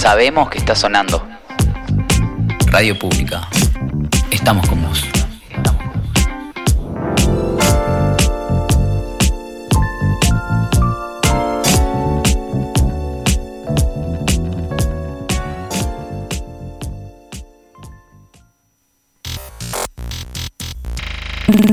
[0.00, 1.22] sabemos que está sonando.
[2.68, 3.46] Radio Pública.
[4.30, 5.04] Estamos con vos.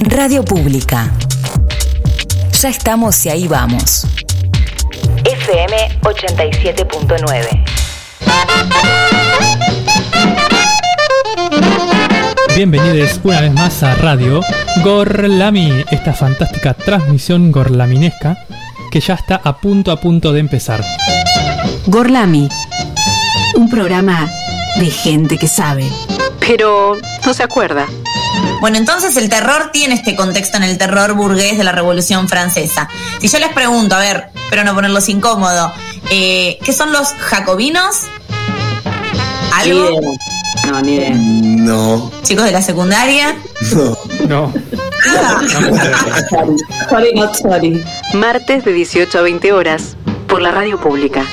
[0.09, 1.13] Radio Pública.
[2.61, 4.05] Ya estamos y ahí vamos.
[5.23, 7.76] FM 87.9.
[12.55, 14.41] Bienvenidos una vez más a Radio
[14.83, 18.37] Gorlami, esta fantástica transmisión gorlaminesca
[18.91, 20.83] que ya está a punto a punto de empezar.
[21.85, 22.49] Gorlami.
[23.55, 24.27] Un programa
[24.79, 25.87] de gente que sabe,
[26.39, 27.85] pero no se acuerda.
[28.59, 32.89] Bueno, entonces el terror tiene este contexto en el terror burgués de la Revolución Francesa.
[33.19, 35.71] Si yo les pregunto, a ver, pero no ponerlos incómodo,
[36.09, 38.07] eh, ¿qué son los jacobinos?
[39.57, 40.17] ¿Algo?
[40.67, 41.11] No, ni idea.
[41.15, 42.11] No.
[42.23, 43.35] ¿Chicos de la secundaria?
[43.73, 43.97] No.
[44.27, 44.53] No.
[46.89, 47.83] Sorry, not sorry.
[48.13, 49.95] Martes de 18 a 20 horas
[50.27, 51.25] por la radio pública.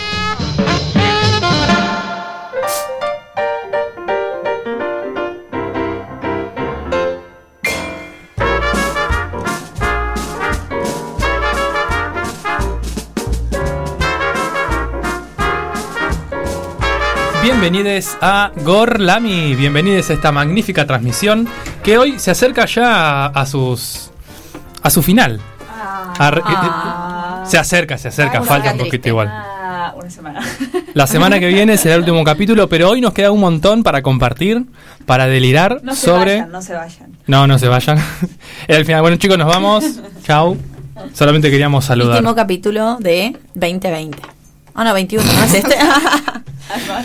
[17.71, 21.49] Bienvenidos a Gorlami, bienvenidos a esta magnífica transmisión
[21.83, 24.11] que hoy se acerca ya a, a sus
[24.83, 25.41] a su final.
[26.19, 27.41] A re- Ah.
[27.43, 29.29] eh, se acerca, se acerca, falta un poquito igual.
[29.33, 30.41] Ah, una semana.
[30.93, 34.03] La semana que viene será el último capítulo, pero hoy nos queda un montón para
[34.03, 34.67] compartir,
[35.07, 37.17] para delirar No se sobre vayan, no se vayan.
[37.27, 37.97] No, no se vayan.
[38.69, 39.01] Era el final.
[39.01, 39.87] Bueno, chicos, nos vamos.
[40.27, 40.59] Chau.
[41.15, 42.17] Solamente queríamos saludar.
[42.19, 44.19] Último capítulo de 2020.
[44.75, 45.77] Ah, no, 21, ¿no es este?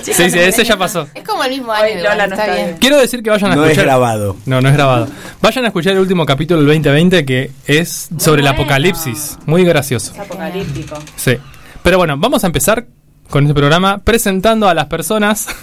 [0.04, 1.08] Sí, sí, ese ya pasó.
[1.14, 2.04] Es como el mismo Hoy año.
[2.04, 2.66] Lola igual, no está bien.
[2.68, 2.78] bien.
[2.80, 3.86] Quiero decir que vayan a No es escuchar.
[3.86, 4.38] grabado.
[4.46, 5.08] No, no es grabado.
[5.42, 8.62] Vayan a escuchar el último capítulo del 2020 que es sobre el bueno.
[8.62, 9.38] apocalipsis.
[9.46, 10.14] Muy gracioso.
[10.14, 10.98] Es apocalíptico.
[11.16, 11.38] Sí.
[11.84, 12.88] Pero bueno, vamos a empezar
[13.30, 15.48] con este programa presentando a las personas.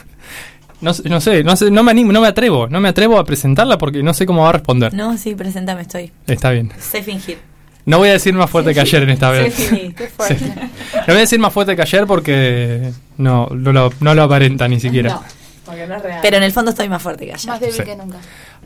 [0.78, 3.18] No, sé- no sé, no sé, no me animo, no me atrevo, no me atrevo
[3.18, 4.92] a presentarla porque no sé cómo va a responder.
[4.92, 6.12] No, sí, preséntame, estoy.
[6.26, 6.70] Está bien.
[6.78, 7.38] Sé fingir.
[7.86, 9.54] No voy a decir más fuerte que ayer en esta vez.
[9.54, 10.38] Sí, qué fuerte.
[10.38, 10.52] Sí.
[10.56, 14.66] No voy a decir más fuerte que ayer porque no, no, lo, no lo aparenta
[14.68, 15.10] ni siquiera.
[15.14, 15.22] No,
[15.64, 16.18] porque no es real.
[16.20, 17.48] Pero en el fondo estoy más fuerte que ayer.
[17.48, 17.82] Más débil Sí.
[17.84, 18.18] que nunca.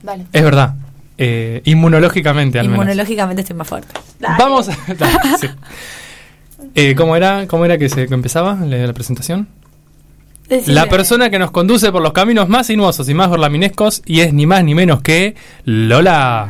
[0.02, 0.24] Dale.
[0.32, 0.74] Es verdad.
[1.18, 2.82] Eh, inmunológicamente al menos.
[2.82, 3.92] Inmunológicamente estoy más fuerte.
[4.20, 4.68] Vamos.
[4.98, 5.48] Dale, sí.
[6.74, 9.48] Eh, ¿cómo, era, ¿Cómo era que se que empezaba la, la presentación?
[10.66, 14.32] La persona que nos conduce por los caminos más sinuosos y más gorlaminescos y es
[14.32, 16.48] ni más ni menos que Lola.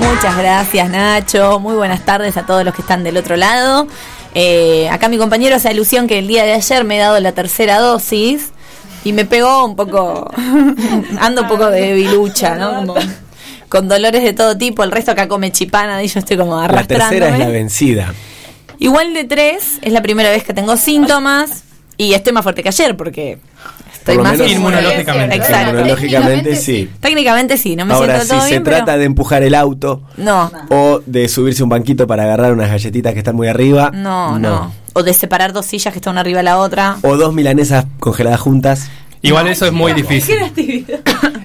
[0.00, 1.58] Muchas gracias, Nacho.
[1.60, 3.86] Muy buenas tardes a todos los que están del otro lado.
[4.34, 7.32] Eh, acá mi compañero hace alusión que el día de ayer me he dado la
[7.32, 8.50] tercera dosis
[9.04, 10.30] y me pegó un poco.
[11.20, 12.86] ando un poco de debilucha, ¿no?
[12.86, 12.94] Como
[13.68, 14.82] con dolores de todo tipo.
[14.82, 17.10] El resto acá come chipana y yo estoy como La arrastrándome.
[17.20, 18.14] tercera es la vencida.
[18.78, 21.64] Igual de tres, es la primera vez que tengo síntomas
[21.98, 23.38] y estoy más fuerte que ayer porque
[23.92, 25.36] estoy Por lo más menos Inmunológicamente.
[25.36, 25.70] Exacto.
[25.70, 26.90] Inmunológicamente sí.
[27.00, 29.54] Técnicamente sí, no me Ahora, siento si todo se bien, trata pero de empujar el
[29.54, 33.90] auto no, o de subirse un banquito para agarrar unas galletitas que están muy arriba,
[33.92, 36.96] no, no, O de separar dos sillas que están una arriba de la otra.
[37.02, 38.88] O dos milanesas congeladas juntas.
[39.22, 40.36] Igual eso es muy difícil.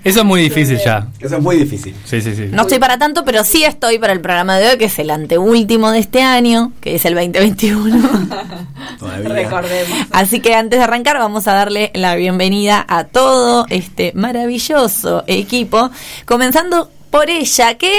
[0.04, 1.08] Eso es muy difícil ya.
[1.18, 1.96] Eso es muy difícil.
[2.04, 2.50] Sí, sí, sí.
[2.52, 5.10] No estoy para tanto, pero sí estoy para el programa de hoy, que es el
[5.10, 8.10] anteúltimo de este año, que es el 2021.
[9.00, 9.30] Todavía.
[9.30, 10.08] Recordemos.
[10.12, 15.90] Así que antes de arrancar vamos a darle la bienvenida a todo este maravilloso equipo,
[16.26, 17.94] comenzando por ella que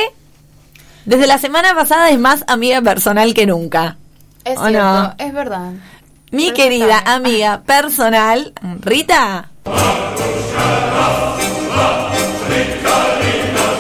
[1.07, 3.97] desde la semana pasada es más amiga personal que nunca.
[4.45, 5.15] Es ¿O cierto, no?
[5.17, 5.71] es verdad.
[6.35, 9.51] Mi querida amiga personal, Rita.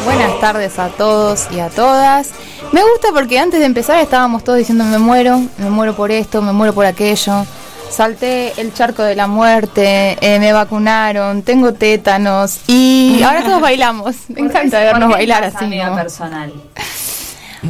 [0.05, 2.31] Buenas tardes a todos y a todas.
[2.71, 6.43] Me gusta porque antes de empezar estábamos todos diciendo me muero, me muero por esto,
[6.43, 7.45] me muero por aquello.
[7.91, 14.15] Salté el charco de la muerte, eh, me vacunaron, tengo tétanos y ahora todos bailamos.
[14.29, 15.65] Me encanta vernos bailar así.
[15.65, 15.97] amiga ¿no?
[15.97, 16.53] personal.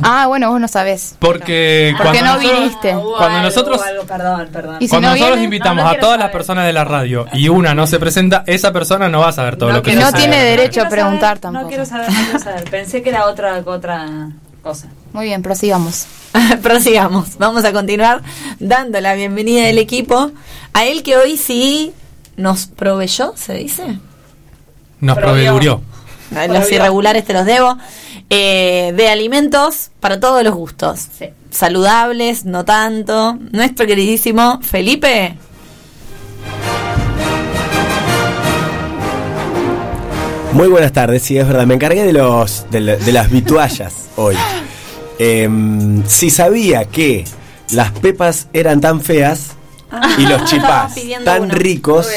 [0.02, 1.17] Ah, bueno, vos no sabés.
[1.19, 2.96] Porque Porque cuando no nosotros, viniste.
[3.19, 4.76] Cuando nosotros- hubo algo, perdón, perdón.
[4.81, 6.85] Y si cuando no nosotros viene, invitamos no, no a todas las personas de la
[6.85, 9.82] radio y una no se presenta, esa persona no va a saber todo No lo
[9.82, 10.23] que quiero No sucede.
[10.23, 11.62] tiene saber, derecho a preguntar saber, tampoco.
[11.62, 12.64] No quiero saber, no quiero saber.
[12.70, 14.29] Pensé que era otra, otra
[14.62, 14.88] cosa.
[15.12, 16.06] Muy bien, prosigamos.
[16.62, 17.38] Prosigamos.
[17.38, 18.23] Vamos a continuar
[18.58, 20.32] dando la bienvenida del equipo
[20.73, 21.93] a él que hoy sí
[22.37, 23.99] nos proveyó, ¿se dice?
[25.00, 25.17] Nos.
[26.37, 27.79] A Los irregulares te los debo.
[28.31, 31.06] Eh, de alimentos para todos los gustos.
[31.19, 31.26] Sí.
[31.50, 33.38] Saludables, no tanto.
[33.53, 35.37] Nuestro queridísimo Felipe.
[40.53, 41.67] Muy buenas tardes, sí, es verdad.
[41.67, 44.37] Me encargué de los de, la- de las vituallas hoy.
[45.19, 47.25] Em, si sabía que
[47.73, 49.50] las pepas eran tan feas
[50.19, 50.94] y los chipás
[51.25, 51.55] tan uno.
[51.55, 52.09] ricos,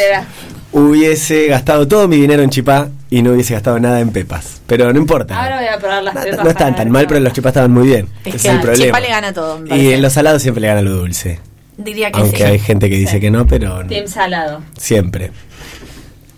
[0.71, 4.61] hubiese gastado todo mi dinero en chipá y no hubiese gastado nada en pepas.
[4.67, 5.41] Pero no importa.
[5.41, 6.43] Ahora voy a probar las No, pepas.
[6.43, 8.09] no están tan mal, pero los chipás estaban muy bien.
[8.25, 8.99] Es Ese que es el problema.
[8.99, 11.39] le gana todo, Y en los salados siempre le gana lo dulce.
[11.77, 12.43] Diría que Aunque sí.
[12.43, 14.61] hay gente que dice que no, pero Team salado.
[14.77, 15.31] siempre.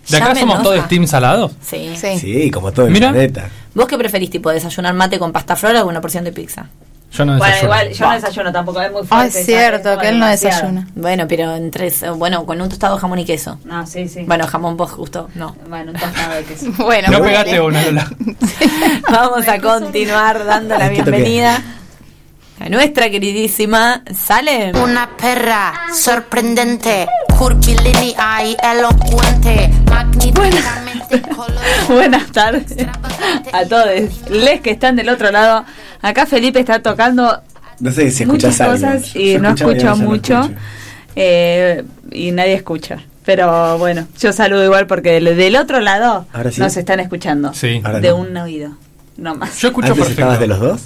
[0.08, 0.62] ¿De acá somos enoja.
[0.62, 1.52] todos team salados?
[1.62, 1.92] Sí.
[1.94, 2.18] Sí.
[2.18, 3.10] Sí, como todo el Mira.
[3.12, 3.48] planeta.
[3.74, 6.68] ¿Vos qué preferís, tipo, desayunar mate con pasta flora o una porción de pizza?
[7.12, 7.74] Yo no Bueno, desayuno.
[7.74, 9.40] igual yo no desayuno tampoco, es muy Ah, fuerte.
[9.40, 10.56] es cierto, que él no demasiado.
[10.56, 10.86] desayuna.
[10.94, 13.58] Bueno, pero entre, bueno, con un tostado de jamón y queso.
[13.64, 14.22] No, sí, sí.
[14.26, 15.56] Bueno, jamón vos justo, no.
[15.68, 16.66] Bueno, un tostado de queso.
[16.78, 18.10] Bueno, No pegaste una, Lola.
[19.10, 21.60] Vamos a continuar dando la bienvenida
[22.60, 24.76] a nuestra queridísima Salem.
[24.76, 27.06] Una perra sorprendente,
[27.38, 31.60] curvilínea y elocuente, magníficamente colorida.
[31.88, 32.76] Buenas tardes
[33.52, 34.28] a todos.
[34.30, 35.64] Les que están del otro lado.
[36.02, 37.40] Acá Felipe está tocando
[37.80, 38.74] No sé si muchas escuchas algo.
[38.98, 40.50] cosas y no escucho no mucho.
[41.16, 42.98] eh, y nadie escucha.
[43.24, 46.60] Pero bueno, yo saludo igual porque del- del otro lado sí.
[46.60, 47.52] nos están escuchando.
[47.54, 47.80] Sí.
[47.84, 48.16] Ahora de no.
[48.16, 48.72] un oído.
[49.20, 49.58] No más.
[49.60, 50.22] Yo escucho ¿Antes perfecto.
[50.22, 50.80] estabas de los dos?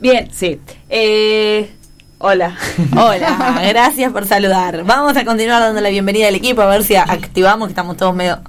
[0.00, 0.58] Bien, sí.
[0.90, 1.70] Eh,
[2.18, 2.56] hola.
[2.96, 4.82] Hola, gracias por saludar.
[4.84, 8.16] Vamos a continuar dando la bienvenida al equipo, a ver si activamos, que estamos todos
[8.16, 8.40] medio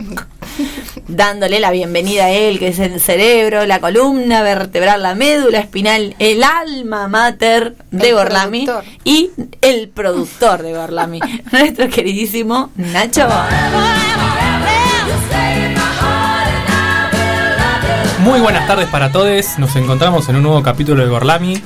[1.07, 6.15] dándole la bienvenida a él, que es el cerebro, la columna vertebral, la médula espinal,
[6.17, 8.93] el alma mater de El Gorlami productor.
[9.03, 9.29] y
[9.61, 11.19] el productor de Gorlami,
[11.51, 13.27] nuestro queridísimo Nacho.
[18.23, 19.57] Muy buenas tardes para todos.
[19.59, 21.61] Nos encontramos en un nuevo capítulo de Gorlami.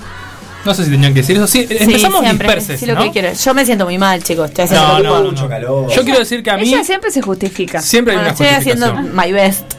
[0.66, 1.48] No sé si tenían que decir eso.
[1.48, 3.04] Sí, empezamos disperses, sí, lo ¿no?
[3.04, 3.32] que quiero.
[3.34, 4.50] Yo me siento muy mal, chicos.
[4.50, 5.24] Estoy haciendo No, no, puedo.
[5.26, 5.32] no.
[5.32, 5.90] Mucho calor.
[5.92, 7.80] Yo quiero decir que a mí Ella siempre se justifica.
[7.82, 9.74] siempre hay Bueno, una estoy haciendo my best.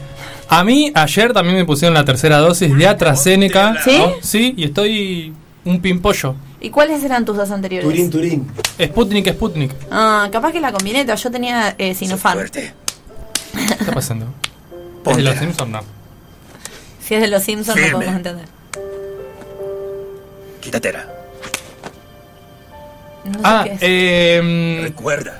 [0.47, 3.75] A mí ayer también me pusieron la tercera dosis de AstraZeneca.
[3.83, 3.97] ¿Sí?
[3.99, 4.11] ¿no?
[4.21, 5.33] Sí, y estoy
[5.65, 6.35] un pimpollo.
[6.61, 7.87] ¿Y cuáles eran tus dos anteriores?
[7.87, 8.47] Turín, Turín.
[8.83, 9.71] Sputnik, Sputnik.
[9.91, 11.13] Ah, capaz que la combineta.
[11.15, 12.49] Yo tenía eh, Sinopharm.
[12.49, 12.71] ¿Qué
[13.79, 14.25] está pasando?
[15.05, 15.71] ¿Es de los Simpsons?
[15.71, 15.98] No.
[17.09, 18.45] Si es de los Simpsons, no podemos entender.
[20.61, 21.05] Quítatela.
[23.25, 23.79] No sé Ah, qué es.
[23.81, 25.39] eh, Recuerda.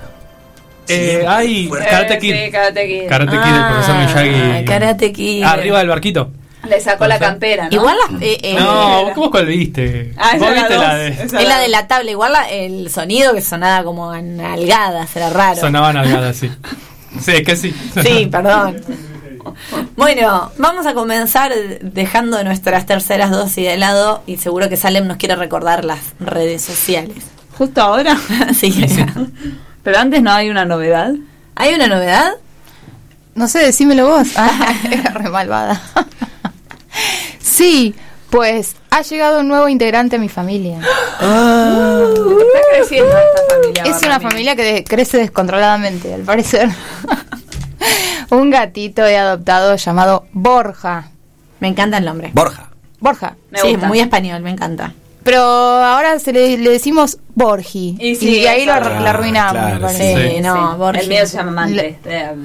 [0.88, 2.34] eh, ay, Eh, Karate Kid.
[2.34, 3.08] sí, Karate Kid.
[3.08, 4.66] Karate Kid, el profesor Ah, Miyagi.
[4.66, 5.44] Karate Kid.
[5.44, 6.32] Arriba del barquito.
[6.68, 7.76] Le sacó la campera, ¿no?
[7.76, 10.14] Igual la, eh, eh, No, ¿vos ¿cómo cuál viste?
[10.18, 10.84] Ah, esa ¿Vos viste dos.
[10.84, 11.08] la de.?
[11.10, 12.12] Es la de la tabla.
[12.12, 15.56] Igual la- el sonido que sonaba como en algadas, era raro.
[15.62, 16.52] Sonaba nalgada, sí.
[17.22, 17.74] Sí, es que sí.
[18.04, 18.82] Sí, perdón.
[19.96, 21.52] Bueno, vamos a comenzar
[21.82, 26.62] dejando nuestras terceras dosis de lado y seguro que Salem nos quiere recordar las redes
[26.62, 27.18] sociales.
[27.58, 28.18] Justo ahora.
[28.50, 28.86] Así
[29.84, 31.14] Pero antes no hay una novedad.
[31.56, 32.32] ¿Hay una novedad?
[33.36, 34.30] No sé, decímelo vos.
[34.38, 34.74] Ah,
[35.14, 35.82] re malvada.
[37.40, 37.96] sí,
[38.30, 40.80] pues ha llegado un nuevo integrante a mi familia.
[41.20, 43.84] Está creciendo esta familia.
[43.84, 46.70] Es una familia que de- crece descontroladamente, al parecer.
[48.32, 51.10] un gatito he adoptado llamado Borja.
[51.60, 52.32] Me encanta el nombre.
[52.34, 52.70] Borja.
[53.00, 53.36] Borja.
[53.52, 53.88] Me sí, gusta.
[53.88, 54.94] muy español, me encanta.
[55.24, 57.98] Pero ahora se le, le decimos Borgi.
[58.00, 60.30] Y Y, ahí lo, la arruinamos, Claro, parece.
[60.30, 60.42] Sí, Sí.
[60.42, 61.00] no, Borgi.
[61.02, 62.00] El mío se llama Mante.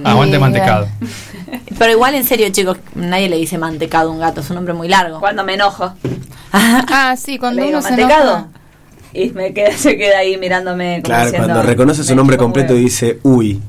[0.05, 0.89] Aguante Y, mantecado.
[1.79, 4.75] Pero igual, en serio, chicos, nadie le dice mantecado a un gato, es un nombre
[4.75, 5.21] muy largo.
[5.21, 5.93] Cuando me enojo.
[6.57, 8.31] Ah, sí, cuando Le digo, uno se mantecado.
[8.31, 8.49] enoja.
[9.13, 10.95] Y me queda, se queda ahí mirándome.
[10.97, 12.85] Como Claro, diciendo, cuando reconoce su "Me nombre completo huevo".
[12.85, 13.61] dice, uy,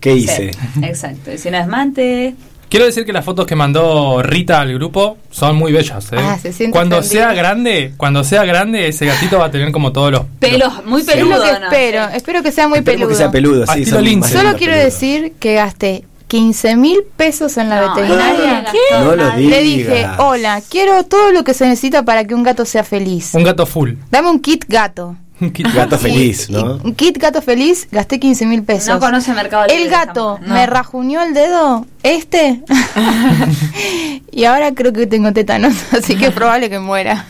[0.00, 0.52] ¿qué hice?
[0.52, 1.32] Sí, exacto.
[1.32, 2.34] Y si no es Mante.
[2.68, 6.12] Quiero decir que las fotos que mandó Rita al grupo son muy bellas.
[6.12, 6.16] ¿eh?
[6.18, 10.12] Ah, se cuando sea grande, cuando sea grande, ese gatito va a tener como todos
[10.12, 11.38] los Pelos, muy Es peludo.
[11.38, 11.64] lo que ¿no?
[11.66, 12.08] espero.
[12.14, 13.08] Espero que sea muy Esperemos peludo.
[13.08, 14.16] que sea peludo, Ah, sí.
[14.16, 18.66] más Solo quiero decir que gasté 15 mil pesos en la No, veterinaria.
[18.70, 18.98] ¿qué?
[19.02, 20.18] No lo Le dije, digas.
[20.18, 23.30] hola, quiero todo lo que se necesita para que un gato sea feliz.
[23.34, 23.92] Un gato full.
[24.10, 25.16] Dame un kit gato.
[25.40, 26.80] Un kit Gato feliz, ¿no?
[26.82, 28.88] un kit gato feliz, gasté 15 mil pesos.
[28.88, 29.82] No conoce Mercado Libre.
[29.82, 32.62] El gato me rajuñó el dedo, este,
[34.32, 37.24] y ahora creo que tengo tétanos, así que es probable que muera.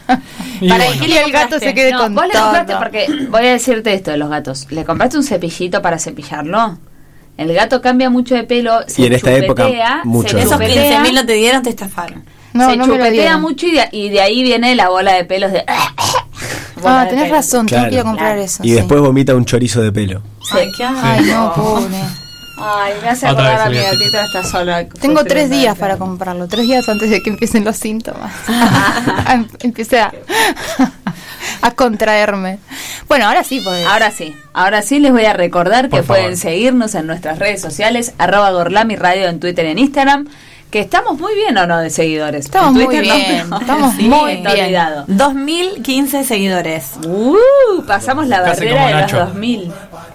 [0.60, 1.04] Y Para bueno.
[1.04, 2.42] que el gato se quede No, con vos le todo.
[2.44, 4.66] compraste porque voy a decirte esto de los gatos.
[4.70, 6.78] ¿Le compraste un cepillito para cepillarlo?
[7.36, 10.30] El gato cambia mucho de pelo, se Y en esta época, chupetea, mucho.
[10.30, 10.82] se Esos Chupetea.
[10.82, 12.24] 15 mil no te dieron, te estafaron.
[12.52, 15.64] No, se chupetea mucho y de, y de ahí viene la bola de pelos de...
[16.84, 17.88] Ah, tenés razón, tengo Claro.
[17.90, 18.42] que ir a comprar Claro.
[18.42, 18.62] eso.
[18.64, 18.74] Y sí.
[18.74, 20.22] después vomita un chorizo de pelo.
[20.42, 20.58] Sí.
[20.58, 20.84] Ay, qué.
[20.84, 21.96] Ay, no, pobre.
[22.60, 24.88] Ay, me hace Otra acordar a mi gatito está sola.
[25.00, 28.32] Tengo tres días para comprarlo, tres días antes de que empiecen los síntomas.
[29.60, 30.12] Empecé a,
[31.62, 32.58] a contraerme.
[33.08, 33.86] Bueno, ahora sí podés.
[33.86, 36.22] Ahora sí, ahora sí les voy a recordar Por que favor.
[36.22, 40.28] pueden seguirnos en nuestras redes sociales, arroba Gorlami Radio en Twitter y en Instagram,
[40.70, 42.44] que estamos muy bien o no de seguidores.
[42.46, 43.04] Estamos muy no, bien,
[43.48, 44.46] pero- estamos Sí, muy bien.
[44.46, 45.04] olvidado.
[45.08, 46.92] 2015 seguidores.
[47.06, 49.16] Uh, pasamos la Casi barrera de Nacho.
[49.16, 49.72] los 2000.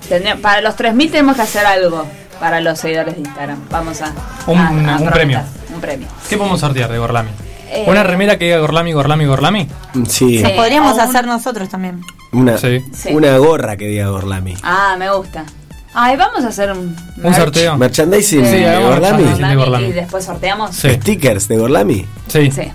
[0.07, 2.05] Tendría- para los 3000 tenemos que hacer algo
[2.39, 3.59] para los seguidores de Instagram.
[3.71, 4.13] Vamos a,
[4.47, 5.11] Un- a- a un prometer.
[5.11, 5.41] premio.
[5.73, 6.07] Un premio.
[6.29, 7.29] ¿Qué podemos sortear de Gorlami?
[7.71, 9.67] Eh, ¿Una remera que diga Gorlami, Gorlami, Gorlami?
[10.07, 10.51] Sí, Sí.
[10.55, 12.01] Podríamos un- hacer nosotros también.
[12.31, 12.79] una, Sí.
[12.93, 13.09] Sí.
[13.13, 14.55] una gorra que diga Gorlami.
[14.61, 15.45] Ah, me gusta.
[15.93, 17.77] Ay, vamos a hacer un, ¿Un sorteo?
[17.77, 19.23] Merchandising Sí, de Gorlami.
[19.23, 19.85] de Gorlami.
[19.87, 20.75] y después sorteamos.
[20.75, 20.89] Sí.
[20.89, 22.05] Stickers de Gorlami.
[22.27, 22.51] Sí.
[22.51, 22.71] Sí.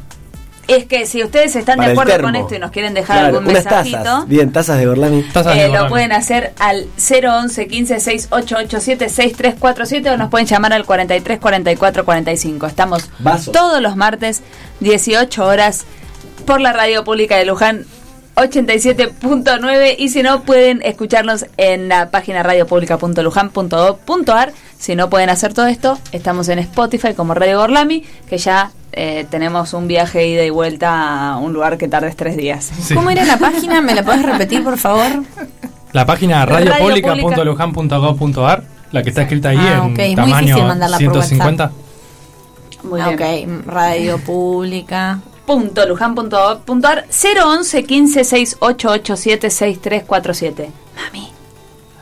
[0.68, 3.38] Es que si ustedes están Para de acuerdo con esto y nos quieren dejar Claro,
[3.38, 4.28] algún unas mensajito, tazas.
[4.28, 5.22] Bien, tazas de Gorlami.
[5.22, 5.88] Tazas de eh, lo Gorlami.
[5.88, 12.66] pueden hacer al 011 15 6887 6347 o nos pueden llamar al 43 44 45.
[12.66, 13.52] Estamos Vasos.
[13.52, 14.42] todos los martes,
[14.80, 15.86] 18 horas,
[16.46, 17.86] por la radio pública de Luján.
[18.38, 25.66] 87.9 y si no pueden escucharnos en la página radiopublica.luján.gov.ar si no pueden hacer todo
[25.66, 30.50] esto estamos en Spotify como Radio Gorlami que ya eh, tenemos un viaje ida y
[30.50, 32.94] vuelta a un lugar que tardes tres días Sí.
[32.94, 33.80] ¿Cómo era la página?
[33.80, 35.06] ¿Me la podés repetir, por favor?
[35.92, 40.38] La página Radio radiopublica.luján.gov.ar, la que está escrita ahí Ah, en ok, es muy tamaño
[40.46, 41.72] difícil mandarla por 150.
[42.84, 43.58] Muy Ah, bien.
[43.60, 45.18] ok, radio pública.
[45.48, 51.28] Punto luján.gov.ar 011 15 6887 6347 mami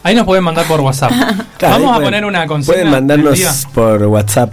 [0.03, 1.11] Ahí nos pueden mandar por WhatsApp.
[1.59, 2.73] Claro, Vamos a pueden- poner una consigna.
[2.91, 3.25] Pueden del día.
[3.25, 4.53] mandarnos por WhatsApp.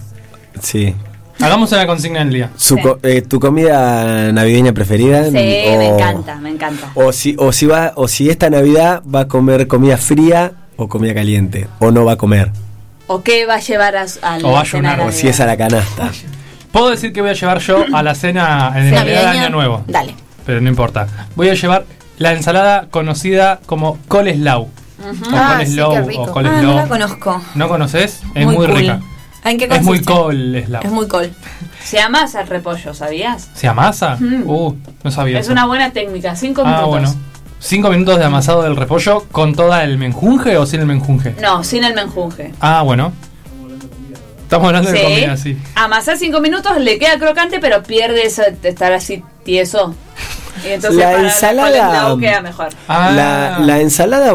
[0.61, 0.95] Sí.
[1.41, 2.49] Hagamos una consigna del día.
[2.55, 2.81] Su Sí.
[2.81, 5.23] co- eh, ¿Tu comida navideña preferida?
[5.25, 9.01] sí O- me encanta me encanta O si, o si va, o si esta Navidad
[9.03, 12.51] va a comer comida fría o comida caliente, o no va a comer,
[13.07, 15.39] o qué va a llevar a, a la O va a ayunar, o si es
[15.39, 16.11] a la canasta.
[16.73, 19.17] Puedo decir que voy a llevar yo a la cena en el de.
[19.17, 19.83] Año Nuevo.
[19.87, 20.15] Dale.
[20.45, 21.07] Pero no importa.
[21.35, 21.85] Voy a llevar
[22.17, 24.63] la ensalada conocida como coleslaw.
[24.63, 24.69] O
[25.31, 26.57] Ah, coleslaw, o coleslaw.
[26.59, 27.41] Ah, no la conozco.
[27.55, 28.21] ¿No conoces?
[28.33, 28.75] Es Muy muy, cool.
[28.77, 28.99] rica.
[29.45, 30.81] ¿En qué Es muy coleslaw.
[30.83, 31.31] Es muy cool.
[31.83, 33.49] se amasa el repollo ¿sabías?
[33.53, 34.17] ¿Se amasa?
[34.19, 34.49] Mm.
[34.49, 35.51] Uh, no sabía es eso.
[35.51, 37.15] una buena técnica cinco Ah, minutos bueno.
[37.59, 41.35] Cinco minutos de amasado del repollo con toda el menjunje o sin el menjunje.
[41.39, 43.13] no sin el menjunje Ah, bueno.
[44.57, 45.57] Estamos hablando de comida, sí.
[45.75, 49.95] Amasar cinco minutos le queda crocante, pero pierde eso de estar así tieso.
[50.63, 52.69] Y entonces La para ensalada- el coleslaw queda mejor.
[52.87, 54.33] Ah, La, la ensalada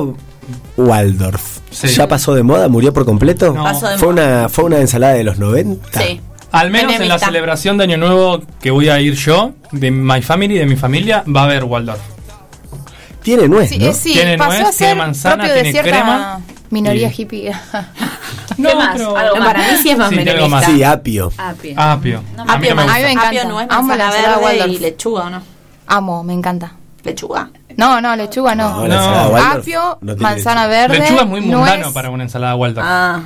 [0.77, 1.59] Waldorf.
[1.71, 1.89] Sí.
[1.89, 2.69] ¿Ya pasó de moda?
[2.69, 3.53] ¿Murió por completo?
[3.53, 3.63] No.
[3.65, 4.39] Pasó de ¿Fue, moda.
[4.41, 6.01] una, ¿Fue una ensalada de los 90?
[6.03, 6.21] Sí.
[6.51, 10.23] Al menos en la celebración de Año Nuevo que voy a ir yo, de My
[10.23, 12.01] Family, de mi familia, va a haber Waldorf.
[13.23, 13.87] Tiene nuez, Sí, ¿no?
[13.87, 17.53] eh, sí, Tiene pasó nuez, a tiene manzana, tiene crema minoría y- hippie.
[18.59, 18.89] No, más?
[18.93, 19.55] pero- Algo No, más.
[19.55, 20.49] para mí sí es más Sí, menemista.
[20.49, 20.65] más.
[20.67, 21.33] Sí, apio.
[21.39, 21.75] Apio.
[21.81, 22.23] Apio.
[22.37, 22.95] No, a mí apio no me más.
[22.95, 23.13] A mí me gusta.
[23.13, 23.29] encanta.
[23.29, 23.41] Apio,
[23.79, 24.71] Amo la manzana verde Waldorf.
[24.73, 25.43] y lechuga, ¿o no?
[25.87, 26.73] Amo, me encanta.
[27.05, 27.51] Lechuga.
[27.77, 28.87] No, no, lechuga no.
[28.87, 29.37] No, No.
[29.37, 30.99] Apio, no manzana verde.
[30.99, 31.93] Lechuga es muy mundano nuez.
[31.95, 32.87] para una ensalada Waldorf.
[32.89, 33.21] Ah.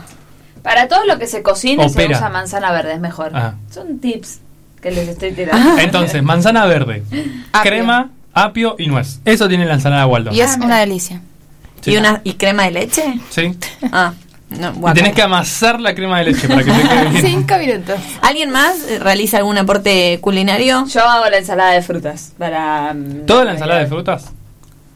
[0.62, 3.32] Para todo lo que se cocine se usa manzana verde, es mejor.
[3.34, 3.54] Ah.
[3.70, 4.40] Son tips
[4.80, 5.78] que les estoy tirando.
[5.78, 7.02] Entonces, manzana verde,
[7.52, 7.70] Apio.
[7.70, 9.20] crema, apio y nuez.
[9.24, 10.36] Eso tiene la ensalada Waldorf.
[10.36, 11.20] Y es una delicia.
[11.80, 11.92] Sí.
[11.92, 13.18] ¿Y, una, ¿Y crema de leche?
[13.30, 13.56] Sí.
[13.90, 14.12] Ah.
[14.58, 17.26] No, Y tenés que amasar la crema de leche para que te quede bien.
[17.26, 18.00] Cinco minutos.
[18.22, 20.86] ¿Alguien más eh, realiza algún aporte culinario?
[20.86, 22.32] Yo hago la ensalada de frutas.
[22.38, 24.32] Para, mm, ¿Toda la ensalada de frutas?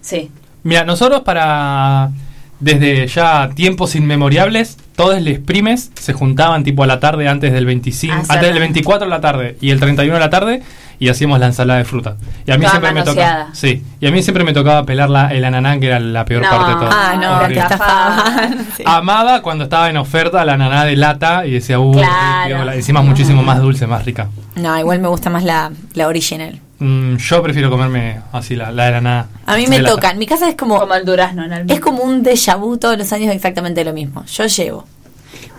[0.00, 0.30] Sí.
[0.62, 2.10] Mira, nosotros para
[2.58, 7.66] desde ya tiempos inmemorables, todos les primes se juntaban tipo a la tarde antes del
[7.66, 8.60] 25, Ah, antes del salada.
[8.60, 10.62] 24 de la tarde y el 31 de la tarde
[10.98, 12.16] y hacíamos la ensalada de fruta.
[12.46, 15.10] Y a mí Toda siempre me tocaba, sí, y a mí siempre me tocaba pelar
[15.10, 16.50] la, el ananá que era la peor No.
[16.50, 16.88] parte de todo.
[16.92, 17.54] Ah, no, Horrible.
[17.54, 18.66] te estafaban.
[18.76, 18.82] Sí.
[18.86, 22.48] Amaba cuando estaba en oferta la ananá de lata y decía, uh, Claro.
[22.48, 22.74] qué piola".
[22.74, 24.28] encima muchísimo más dulce, más rica.
[24.56, 26.60] No, igual me gusta más la, la original.
[26.78, 29.26] Mm, yo prefiero comerme así la, la de ananá.
[29.46, 29.94] A mí me lata.
[29.94, 30.10] toca.
[30.10, 32.76] En mi casa es como, Como el durazno en el es como un déjà vu
[32.76, 34.24] todos los años exactamente lo mismo.
[34.26, 34.84] Yo llevo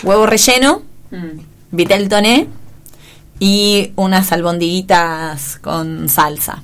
[0.04, 1.40] huevo relleno, Mm.
[1.72, 2.48] vitel toné
[3.40, 6.64] y unas albondiguitas con salsa.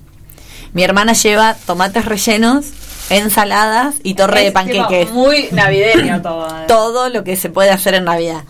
[0.74, 2.66] Mi hermana lleva tomates rellenos,
[3.10, 5.12] ensaladas y torre de Es panqueques.
[5.12, 6.48] Muy navideño todo.
[6.62, 6.66] eh.
[6.68, 8.44] Todo lo que se puede hacer en Navidad.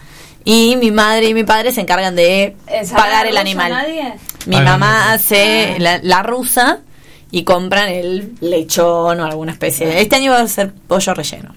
[0.46, 3.72] Y mi madre y mi padre se encargan de ¿Ensalada pagar el animal.
[3.72, 4.14] nadie?
[4.46, 6.80] Mi mamá hace la, la rusa
[7.32, 9.88] y compran el lechón o alguna especie.
[9.88, 11.54] de- Este año va a ser pollo relleno.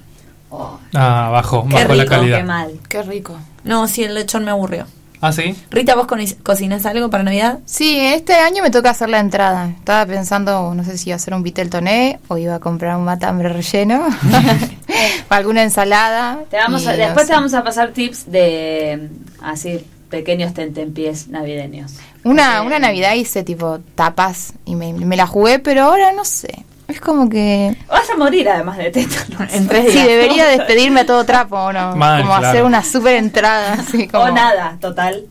[0.50, 2.38] Oh, Ah, bajó la calidad.
[2.38, 2.72] qué mal.
[2.88, 3.36] Qué rico.
[3.64, 4.86] No, sí, el lechón me aburrió.
[5.20, 5.54] ¿Ah, sí?
[5.70, 7.60] Rita, ¿vos co- cocinas algo para Navidad?
[7.64, 9.70] Sí, este año me toca hacer la entrada.
[9.70, 12.96] Estaba pensando, no sé si iba a hacer un vitel toné o iba a comprar
[12.96, 14.06] un matambre relleno.
[15.28, 16.40] alguna ensalada.
[16.50, 17.32] Te vamos y a- no después sé.
[17.32, 19.08] te vamos a pasar tips de
[19.42, 21.94] así pequeños tentempiés navideños.
[22.24, 26.64] Una, una Navidad hice tipo tapas y me, me la jugué, pero ahora no sé.
[26.88, 27.76] Es como que.
[27.88, 29.52] Vas a morir además de tétanos.
[29.52, 30.06] En tres Sí, días.
[30.06, 31.96] debería despedirme a todo trapo, ¿o no?
[31.96, 32.48] Mal, como claro.
[32.48, 34.24] hacer una super entrada, así como.
[34.24, 35.24] O nada, total.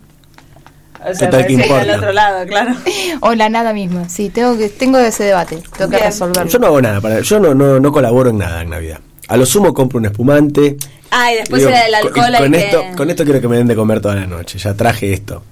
[1.07, 2.73] O sea, Total, ¿qué recién al otro lado, claro.
[3.21, 4.09] O la nada misma.
[4.09, 5.57] Sí, tengo que tengo ese debate.
[5.77, 6.07] Tengo que Bien.
[6.09, 6.49] resolverlo.
[6.51, 8.99] Yo no hago nada, para, yo no, no, no colaboro en nada en Navidad.
[9.27, 10.77] A lo sumo compro un espumante.
[11.11, 12.37] Ah, y después Digo, era el con- alcohol.
[12.39, 14.57] con, que- esto, con esto quiero que me den de comer toda la noche.
[14.57, 15.43] Ya traje esto.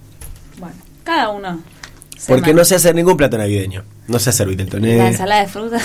[0.57, 1.59] Bueno, cada uno.
[2.27, 3.83] Porque no sé hacer ningún plato navideño.
[4.07, 4.95] No sé hacer viteltoné.
[4.97, 5.77] La ensalada de fruta.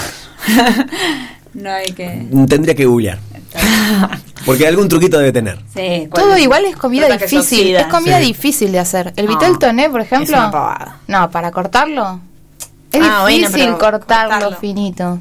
[1.54, 2.26] no hay que.
[2.49, 3.18] Tendría que googlear.
[4.47, 5.59] Porque algún truquito debe tener.
[5.75, 6.42] Sí, ¿cuál Todo es?
[6.42, 7.76] igual es comida Fruta difícil.
[7.76, 8.26] Es comida Sí.
[8.26, 9.12] difícil de hacer.
[9.16, 10.37] El No, vitel toné, por ejemplo.
[10.37, 10.97] es una pavada.
[11.07, 12.21] No, para cortarlo.
[12.92, 14.57] Es Ah, difícil cortarlo.
[14.57, 15.18] finito.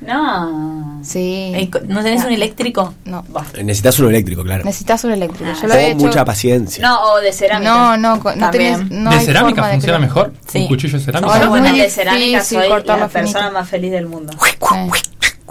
[0.00, 1.00] No.
[1.02, 1.70] Sí.
[1.86, 2.94] ¿No tenés un eléctrico?
[3.04, 3.24] No.
[3.62, 4.64] Necesitas uno eléctrico, claro.
[4.64, 5.50] Necesitas un eléctrico.
[5.54, 5.96] Ah, Yo lo he O hecho.
[5.98, 6.86] mucha paciencia.
[6.86, 7.70] No, o de cerámica.
[7.70, 8.50] No, no, no También.
[8.50, 8.90] tenés.
[8.90, 10.00] No ¿De hay cerámica forma de funciona crear.
[10.08, 10.32] mejor?
[10.46, 10.58] Sí.
[10.58, 11.34] ¿Un cuchillo de cerámica?
[11.40, 13.52] Yo con muy el de cerámica difícil soy la persona finito.
[13.52, 14.32] más feliz del mundo.
[14.44, 14.56] Sí.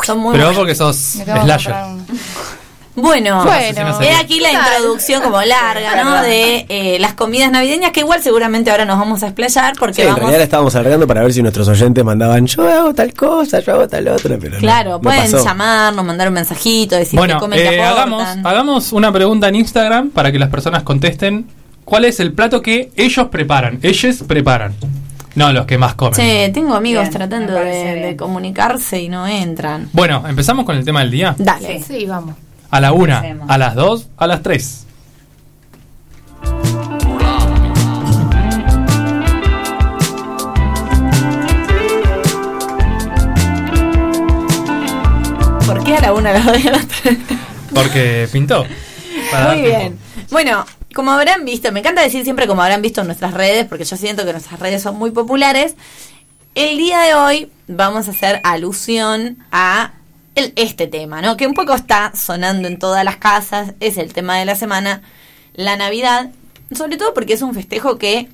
[0.06, 0.56] Son muy Pero buenos.
[0.58, 1.76] porque sos slasher.
[2.98, 4.00] Bueno, Bueno.
[4.02, 6.22] He aquí la introducción como larga, ¿no?
[6.24, 10.02] De eh, las comidas navideñas, que igual seguramente ahora nos vamos a explayar porque Sí,
[10.02, 13.60] en realidad la estábamos alargando para ver si nuestros oyentes mandaban yo hago tal cosa,
[13.60, 17.40] yo hago tal otra, pero Claro, no pueden llamarnos, mandar un mensajito, decir que Bueno,
[17.40, 21.46] comen, que eh, hagamos, hagamos una pregunta en Instagram para que las personas contesten
[21.86, 23.78] cuál es el plato que ellos preparan.
[23.84, 24.74] Ellos preparan.
[25.36, 26.16] No los que más comen.
[26.16, 29.88] Che, tengo amigos Bien, tratando de, comunicarse y no entran.
[29.94, 31.36] Bueno, empezamos con el tema del día.
[31.38, 31.84] Dale.
[31.84, 32.34] Sí, vamos.
[32.70, 33.50] A la una, Empecemos.
[33.50, 34.86] a las dos, a las tres.
[45.66, 47.18] ¿Por qué a la una, a las dos y a las tres?
[47.74, 48.66] Porque pintó.
[49.32, 49.78] Para Muy tiempo.
[49.80, 50.00] bien.
[50.32, 53.84] Bueno, como habrán visto, me encanta decir siempre como habrán visto en nuestras redes, porque
[53.84, 55.76] yo siento que nuestras redes son muy populares.
[56.56, 59.92] El día de hoy vamos a hacer alusión a
[60.38, 61.36] el- este tema, ¿no?
[61.36, 65.02] Que un poco está sonando en todas las casas, es el tema de la semana,
[65.54, 66.30] la Navidad,
[66.76, 68.30] sobre todo porque es un festejo que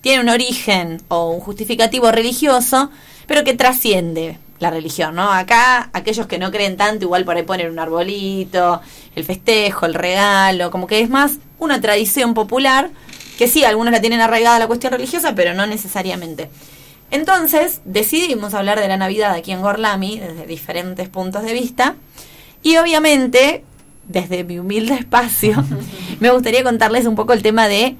[0.00, 2.90] tiene un origen o un justificativo religioso,
[3.26, 5.30] pero que trasciende la religión, ¿no?
[5.32, 8.80] Acá, aquellos que no creen tanto, igual por ahí ponen un arbolito,
[9.14, 12.90] el festejo, el regalo, como que es más una tradición popular,
[13.38, 16.48] que sí, algunos la tienen arraigada la cuestión religiosa, pero no necesariamente.
[17.10, 21.94] Entonces, decidimos hablar de la Navidad aquí en Gorlami, desde diferentes puntos de vista,
[22.62, 23.64] y obviamente,
[24.08, 25.62] desde mi humilde espacio,
[26.20, 27.96] me gustaría contarles un poco el tema de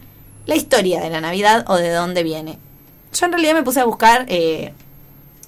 [0.46, 2.58] la historia de la Navidad o de dónde viene.
[3.12, 4.72] Yo en realidad me puse a buscar eh,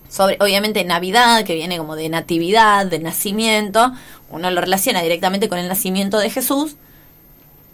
[0.09, 3.93] sobre, obviamente, Navidad, que viene como de natividad, de nacimiento.
[4.31, 6.77] Uno lo relaciona directamente con el nacimiento de Jesús.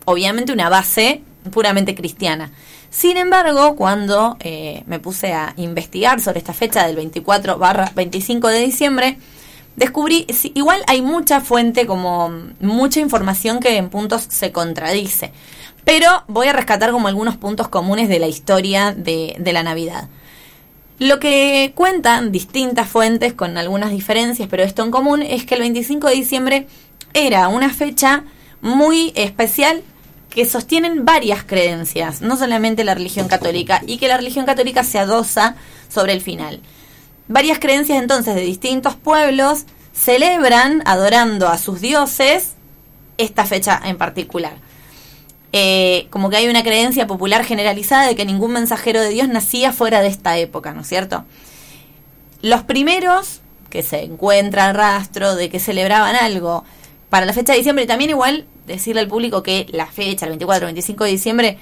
[0.05, 2.51] Obviamente una base puramente cristiana.
[2.91, 8.49] Sin embargo, cuando eh, me puse a investigar sobre esta fecha del 24 barra 25
[8.49, 9.19] de diciembre,
[9.77, 15.33] descubrí, igual hay mucha fuente, como mucha información que en puntos se contradice.
[15.85, 20.09] Pero voy a rescatar como algunos puntos comunes de la historia de la Navidad.
[20.99, 25.61] Lo que cuentan distintas fuentes con algunas diferencias, pero esto en común, es que el
[25.61, 26.67] 25 de diciembre
[27.15, 28.25] era una fecha
[28.61, 29.83] muy especial
[30.35, 34.99] que sostienen varias creencias, no solamente la religión católica, y que la religión católica se
[34.99, 35.55] adosa
[35.89, 36.61] sobre el final.
[37.29, 42.55] Varias creencias entonces de distintos pueblos celebran, adorando a sus dioses,
[43.17, 44.55] esta fecha en particular.
[45.53, 49.73] Eh, como que hay una creencia popular generalizada de que ningún mensajero de Dios nacía
[49.73, 51.25] fuera de esta época, ¿no es cierto?
[52.43, 56.65] Los primeros que se encuentra rastro de que celebraban algo
[57.09, 60.67] para la fecha de diciembre, también igual decirle al público que la fecha, el 24
[60.67, 61.59] 25 de diciembre,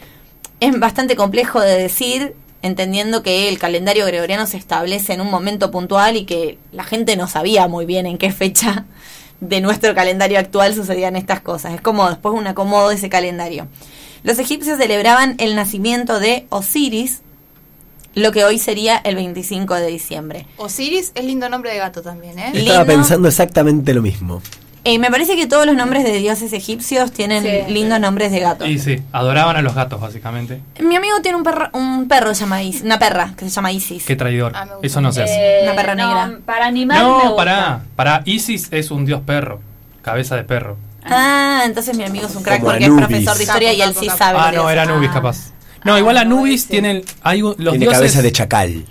[0.60, 5.70] es bastante complejo de decir, entendiendo que el calendario gregoriano se establece en un momento
[5.70, 8.86] puntual y que la gente no sabía muy bien en qué fecha
[9.40, 11.74] de nuestro calendario actual sucedían estas cosas.
[11.74, 13.66] Es como después un acomodo de ese calendario.
[14.22, 17.22] Los egipcios celebraban el nacimiento de Osiris,
[18.14, 20.46] lo que hoy sería el 25 de diciembre.
[20.58, 22.52] Osiris es lindo nombre de gato también, ¿eh?
[22.54, 22.86] Estaba lindo.
[22.86, 24.40] pensando exactamente lo mismo.
[24.84, 27.72] Eh, me parece que todos los nombres de dioses egipcios tienen Sí.
[27.72, 28.66] lindos nombres de gato.
[28.66, 30.60] Y sí, adoraban a los gatos, básicamente.
[30.80, 34.04] Mi amigo tiene un perro, un perro llama Isis, una perra que se llama Isis.
[34.04, 34.52] Qué traidor.
[34.56, 34.66] Ah.
[34.82, 35.34] Eso no se hace.
[35.34, 36.38] Eh, Una perra no, negra.
[36.44, 37.36] Para animal me no, gusta.
[37.36, 37.82] pará.
[37.94, 38.22] Pará.
[38.24, 39.60] Isis es un dios perro.
[40.02, 40.76] Cabeza de perro.
[41.04, 43.06] Ah, entonces mi amigo es un crack Como porque es Anubis.
[43.06, 44.38] profesor de historia y él Capo, sí capo, sabe.
[44.40, 44.72] Ah, no, es.
[44.72, 45.14] era Anubis Ah.
[45.14, 45.36] capaz.
[45.84, 46.70] No, Ah, igual Anubis ese.
[46.70, 47.04] tiene.
[47.22, 47.98] Hay los Tiene dioses.
[47.98, 48.84] cabeza de chacal.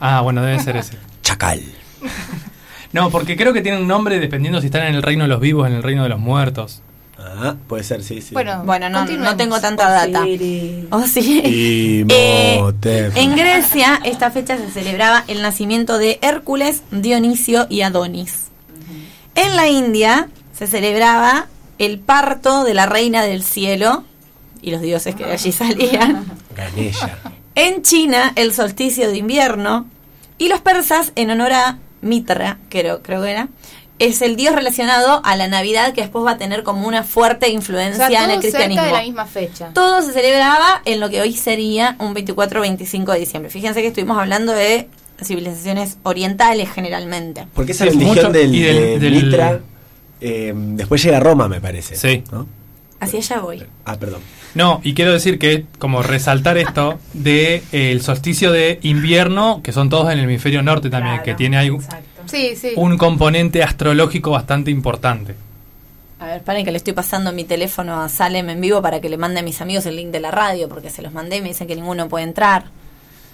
[0.00, 0.98] Ah, bueno, debe ser ese.
[1.22, 1.62] Chacal.
[2.92, 5.40] No, porque creo que tienen un nombre dependiendo si están en el reino de los
[5.40, 6.82] vivos, en el reino de los muertos.
[7.18, 8.32] Ah, puede ser, sí, sí.
[8.32, 10.22] Bueno, Bueno, no, no tengo tanta data.
[10.22, 10.84] Osiris.
[10.90, 11.42] Oh, sí.
[11.44, 12.62] Eh,
[13.14, 18.48] en Grecia, esta fecha se celebraba el nacimiento de Hércules, Dionisio y Adonis.
[19.34, 21.46] En la India se celebraba
[21.78, 24.04] el parto de la reina del cielo
[24.62, 26.24] y los dioses que de allí salían.
[26.56, 27.18] Ganesha.
[27.54, 29.86] En China, el solsticio de invierno.
[30.38, 33.48] Y los persas, en honor a Mitra, creo, creo que era,
[33.98, 37.46] es el dios relacionado a la Navidad que después va a tener como una fuerte
[37.46, 38.84] O influencia sea, en el cerca cristianismo.
[38.86, 39.70] de la misma fecha.
[39.74, 43.50] Todo se celebraba en lo que hoy sería un 24-25 de diciembre.
[43.50, 44.88] Fíjense que estuvimos hablando de
[45.22, 47.46] civilizaciones orientales generalmente.
[47.54, 49.60] Porque esa Es religión mucho- del, y del- de del- Mitra
[50.22, 51.94] eh, después llega a Roma, me parece.
[51.96, 52.24] Sí.
[52.32, 52.46] ¿no?
[53.00, 53.62] Hacia allá voy.
[53.84, 54.20] Ah, perdón.
[54.54, 59.72] No, y quiero decir que, como resaltar esto, de eh, el solsticio de invierno, que
[59.72, 61.82] son todos en el hemisferio norte también, que tiene ahí un-
[62.26, 62.72] Sí, sí.
[62.76, 65.34] un componente astrológico bastante importante.
[66.18, 69.08] A ver, paren que le estoy pasando mi teléfono a Salem en vivo para que
[69.08, 71.40] le mande a mis amigos el link de la radio, porque se los mandé y
[71.42, 72.64] me dicen que ninguno puede entrar.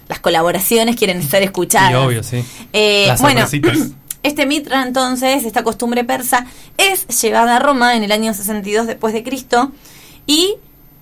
[0.09, 1.90] Las colaboraciones quieren ser escuchadas.
[1.90, 2.44] Y obvio, sí.
[2.72, 3.44] Eh, Las bueno,
[4.22, 6.46] este mitra entonces, esta costumbre persa,
[6.79, 9.72] es llevada a Roma en el año 62 después de Cristo
[10.26, 10.55] y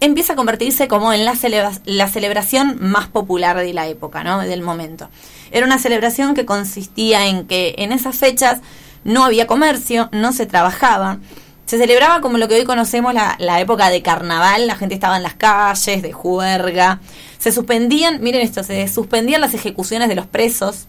[0.05, 4.41] empieza a convertirse como en la, celebra- la celebración más popular de la época, ¿no?
[4.41, 5.09] Del momento.
[5.51, 8.61] Era una celebración que consistía en que en esas fechas
[9.05, 11.19] no había comercio, no se trabajaba.
[11.67, 15.17] Se celebraba como lo que hoy conocemos la, la época de carnaval, la gente estaba
[15.17, 17.01] en las calles, de juerga.
[17.39, 20.87] Se suspendían, miren esto, se suspendían las ejecuciones de los presos,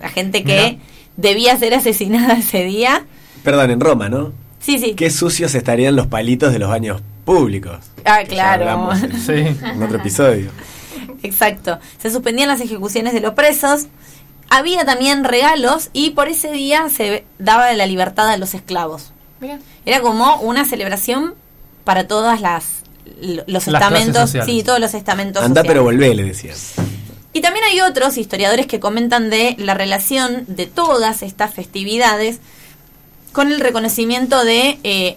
[0.00, 0.78] la gente que
[1.16, 3.04] debía ser asesinada ese día.
[3.42, 4.32] Perdón, en Roma, ¿no?
[4.60, 4.94] Sí, sí.
[4.94, 7.78] Qué sucios estarían los palitos de los baños públicos.
[8.04, 8.62] Ah, claro.
[8.68, 9.32] hablamos en, Sí.
[9.64, 10.50] en otro episodio.
[11.22, 11.78] Exacto.
[12.00, 13.86] Se suspendían las ejecuciones de los presos.
[14.50, 19.12] Había también regalos y por ese día se daba la libertad a los esclavos.
[19.40, 19.58] Mira.
[19.86, 21.34] Era como una celebración
[21.84, 22.82] para todas las
[23.20, 25.42] lo- los Las estamentos, sí, todos los estamentos.
[25.42, 25.68] Anda, sociales.
[25.68, 26.56] pero volvé, le decían.
[27.32, 32.40] Y también hay otros historiadores que comentan de la relación de todas estas festividades
[33.32, 35.16] con el reconocimiento de eh,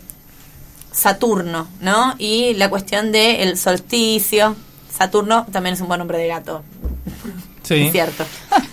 [0.96, 2.16] Saturno, ¿no?
[2.18, 4.56] Y la cuestión del solsticio.
[4.90, 6.64] Saturno también es un buen nombre de gato,
[7.64, 7.82] Sí.
[7.88, 8.26] es cierto.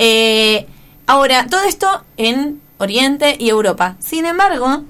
[0.00, 0.64] Eh,
[1.08, 3.96] ahora, todo esto en Oriente y Europa.
[3.98, 4.84] Sin embargo,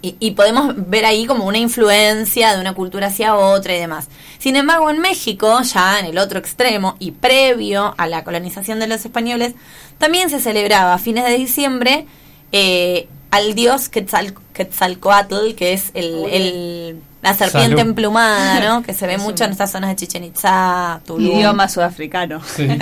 [0.00, 4.08] y, y podemos ver ahí como una influencia de una cultura hacia otra y demás.
[4.38, 8.86] Sin embargo, en México, ya en el otro extremo y previo a la colonización de
[8.86, 9.52] los españoles,
[9.98, 12.06] también se celebraba a fines de diciembre
[12.52, 17.80] eh, al dios Quetzal, Quetzalcoatl, que es el, el- la serpiente Salud.
[17.90, 18.82] emplumada, ¿no?
[18.86, 21.36] Que se ve mucho en estas zonas de Chichen Itza, Tulum.
[21.36, 22.40] Idioma sudafricano.
[22.44, 22.68] Sí.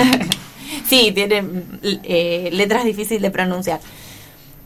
[0.88, 1.44] Sí, tiene
[2.02, 3.80] eh, letras difíciles de pronunciar.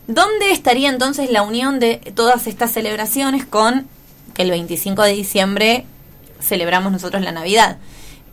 [0.06, 3.86] ¿Dónde estaría entonces la unión de todas estas celebraciones con
[4.34, 5.84] que el 25 de diciembre
[6.40, 7.76] celebramos nosotros la Navidad?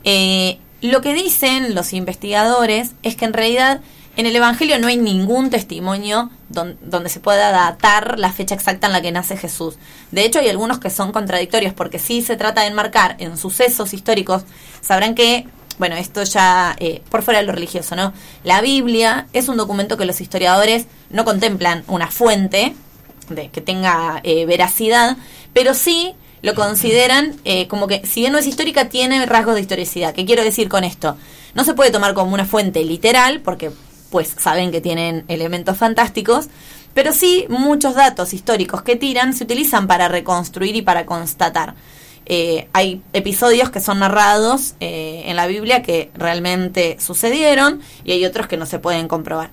[0.04, 3.80] Eh, lo que dicen los investigadores es que en realidad
[4.18, 8.88] en el Evangelio no hay ningún testimonio don- donde se pueda datar la fecha exacta
[8.88, 9.76] en la que nace Jesús.
[10.10, 13.94] De hecho, hay algunos que son contradictorios porque sí se trata de enmarcar en sucesos
[13.94, 14.42] históricos.
[14.80, 15.46] Sabrán que,
[15.78, 18.12] bueno, esto ya eh, por fuera de lo religioso, ¿no?
[18.42, 22.74] La Biblia es un documento que los historiadores no contemplan una fuente
[23.28, 25.16] de que tenga eh, veracidad,
[25.52, 29.60] pero sí lo consideran eh, como que, si bien no es histórica, tiene rasgos de
[29.60, 30.12] historicidad.
[30.12, 31.16] ¿Qué quiero decir con esto?
[31.54, 33.70] No se puede tomar como una fuente literal, porque
[34.10, 36.48] pues saben que tienen elementos fantásticos,
[36.94, 41.74] pero sí muchos datos históricos que tiran se utilizan para reconstruir y para constatar.
[42.26, 48.24] Eh, hay episodios que son narrados eh, en la Biblia que realmente sucedieron y hay
[48.26, 49.50] otros que no se pueden comprobar.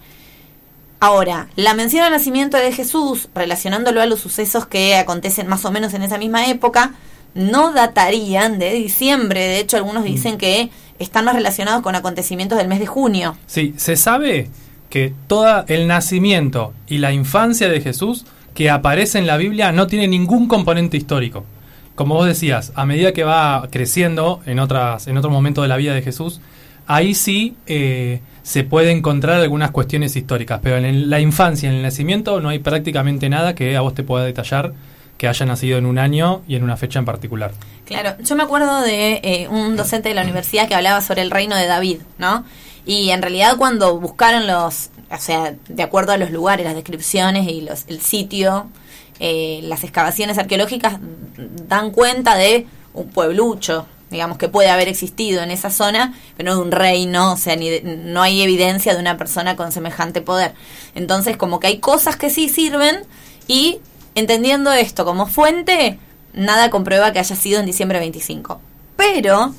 [1.00, 5.72] Ahora, la mención al nacimiento de Jesús, relacionándolo a los sucesos que acontecen más o
[5.72, 6.96] menos en esa misma época,
[7.34, 9.42] no datarían de diciembre.
[9.42, 13.38] De hecho, algunos dicen que están más relacionados con acontecimientos del mes de junio.
[13.48, 14.50] Sí, se sabe
[14.90, 19.88] que todo el nacimiento y la infancia de Jesús que aparece en la Biblia no
[19.88, 21.44] tiene ningún componente histórico.
[21.96, 25.78] Como vos decías, a medida que va creciendo en otras, en otro momento de la
[25.78, 26.42] vida de Jesús,
[26.88, 31.82] ahí sí eh, se puede encontrar algunas cuestiones históricas, pero en la infancia, en el
[31.82, 34.74] nacimiento, no hay prácticamente nada que a vos te pueda detallar
[35.18, 37.52] que haya nacido en un año y en una fecha en particular.
[37.86, 41.32] Claro, yo me acuerdo de eh, un docente de la universidad que hablaba sobre el
[41.32, 42.44] reino de David, ¿no?
[42.86, 47.48] Y en realidad cuando buscaron los, o sea, de acuerdo a los lugares, las descripciones
[47.48, 48.68] y los, el sitio,
[49.20, 50.98] eh, las excavaciones arqueológicas
[51.68, 56.58] dan cuenta de un pueblucho, digamos, que puede haber existido en esa zona, pero no
[56.58, 60.22] de un reino, o sea, ni de- no hay evidencia de una persona con semejante
[60.22, 60.54] poder.
[60.94, 62.98] Entonces, como que hay cosas que sí sirven
[63.48, 63.80] y
[64.16, 66.00] entendiendo esto como fuente,
[66.34, 68.60] nada comprueba que haya sido en diciembre 25.
[68.98, 69.54] Pero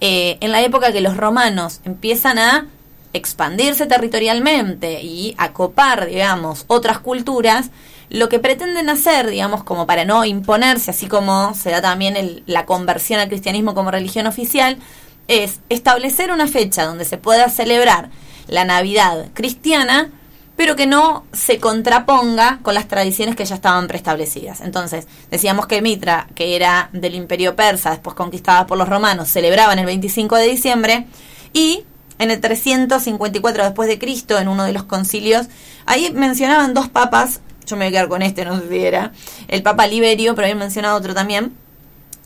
[0.00, 2.66] eh, en la época que los romanos empiezan a
[3.12, 7.70] expandirse territorialmente y a copar, digamos, otras culturas,
[8.10, 12.42] lo que pretenden hacer, digamos, como para no imponerse, así como se da también el-
[12.46, 14.78] la conversión al cristianismo como religión oficial,
[15.26, 18.08] es establecer una fecha donde se pueda celebrar
[18.46, 20.10] la Navidad cristiana,
[20.58, 24.60] pero que no se contraponga con las tradiciones que ya estaban preestablecidas.
[24.60, 29.78] Entonces, decíamos que Mitra, que era del imperio persa, después conquistada por los romanos, celebraban
[29.78, 31.06] el 25 de diciembre,
[31.52, 31.84] y
[32.18, 35.46] en el 354 después de Cristo, en uno de los concilios,
[35.86, 39.12] ahí mencionaban dos papas, yo me voy a quedar con este, no sé si era,
[39.46, 41.52] el papa Liberio, pero habían mencionado otro también,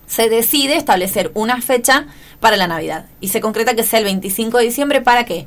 [0.07, 2.07] se decide establecer una fecha
[2.41, 5.47] para la Navidad y se concreta que sea el 25 de diciembre para qué?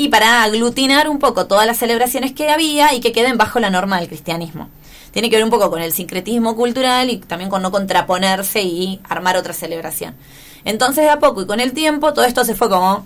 [0.00, 3.68] Y para aglutinar un poco todas las celebraciones que había y que queden bajo la
[3.68, 4.70] norma del cristianismo.
[5.10, 8.98] Tiene que ver un poco con el sincretismo cultural y también con no contraponerse y
[9.06, 10.14] armar otra celebración.
[10.64, 13.04] Entonces de a poco y con el tiempo todo esto se fue como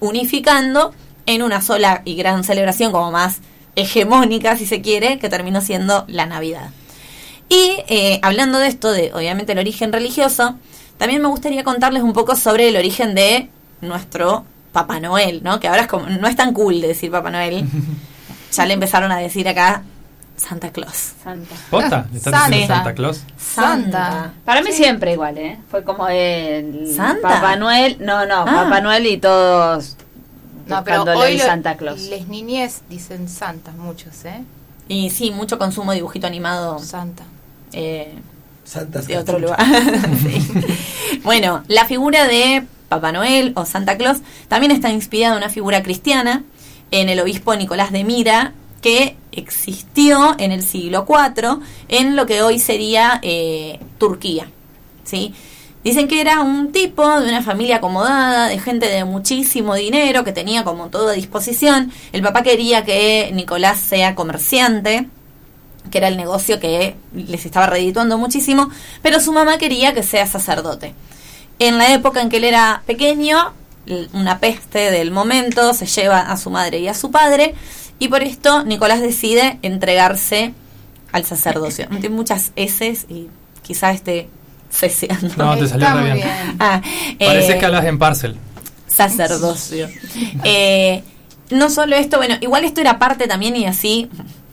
[0.00, 0.92] unificando
[1.26, 3.36] en una sola y gran celebración como más
[3.76, 6.70] hegemónica si se quiere, que terminó siendo la Navidad.
[7.48, 10.56] Y eh, hablando de esto, de obviamente el origen religioso,
[10.98, 13.48] también me gustaría contarles un poco sobre el origen de
[13.80, 15.58] nuestro Papá Noel, ¿no?
[15.60, 17.66] Que ahora es como, no es tan cool de decir Papá Noel.
[18.52, 19.82] ya le empezaron a decir acá
[20.36, 21.12] Santa Claus.
[21.22, 21.54] Santa.
[21.70, 22.06] ¿Posta?
[22.10, 22.48] ¿Le están Santa.
[22.48, 23.20] diciendo Santa Claus?
[23.36, 24.32] Santa.
[24.44, 25.58] Para mí siempre igual, ¿eh?
[25.70, 27.28] Fue como el ¿Santa?
[27.28, 28.64] Papá Noel, no, no, Ah.
[28.64, 29.96] Papá Noel y todos
[30.66, 32.00] No, pero hoy lo- Santa Claus.
[32.02, 34.42] Les niñez dicen santas muchos, ¿eh?
[34.88, 36.78] Y sí, mucho consumo de dibujito animado.
[36.78, 37.24] Santa.
[37.72, 38.14] eh,
[38.64, 39.58] Santas de otro lugar.
[40.22, 41.20] Sí.
[41.24, 45.80] Bueno, la figura de Papá Noel o Santa Claus también está inspirada en una figura
[45.80, 46.42] cristiana,
[46.90, 52.42] en el obispo Nicolás de Mira, que existió en el siglo IV en lo que
[52.42, 54.50] hoy sería eh, Turquía.
[55.04, 55.32] ¿sí?
[55.84, 60.32] Dicen que era un tipo de una familia acomodada, de gente de muchísimo dinero, que
[60.32, 61.92] tenía como todo a disposición.
[62.12, 65.06] El papá quería que Nicolás sea comerciante,
[65.92, 68.68] que era el negocio que les estaba redituando muchísimo,
[69.00, 70.92] pero su mamá quería que sea sacerdote.
[71.60, 73.52] En la época en que él era pequeño,
[74.12, 77.54] una peste del momento se lleva a su madre y a su padre,
[77.98, 80.52] y por esto Nicolás decide entregarse
[81.12, 81.86] al sacerdocio.
[82.00, 83.28] Tiene muchas S y
[83.62, 84.28] quizás esté
[84.72, 85.34] ceseando.
[85.36, 86.28] No, te salió Está re muy bien.
[86.28, 86.56] bien.
[86.58, 86.80] Ah,
[87.18, 88.36] Parece eh, que hablas en parcel.
[88.86, 89.88] sacerdocio.
[90.44, 91.02] Eh,
[91.50, 94.08] no solo esto, bueno, igual esto era parte también y así,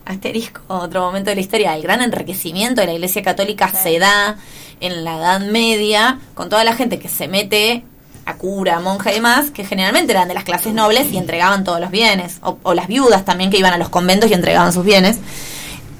[0.08, 4.38] asterisco, otro momento de la historia, el gran enriquecimiento de la Iglesia Católica se da
[4.80, 7.84] en la Edad Media con toda la gente que se mete
[8.26, 11.80] a cura, monja y demás, que generalmente eran de las clases nobles y entregaban todos
[11.80, 14.84] los bienes, o, o las viudas también que iban a los conventos y entregaban sus
[14.84, 15.20] bienes.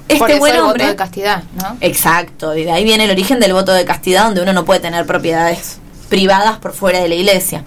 [0.08, 1.76] Este Por eso buen el voto hombre, de castidad, ¿no?
[1.80, 4.80] Exacto, y de ahí viene el origen del voto de castidad, donde uno no puede
[4.80, 7.64] tener propiedades privadas por fuera de la iglesia.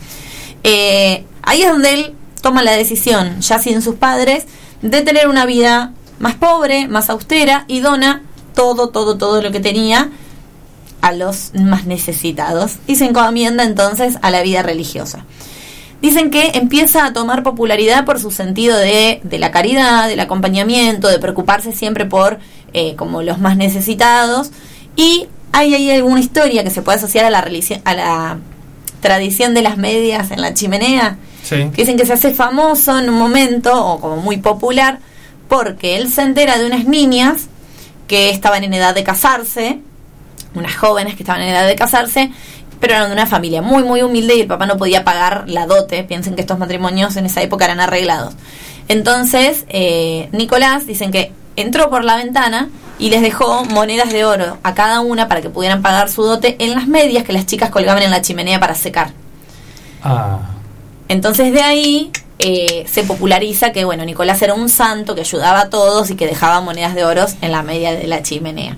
[0.63, 4.45] Eh, ahí es donde él toma la decisión, ya sin sus padres,
[4.81, 8.21] de tener una vida más pobre, más austera, y dona
[8.55, 10.09] todo, todo, todo lo que tenía
[11.01, 15.25] a los más necesitados, y se encomienda entonces a la vida religiosa.
[16.01, 21.07] Dicen que empieza a tomar popularidad por su sentido de, de la caridad, del acompañamiento,
[21.07, 22.39] de preocuparse siempre por
[22.73, 24.49] eh, como los más necesitados.
[24.95, 28.37] Y hay ahí alguna historia que se puede asociar a la, religión- a la
[28.99, 31.17] tradición de las medias en la chimenea.
[31.43, 31.57] Sí.
[31.71, 34.99] Que dicen que se hace famoso en un momento, o como muy popular,
[35.51, 37.47] porque él se entera de unas niñas
[38.07, 39.79] que estaban en edad de casarse,
[40.55, 42.31] unas jóvenes que estaban en edad de casarse,
[42.79, 45.67] pero eran de una familia muy, muy humilde y el papá no podía pagar la
[45.67, 46.05] dote.
[46.05, 48.33] Piensen que estos matrimonios en esa época eran arreglados.
[48.87, 54.57] Entonces, eh, Nicolás, dicen que entró por la ventana y les dejó monedas de oro
[54.63, 57.71] a cada una para que pudieran pagar su dote en las medias que las chicas
[57.71, 59.11] colgaban en la chimenea para secar.
[60.01, 60.39] Ah,
[61.11, 65.69] Entonces de ahí eh, se populariza que bueno Nicolás era un santo que ayudaba a
[65.69, 68.77] todos y que dejaba monedas de oros en la media de la chimenea.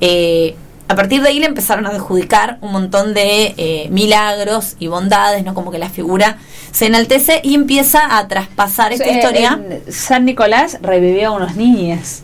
[0.00, 0.54] Eh,
[0.88, 5.44] a partir de ahí le empezaron a adjudicar un montón de eh, milagros y bondades,
[5.44, 5.54] ¿no?
[5.54, 6.36] Como que la figura
[6.72, 9.60] se enaltece y empieza a traspasar esta Eh, historia.
[9.88, 12.22] San Nicolás revivió a unos niños.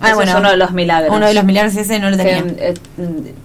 [0.00, 1.14] Ah, bueno, es uno de los milagros.
[1.14, 2.44] Uno de los milagros ese no lo Que, tenía.
[2.58, 2.74] eh,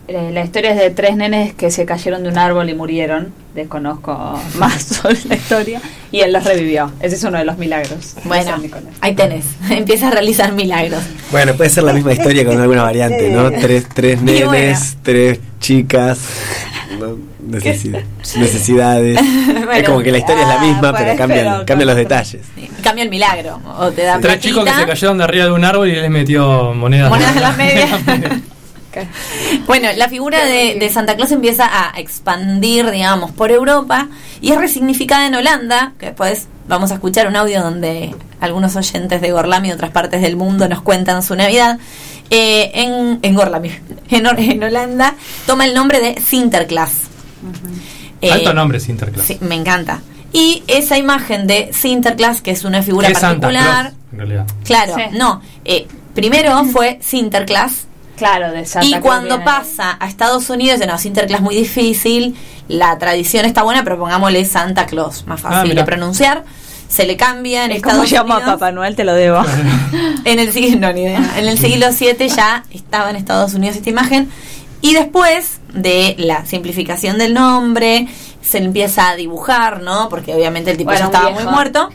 [0.08, 3.34] eh, la historia es de tres nenes que se cayeron de un árbol y murieron.
[3.56, 5.82] Desconozco más sobre la historia.
[6.12, 6.92] Y él los revivió.
[7.00, 8.16] Ese es uno de los milagros.
[8.16, 8.58] de Bueno,
[9.02, 9.46] ahí tenés.
[9.70, 11.02] Empieza a realizar milagros.
[11.32, 13.50] Bueno, puede ser la misma historia con alguna variante, ¿no?
[13.52, 14.80] Tres, tres nenes, bueno.
[15.04, 16.20] tres chicas.
[17.00, 17.18] ¿no?
[17.46, 18.04] Necesidad-
[18.38, 19.20] necesidades.
[19.76, 22.42] es como que la historia es la misma, pero cambian, pero- cambian los detalles.
[22.84, 23.60] Cambia el milagro.
[23.80, 26.10] O te da Tres chicos que se cayeron de arriba de un árbol y les
[26.10, 27.10] metió monedas.
[27.10, 27.90] Monedas en las medias.
[29.68, 34.08] Bueno, la figura de, de Santa Claus empieza a expandir, digamos, por Europa
[34.42, 39.22] y es resignificada en Holanda, que después vamos a escuchar un audio donde algunos oyentes
[39.22, 41.80] de Gorlami y otras partes del mundo nos cuentan su Navidad.
[42.30, 43.72] Eh, en, en Gorlami,
[44.10, 46.94] en, Holanda, toma el nombre de Sinterklaas.
[48.22, 49.28] Eh, Alto nombre, Sinterklaas.
[49.28, 50.02] sí, me encanta.
[50.34, 54.18] Y esa imagen de Sinterklaas, que es una figura ¿Qué es Santa particular, Claus, en
[54.18, 54.46] realidad.
[54.66, 55.02] claro, Sí.
[55.18, 57.86] no, eh, primero fue Sinterklaas,
[58.18, 62.36] Claro, de Santa y cuando viene- pasa a Estados Unidos, no, Sinterklaas muy difícil,
[62.68, 66.44] la tradición está buena, pero pongámosle Santa Claus, más Ah, fácil de pronunciar.
[66.88, 68.54] Se le cambia en ¿Y ¿Cómo Estados llama a Unidos.
[68.56, 68.96] Papá Noel?
[68.96, 69.42] Te lo debo.
[70.24, 71.34] En el siglo, no, ni idea.
[71.38, 74.30] En el siglo VII ya estaba en Estados Unidos esta imagen.
[74.82, 78.08] Y después de la simplificación del nombre,
[78.42, 80.10] se empieza a dibujar, ¿no?
[80.10, 81.90] Porque obviamente el tipo Bueno, ya estaba muy muerto.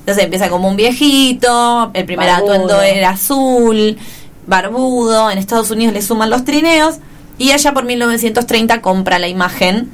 [0.00, 2.52] Entonces empieza como un viejito, el primer Barbudo.
[2.54, 3.96] atuendo era azul,
[4.46, 6.96] barbudo, en Estados Unidos le suman los trineos
[7.38, 9.90] y allá por 1930 compra la imagen,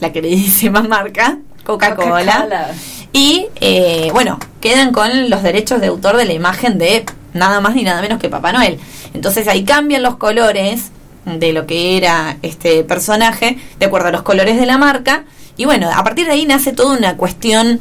[0.00, 2.72] la queridísima marca, Coca-Cola.
[3.12, 7.74] Y eh, bueno, quedan con los derechos de autor de la imagen de nada más
[7.74, 8.78] ni nada menos que Papá Noel.
[9.14, 10.90] Entonces ahí cambian los colores
[11.24, 15.24] de lo que era este personaje, de acuerdo a los colores de la marca.
[15.56, 17.80] Y bueno, a partir de ahí nace toda una cuestión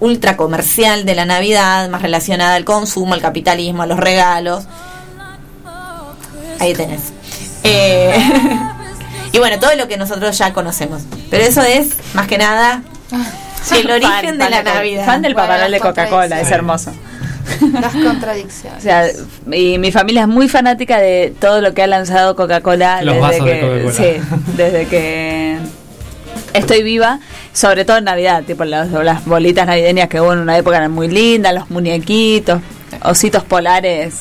[0.00, 4.64] ultra comercial de la Navidad, más relacionada al consumo, al capitalismo, a los regalos.
[6.58, 7.12] Ahí tenés.
[7.62, 8.16] Eh,
[9.32, 11.02] y bueno, todo lo que nosotros ya conocemos.
[11.30, 12.82] Pero eso es, más que nada,
[13.72, 15.06] el origen Fan, de fan la Navidad.
[15.06, 16.52] Fan del Papá Bueno, Noel de las Coca-Cola, es contradicciones.
[16.52, 16.92] hermoso.
[17.80, 18.78] Las contradicciones.
[18.78, 19.08] O sea,
[19.52, 23.44] y mi familia es muy fanática de todo lo que ha lanzado Coca-Cola desde de
[23.44, 25.58] que sí, desde que
[26.54, 27.20] estoy viva,
[27.52, 30.92] sobre todo en Navidad, tipo las, las bolitas navideñas que hubo en una época eran
[30.92, 32.60] muy lindas, los muñequitos,
[33.02, 34.14] ositos polares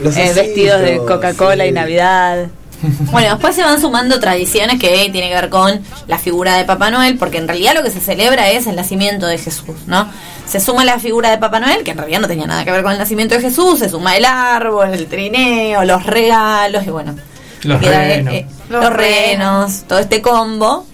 [0.00, 1.72] eh, vestidos de Coca-Cola y.
[1.72, 2.46] Navidad.
[3.10, 6.90] Bueno, después se van sumando tradiciones que tienen que ver con la figura de Papá
[6.90, 10.06] Noel, porque en realidad lo que se celebra es el nacimiento de Jesús, ¿no?
[10.46, 12.82] Se suma la figura de Papá Noel, que en realidad no tenía nada que ver
[12.82, 17.14] con el nacimiento de Jesús, se suma el árbol, el trineo, los regalos y bueno.
[17.62, 18.34] Los eh, renos.
[18.34, 20.84] eh, los renos, todo este combo.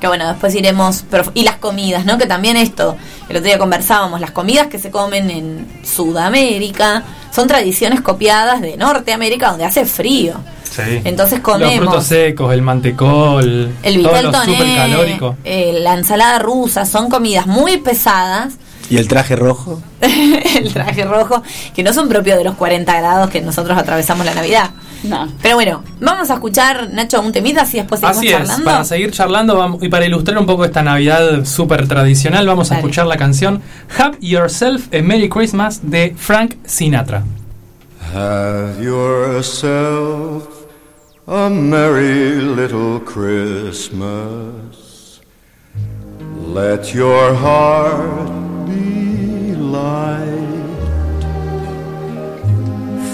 [0.00, 1.04] Que bueno, después iremos.
[1.34, 2.18] Y las comidas, ¿no?
[2.18, 2.96] Que también esto,
[3.28, 8.76] el otro día conversábamos, las comidas que se comen en Sudamérica son tradiciones copiadas de
[8.76, 10.34] Norteamérica donde hace frío.
[10.64, 11.00] Sí.
[11.04, 11.76] Entonces Los comemos.
[11.76, 18.54] frutos secos, el mantecol, El vitel toné, eh, la ensalada rusa, son comidas muy pesadas.
[18.88, 19.82] ¿Y el traje rojo?
[20.00, 21.42] el traje rojo,
[21.74, 24.70] que no son propios de los 40 grados que nosotros atravesamos la Navidad.
[25.08, 25.28] No.
[25.42, 28.64] Pero bueno, vamos a escuchar, Nacho, un temita, así después seguimos Así es, charlando.
[28.64, 32.76] para seguir charlando vamos, y para ilustrar un poco esta Navidad súper tradicional, vamos a
[32.76, 33.62] escuchar la canción
[33.98, 37.24] Have Yourself a Merry Christmas de Frank Sinatra.
[38.14, 40.46] Have yourself
[41.26, 44.76] a merry little Christmas.
[46.46, 50.65] Let your heart be light.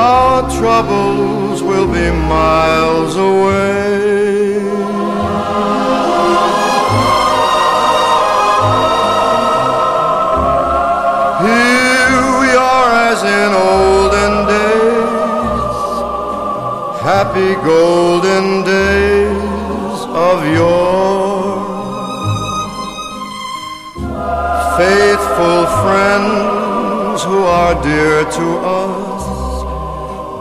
[0.00, 3.90] our troubles will be miles away.
[11.46, 15.80] Here we are as in olden days,
[17.10, 21.60] happy golden days of yore.
[24.80, 28.46] Faithful friends who are dear to
[28.80, 29.09] us,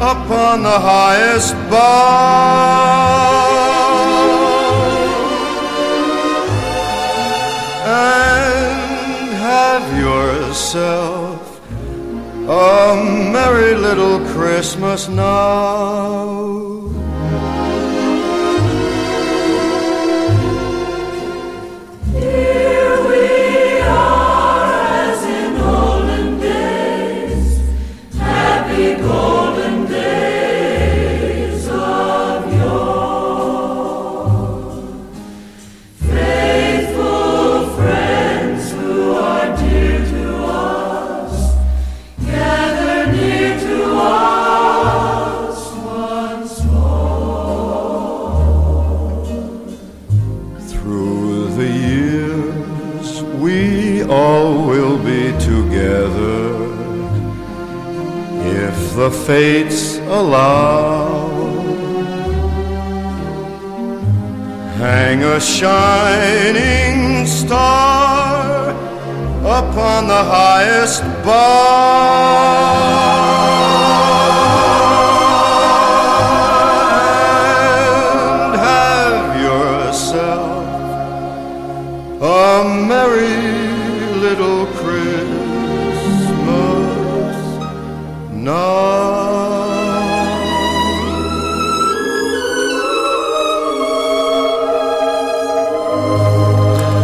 [0.00, 3.20] upon the highest bough
[7.84, 11.60] and have yourself
[12.48, 16.69] a merry little Christmas now.
[58.96, 61.28] The fates allow.
[64.78, 68.70] Hang a shining star
[69.40, 72.70] upon the highest bar
[78.44, 80.64] and have yourself
[82.22, 83.39] a merry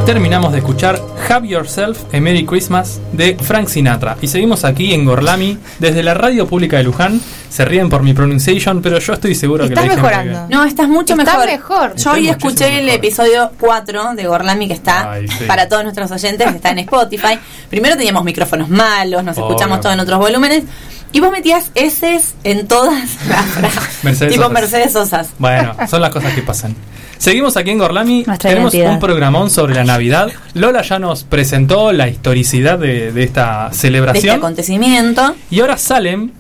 [0.07, 4.17] Terminamos de escuchar Have Yourself a Merry Christmas de Frank Sinatra.
[4.23, 7.21] Y seguimos aquí en Gorlami, desde la radio pública de Luján.
[7.51, 10.47] Se ríen por mi pronunciation, pero yo estoy seguro que Estás la dije muy mejorando.
[10.47, 10.59] bien.
[10.59, 11.47] No, estás mucho Estás mejor.
[11.47, 11.97] mejor.
[11.97, 15.45] Yo hoy escuché el episodio 4 de Gorlami que está Ay, sí.
[15.45, 17.39] para todos nuestros oyentes, está en Spotify.
[17.69, 19.49] Primero teníamos micrófonos malos, nos Obvio.
[19.49, 20.63] escuchamos todo en otros volúmenes.
[21.13, 24.05] Y vos metías S en todas las frases.
[24.05, 24.53] Mercedes tipo Sosas.
[24.61, 25.29] Mercedes Sosas.
[25.39, 26.77] Bueno, son las cosas que pasan.
[27.19, 28.25] Seguimos aquí en Gorlami.
[28.27, 28.95] Nuestra Tenemos identidad.
[28.95, 30.29] un programón sobre la Navidad.
[30.55, 34.37] Lola ya nos presentó la historicidad de, de esta De este celebración.
[34.37, 35.35] acontecimiento.
[35.51, 36.31] y ahora Salem.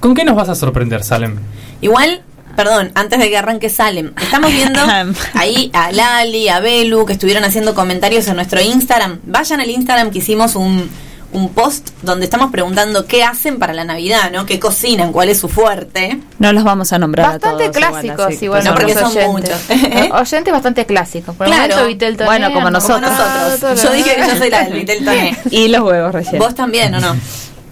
[0.00, 1.36] ¿Con qué nos vas a sorprender, Salem?
[1.82, 2.22] Igual,
[2.56, 4.80] perdón, antes de que arranque Salem, estamos viendo
[5.34, 9.18] ahí a Lali, a Belu, que estuvieron haciendo comentarios en nuestro Instagram.
[9.24, 10.88] Vayan al Instagram que hicimos un,
[11.32, 14.46] un post donde estamos preguntando qué hacen para la Navidad, ¿no?
[14.46, 15.12] ¿Qué cocinan?
[15.12, 16.18] ¿Cuál es su fuerte?
[16.40, 17.76] No los vamos a nombrar Bastante a todos.
[17.76, 19.28] igual, clásicos, así que- igual, No, porque son oyentes.
[19.28, 20.08] muchos.
[20.10, 21.36] No, Oyentes bastante clásicos.
[21.36, 21.62] Por Claro.
[21.76, 23.12] momento, Vitel Toné, Bueno, como nosotros.
[23.12, 23.82] Nosotros.
[23.82, 25.36] Yo dije que yo soy la del Vitel Toné.
[25.50, 26.38] Y los huevos recién.
[26.40, 27.14] ¿Vos también o no?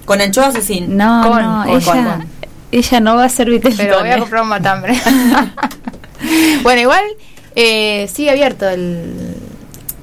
[0.04, 0.96] ¿Con anchoas o sin?
[0.96, 2.26] No, Con, no, con, ella, con.
[2.70, 4.98] ella no va a ser vitel Pero voy a comprar un matambre.
[6.62, 7.02] bueno, igual
[7.56, 9.34] eh, sigue abierto el,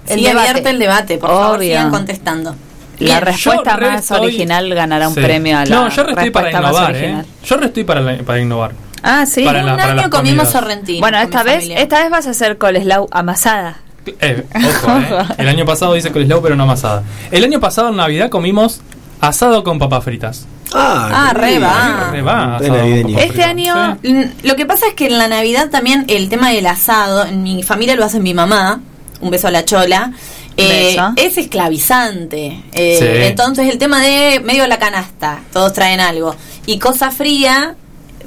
[0.07, 0.49] el Sigue debate.
[0.49, 2.55] abierto el debate, por favor, sigan contestando.
[2.99, 5.21] La respuesta más estoy- original ganará un Sí.
[5.21, 6.97] premio a la No, yo estoy para respuesta más innovar, ¿eh?
[6.99, 7.25] original.
[7.43, 8.71] Yo estoy para, la- para innovar.
[9.03, 9.43] Ah, sí.
[9.43, 10.51] Para la- un para año comimos comidas.
[10.51, 10.99] sorrentino.
[11.01, 11.79] bueno, esta vez, familia.
[11.79, 13.77] esta vez vas a hacer coleslaw amasada.
[14.21, 15.25] Eh, ojo, eh.
[15.39, 17.03] El año pasado dice coleslaw, pero no amasada.
[17.31, 18.81] El año pasado en Navidad comimos
[19.21, 20.45] asado con papas fritas.
[20.73, 22.09] Ah, Ah, re va.
[22.11, 24.31] Re Este año- Sí.
[24.43, 27.63] Lo que pasa es que en la Navidad también el tema del asado, en mi
[27.63, 28.81] familia lo hace mi mamá,
[29.21, 30.11] un beso a la chola,
[30.57, 32.63] eh, es esclavizante.
[32.73, 33.05] Eh, Sí.
[33.27, 36.35] Entonces el tema de medio la canasta, todos traen algo.
[36.65, 37.75] Y cosa fría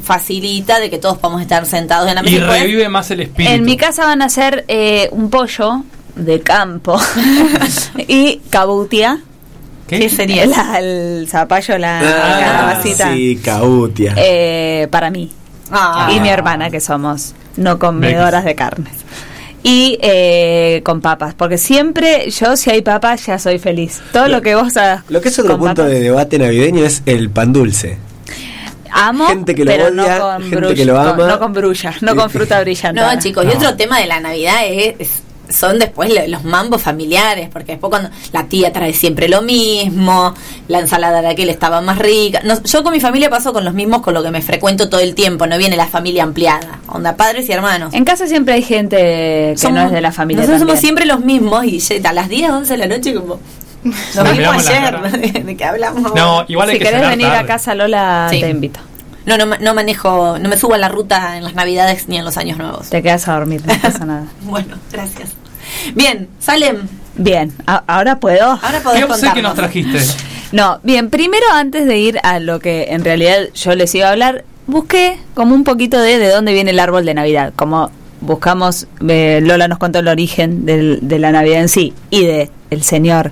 [0.02, 2.36] facilita de que todos podamos estar sentados en la mesa.
[2.36, 3.52] Y poder- revive más el espíritu.
[3.54, 5.82] En mi casa van a hacer eh, un pollo
[6.14, 7.00] de campo
[8.08, 9.20] y cabutia.
[9.86, 10.00] ¿Qué?
[10.00, 10.44] ¿Qué sería?
[10.46, 12.00] La- el zapallo, la
[12.74, 14.14] Ah, sí, cautia.
[14.18, 15.30] Eh, para mí
[15.70, 16.10] Ah.
[16.14, 18.92] y mi hermana, que somos no comedoras de carnes.
[19.62, 24.00] Y eh, con papas, porque siempre yo, si hay papas, ya soy feliz.
[24.12, 25.02] Todo lo que vos hagas.
[25.08, 27.98] Lo que es otro punto papas, de debate navideño es el pan dulce.
[28.90, 31.26] Amo, gente que lo pero odia, no con gente brulla, que lo con- ama.
[31.26, 33.00] no con brulla, no con fruta brillante.
[33.00, 36.82] No, chicos, y otro tema de la Navidad es, es- son después lo- los mambos
[36.82, 40.34] familiares, porque después cuando la tía trae siempre lo mismo,
[40.68, 42.40] la ensalada de aquel estaba más rica.
[42.44, 45.00] No, yo con mi familia paso con los mismos con lo que me frecuento todo
[45.00, 47.94] el tiempo, no viene la familia ampliada, onda padres y hermanos.
[47.94, 50.42] En casa siempre hay gente que Somos- no es de la familia.
[50.42, 50.80] Nosotros somos también.
[50.82, 53.38] siempre los mismos y a las 10, 11 de la noche como...
[54.34, 55.44] Miramos la ayer.
[55.44, 56.12] ¿de, qué hablamos?
[56.14, 57.38] No, igual hay Si que querés venir tarde.
[57.38, 58.40] a casa, Lola, Sí.
[58.40, 58.80] te invito.
[59.24, 62.16] No, no, ma- no manejo, no me subo a la ruta en las Navidades ni
[62.18, 62.88] en los años nuevos.
[62.88, 64.24] Te quedas a dormir, no pasa nada.
[64.42, 65.30] Bueno, gracias.
[65.94, 66.76] Bien, Salem,
[67.16, 68.44] Bien, a- ahora puedo.
[68.62, 69.98] ahora podés ¿Qué obsequio nos trajiste?
[70.52, 74.12] No, bien, primero antes de ir a lo que en realidad yo les iba a
[74.12, 78.86] hablar, busqué como un poquito de de dónde viene el árbol de Navidad, como buscamos,
[79.08, 82.82] eh, Lola nos contó el origen del- de la Navidad en sí y de el
[82.82, 83.30] señor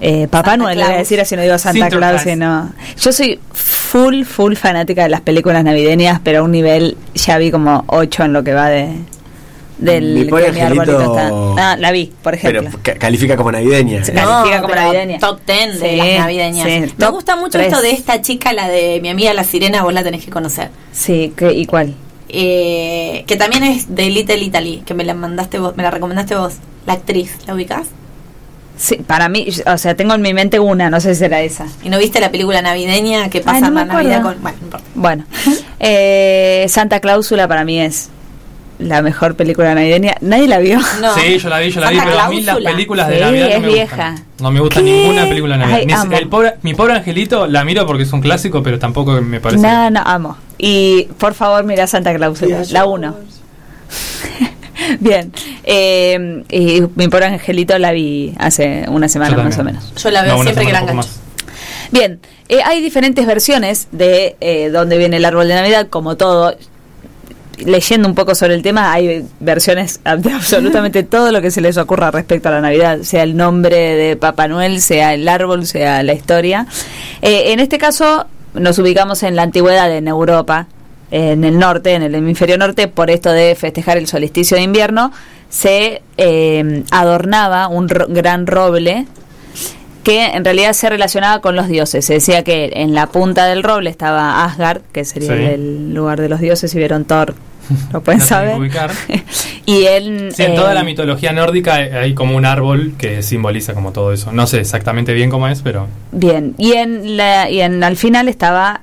[0.00, 1.88] eh, Papá Santa Noel, le voy a decir así, no digo Santa.
[1.88, 2.72] Claus, sino...
[3.00, 7.50] Yo soy full, full fanática de las películas navideñas, pero a un nivel, ya vi
[7.50, 8.88] como ocho en lo que va de,
[9.78, 11.72] del Mi pobre que mi arbolito angelito- está.
[11.72, 12.62] Ah, la vi, por ejemplo.
[12.82, 14.04] Pero califica como navideña.
[14.04, 15.18] Se califica como navideña.
[15.18, 16.66] Top 10 de Sí, las navideñas.
[16.68, 17.66] sí, Me gusta mucho tres.
[17.68, 20.70] esto de esta chica, la de mi amiga la sirena, vos la tenés que conocer.
[20.92, 21.94] Sí, ¿qué- ¿y cuál?
[22.28, 26.34] Eh, que también es de Little Italy, que me la mandaste vos, me la recomendaste
[26.34, 26.54] vos.
[26.86, 27.86] La actriz, ¿la ubicás?
[28.76, 31.66] Sí, para mí, o sea, tengo en mi mente una, no sé si será esa.
[31.84, 34.36] ¿Y no viste la película navideña que Ay, pasa no me la Navidad con.?
[34.42, 34.86] Bueno, no importa.
[34.96, 35.24] Bueno,
[35.80, 38.08] eh, Santa Cláusula para mí es
[38.78, 40.14] la mejor película navideña.
[40.20, 40.78] Nadie la vio.
[41.00, 41.14] No.
[41.14, 43.20] Sí, yo la vi, yo la vi, Santa pero a mí las películas de Sí,
[43.20, 44.10] Navidad no es me vieja.
[44.10, 44.24] gustan.
[44.40, 44.82] No me gusta ¿Qué?
[44.90, 45.78] ninguna película de Navidad.
[45.80, 46.16] Ay, Ni- amo.
[46.16, 49.62] el pobre- mi pobre angelito la miro porque es un clásico, pero tampoco me parece.
[49.62, 50.36] No, no, amo.
[50.58, 53.14] Y por favor, mira Santa Cláusula, la 1.
[55.00, 59.92] Bien, eh, y mi pobre angelito la vi hace una semana más o menos.
[59.96, 61.08] Yo la veo No, siempre que la engancho.
[61.90, 62.18] Bien,
[62.48, 66.56] eh, hay diferentes versiones de eh, dónde viene el árbol de Navidad, como todo.
[67.64, 71.76] Leyendo un poco sobre el tema, hay versiones de absolutamente todo lo que se les
[71.76, 76.02] ocurra respecto a la Navidad, sea el nombre de Papá Noel, sea el árbol, sea
[76.02, 76.66] la historia.
[77.22, 80.66] Eh, en este caso, nos ubicamos en la antigüedad en Europa,
[81.10, 85.12] en el norte, en el hemisferio norte, por esto de festejar el solsticio de invierno,
[85.48, 89.06] se eh, adornaba un ro- gran roble
[90.04, 92.04] que en realidad se relacionaba con los dioses.
[92.04, 95.42] Se decía que en la punta del roble estaba Asgard, que sería Sí.
[95.42, 97.34] el lugar de los dioses, si vieron Thor,
[97.92, 98.58] lo pueden que saber.
[98.58, 98.90] ubicar.
[99.66, 100.30] y él...
[100.34, 104.12] Sí, en eh, toda la mitología nórdica hay como un árbol que simboliza como todo
[104.12, 104.30] eso.
[104.32, 108.28] No sé exactamente bien cómo es, pero Bien, y en la, y en al final
[108.28, 108.82] estaba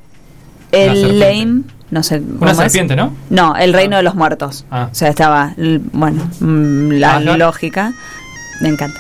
[0.72, 1.20] el.
[1.20, 2.58] Leim, no sé una es.
[2.58, 3.14] serpiente, ¿no?
[3.30, 4.66] No, el reino de los muertos.
[4.72, 4.88] Ah.
[4.92, 5.54] O sea, estaba,
[5.92, 7.38] bueno, mm, la Ajá.
[7.38, 7.94] lógica.
[8.62, 9.00] Me encanta.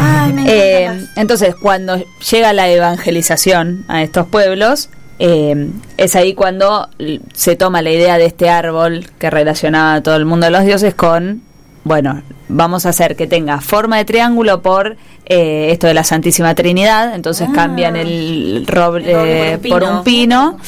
[0.00, 1.96] Ay, me encanta Eh, entonces, cuando
[2.30, 6.88] llega la evangelización a estos pueblos, eh, es ahí cuando
[7.34, 10.64] se toma la idea de este árbol que relacionaba a todo el mundo de los
[10.64, 11.42] dioses con,
[11.84, 16.54] bueno, vamos a hacer que tenga forma de triángulo por eh, esto de la Santísima
[16.54, 17.54] Trinidad, entonces Ah.
[17.54, 20.58] cambian el roble, El roble por por un un pino.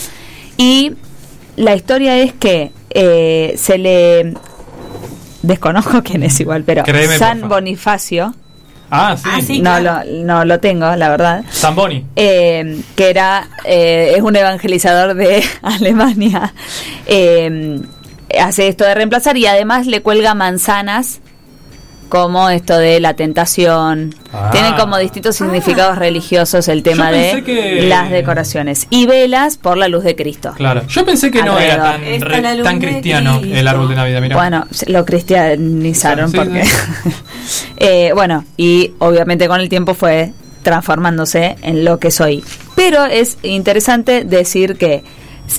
[0.56, 0.92] Y
[1.56, 4.34] la historia es que eh, se le...
[5.42, 7.54] Desconozco quién es igual, pero Créeme, San porfa.
[7.54, 8.34] Bonifacio,
[8.91, 9.28] Ah, sí.
[9.30, 9.61] Ah, sí.
[9.61, 10.11] no, claro.
[10.11, 11.45] lo, no lo tengo, la verdad.
[11.53, 12.05] Zamboni.
[12.16, 16.53] Eh, que era eh, es un evangelizador de Alemania.
[17.07, 17.80] Eh,
[18.41, 21.20] hace esto de reemplazar y además le cuelga manzanas
[22.09, 24.14] como esto de la tentación.
[24.32, 24.50] Ah.
[24.52, 28.86] Tienen como distintos significados religiosos el tema de que- las decoraciones.
[28.90, 30.52] Y velas por la luz de Cristo.
[30.56, 30.86] Claro.
[30.88, 34.36] Yo pensé que no era tan, re- tan cristiano el árbol de Navidad, mira.
[34.36, 36.64] Bueno, lo cristianizaron Sí, porque...
[36.64, 37.11] sí.
[37.78, 40.32] Eh, bueno, y obviamente con el tiempo fue
[40.62, 42.44] transformándose en lo que soy.
[42.74, 45.02] Pero es interesante decir que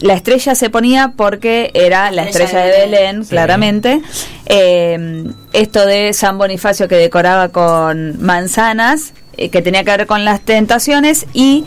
[0.01, 3.23] la estrella se ponía porque era la estrella estrella de de Belén.
[3.23, 3.29] Sí.
[3.29, 4.01] claramente.
[4.45, 10.25] Eh, esto de San Bonifacio que decoraba con manzanas, eh, que tenía que ver con
[10.25, 11.65] las tentaciones y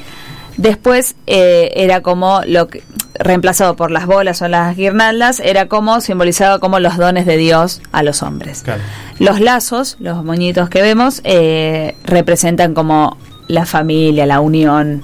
[0.57, 2.83] después eh, era como lo que
[3.14, 7.81] reemplazado por las bolas o las guirnaldas, era como simbolizado como los dones de Dios
[7.93, 8.62] a los hombres.
[8.62, 8.83] Claro.
[9.18, 13.16] Los lazos, los moñitos que vemos, eh, representan como
[13.49, 15.03] la familia, la unión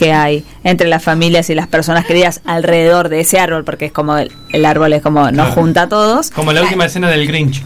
[0.00, 3.92] que hay entre las familias y las personas queridas alrededor de ese árbol, porque es
[3.92, 5.52] como el, el árbol es como nos Claro.
[5.52, 6.30] junta a todos.
[6.30, 7.62] Como la última escena del Grinch.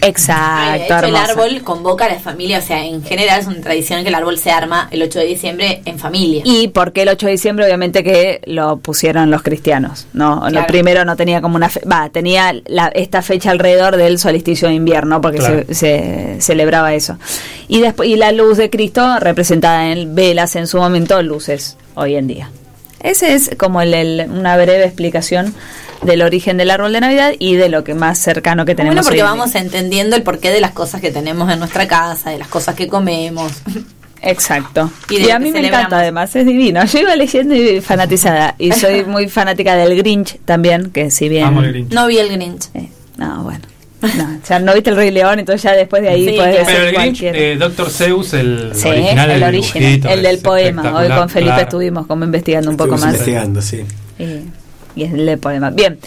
[0.00, 3.46] Ay, de Exacto, hecho, el árbol convoca a la familia, o sea, en general es
[3.46, 6.42] una tradición que el árbol se arma el 8 de diciembre en familia.
[6.44, 10.48] Y porque el 8 de diciembre, obviamente que lo pusieron los cristianos, ¿no?
[10.50, 14.68] Lo primero no tenía como una fe- va, tenía la- esta fecha alrededor del solsticio
[14.68, 15.64] de invierno, porque Claro.
[15.68, 17.18] se, se celebraba eso.
[17.66, 22.14] Y después y la luz de Cristo representada en velas en su momento, luces hoy
[22.16, 22.50] en día.
[23.00, 25.54] Ese es como el- el- una breve explicación
[26.02, 29.02] del origen del árbol de Navidad y de lo que más cercano que tenemos Bueno,
[29.04, 29.42] porque hoy en día.
[29.44, 32.74] vamos entendiendo el porqué de las cosas que tenemos en nuestra casa, de las cosas
[32.74, 33.52] que comemos.
[34.22, 34.90] Exacto.
[35.10, 36.84] Y Y, de lo a que mí me encanta además, es divino.
[36.84, 38.54] Yo iba leyendo y fanatizada.
[38.58, 41.44] Y soy muy fanática del Grinch también, que si bien...
[41.46, 41.92] Amo el Grinch.
[41.92, 42.64] No vi el Grinch.
[42.74, 43.60] Eh, no, bueno.
[44.00, 46.66] No, ya no viste el Rey León, entonces ya después de ahí Sí, puedes claro.
[46.66, 50.38] Pero el Grinch, eh, Doctor Zeus, el Sí, original, el el, original, dibujito, el del
[50.38, 50.94] poema.
[51.00, 51.62] Hoy con Felipe claro.
[51.62, 53.28] estuvimos como investigando un poco Estuvimos más.
[53.28, 53.84] investigando, sí.
[54.18, 55.70] Y, y es el del poema.
[55.70, 55.98] Bien.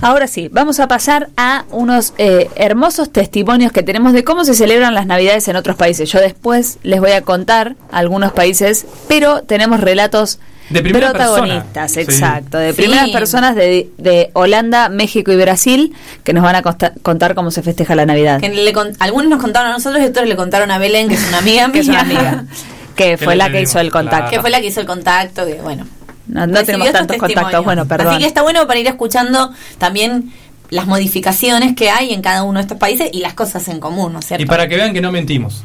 [0.00, 4.54] Ahora sí, vamos a pasar a unos eh, hermosos testimonios que tenemos de cómo se
[4.54, 6.08] celebran las Navidades en otros países.
[6.10, 10.38] Yo después les voy a contar algunos países, pero tenemos relatos
[10.70, 12.02] De primera protagonistas, persona.
[12.02, 12.82] exacto, de Sí.
[12.82, 15.94] primeras personas de, de Holanda, México y Brasil
[16.24, 18.40] que nos van a contar cómo se festeja la Navidad.
[18.40, 21.14] Que le con- algunos nos contaron a nosotros y otros le contaron a Belén, que
[21.14, 22.00] es una amiga que es mía.
[22.06, 22.44] una amiga,
[22.96, 24.16] que fue la que hizo el contacto.
[24.18, 24.30] claro.
[24.30, 25.86] que fue la que hizo el contacto, que bueno.
[26.26, 28.08] No, no tenemos tantos contactos, bueno, perdón.
[28.08, 30.30] Así que está bueno para ir escuchando también
[30.68, 34.12] las modificaciones que hay en cada uno de estos países y las cosas en común,
[34.12, 34.42] ¿no es cierto?
[34.42, 35.64] Y para que vean que no mentimos.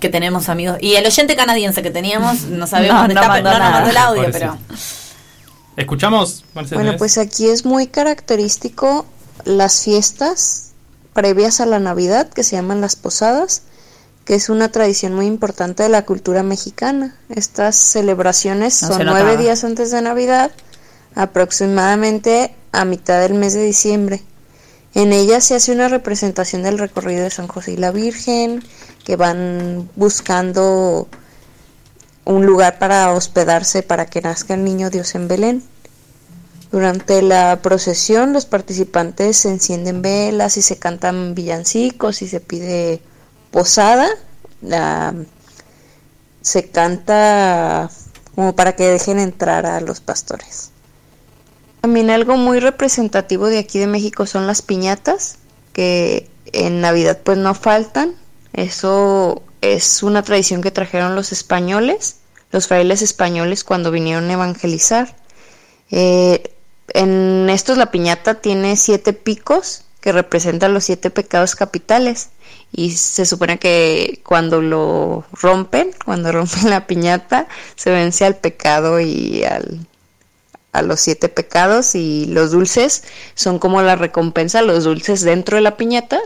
[0.00, 0.78] Que tenemos amigos.
[0.80, 3.64] Y el oyente canadiense que teníamos, no sabemos No, dónde no está, mandó pero no
[3.64, 3.84] nos nada.
[3.84, 4.58] mandó el audio, Pobrecito.
[4.68, 4.78] pero...
[5.76, 6.82] ¿Escuchamos, Marcelo?
[6.82, 9.06] Bueno, pues aquí es muy característico
[9.44, 10.72] las fiestas
[11.14, 13.62] previas a la Navidad que se llaman las posadas,
[14.24, 17.16] que es una tradición muy importante de la cultura mexicana.
[17.28, 20.50] Estas celebraciones No son nueve días antes de Navidad,
[21.14, 24.22] aproximadamente a mitad del mes de diciembre.
[24.94, 28.64] En ellas se hace una representación del recorrido de San José y la Virgen,
[29.04, 31.08] que van buscando
[32.24, 35.62] un lugar para hospedarse para que nazca el niño Dios en Belén.
[36.70, 43.02] Durante la procesión los participantes se encienden velas y se cantan villancicos y se pide
[43.50, 44.08] posada.
[46.42, 47.90] Se canta
[48.34, 50.69] como para que dejen entrar a los pastores.
[51.80, 55.38] También algo muy representativo de aquí de México son las piñatas,
[55.72, 58.14] que en Navidad pues no faltan.
[58.52, 62.16] Eso es una tradición que trajeron los españoles,
[62.52, 65.16] los frailes españoles cuando vinieron a evangelizar.
[65.90, 66.54] Eh,
[66.88, 72.30] en estos la piñata tiene siete picos que representan los siete pecados capitales
[72.72, 79.00] y se supone que cuando lo rompen, cuando rompen la piñata, se vence al pecado
[79.00, 79.86] y al,
[80.72, 83.04] a los siete pecados y los dulces
[83.34, 86.20] son como la recompensa, los dulces dentro de la piñata,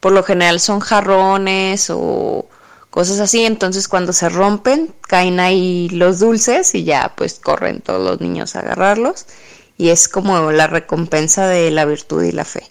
[0.00, 2.46] por lo general son jarrones o
[2.90, 8.02] cosas así, entonces cuando se rompen caen ahí los dulces y ya pues corren todos
[8.02, 9.26] los niños a agarrarlos.
[9.78, 12.70] Y es como la recompensa de la virtud y la fe.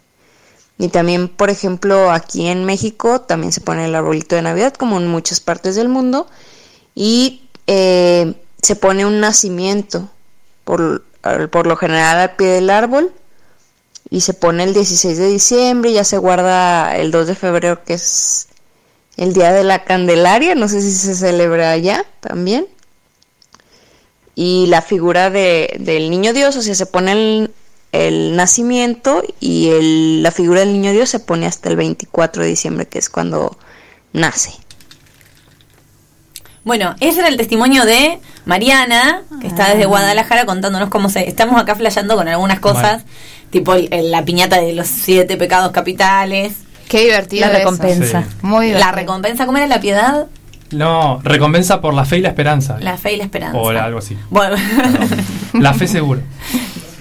[0.78, 4.98] Y también, por ejemplo, aquí en México también se pone el arbolito de Navidad, como
[4.98, 6.28] en muchas partes del mundo,
[6.96, 10.10] y eh, se pone un nacimiento,
[10.64, 11.04] por,
[11.52, 13.12] por lo general al pie del árbol,
[14.10, 17.84] y se pone el 16 de diciembre, y ya se guarda el 2 de febrero,
[17.84, 18.48] que es
[19.18, 22.68] el día de la Candelaria, no sé si se celebra allá también.
[24.36, 27.52] Y la figura de, del niño Dios, o sea, se pone el,
[27.94, 32.50] el nacimiento y el- la figura del niño Dios se pone hasta el 24 de
[32.50, 33.58] diciembre, que es cuando
[34.12, 34.52] nace.
[36.66, 39.70] Bueno, ese era el testimonio de Mariana, que está Ah.
[39.70, 41.30] desde Guadalajara contándonos cómo se...
[41.30, 43.04] Estamos acá flasheando con algunas cosas,
[43.52, 46.54] tipo el- el- la piñata de los siete pecados capitales.
[46.90, 47.58] Qué divertido La eso.
[47.60, 48.24] recompensa.
[48.24, 48.28] Sí.
[48.42, 48.96] Muy La divertido.
[48.96, 50.26] recompensa, ¿cómo era la piedad?
[50.72, 52.78] No, recompensa por la fe y la esperanza.
[52.80, 53.58] La fe y la esperanza.
[53.60, 54.18] O algo así.
[54.32, 54.56] Bueno,
[55.54, 56.22] La fe seguro.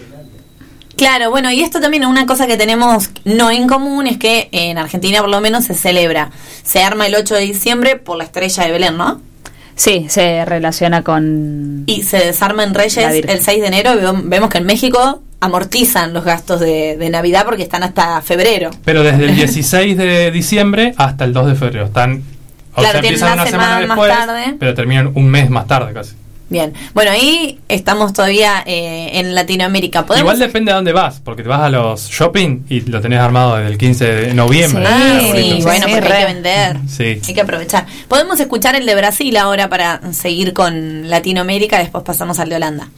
[0.97, 4.77] claro, bueno, y esto también una cosa que tenemos no en común es que en
[4.79, 6.31] Argentina por lo menos se celebra,
[6.63, 9.21] se arma el 8 de diciembre por la estrella de Belén, ¿no?
[9.77, 11.83] Sí, se relaciona con...
[11.87, 13.93] Y se desarma en Reyes el 6 de enero.
[14.25, 18.71] Vemos que en México amortizan los gastos de, de Navidad porque están hasta febrero.
[18.85, 21.87] Pero desde el 16 de diciembre hasta el 2 de febrero.
[21.87, 22.23] Están.
[22.75, 24.57] O Claro, sea, empiezan una semana semana más tarde.
[24.59, 26.15] pero terminan un mes más tarde casi.
[26.51, 30.05] Bien, bueno, ahí estamos todavía eh, en Latinoamérica.
[30.05, 30.35] ¿Podemos?
[30.35, 33.57] Igual depende de dónde vas, porque te vas a los shopping y lo tenés armado
[33.57, 34.85] desde el 15 de noviembre.
[34.87, 35.65] Ah, sí, arbolito.
[35.65, 36.77] bueno, porque hay que vender.
[36.87, 37.21] Sí.
[37.27, 37.87] Hay que aprovechar.
[38.09, 42.89] Podemos escuchar el de Brasil ahora para seguir con Latinoamérica, después pasamos al de Holanda.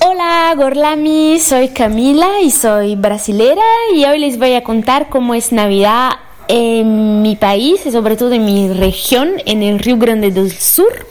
[0.00, 3.62] Hola Gorlami, soy Camila y soy brasilera
[3.94, 6.10] y hoy les voy a contar cómo es Navidad
[6.48, 11.06] en mi país y sobre todo en mi región, en el Río Grande del Sur.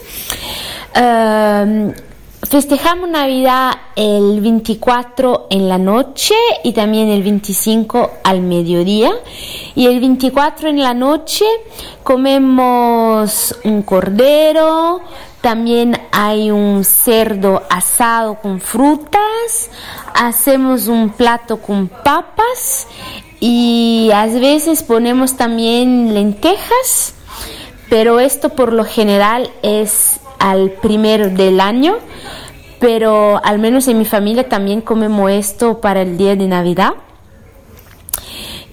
[0.95, 1.93] Um,
[2.41, 6.33] festejamos Navidad el 24 en la noche
[6.63, 9.11] y también el 25 al mediodía.
[9.75, 11.45] Y el 24 en la noche
[12.03, 15.01] comemos un cordero,
[15.41, 19.69] también hay un cerdo asado con frutas,
[20.15, 22.87] hacemos un plato con papas
[23.39, 27.13] y a veces ponemos también lentejas,
[27.89, 31.95] pero esto por lo general es al primero del año,
[32.79, 36.93] pero al menos en mi familia también comemos esto para el día de Navidad.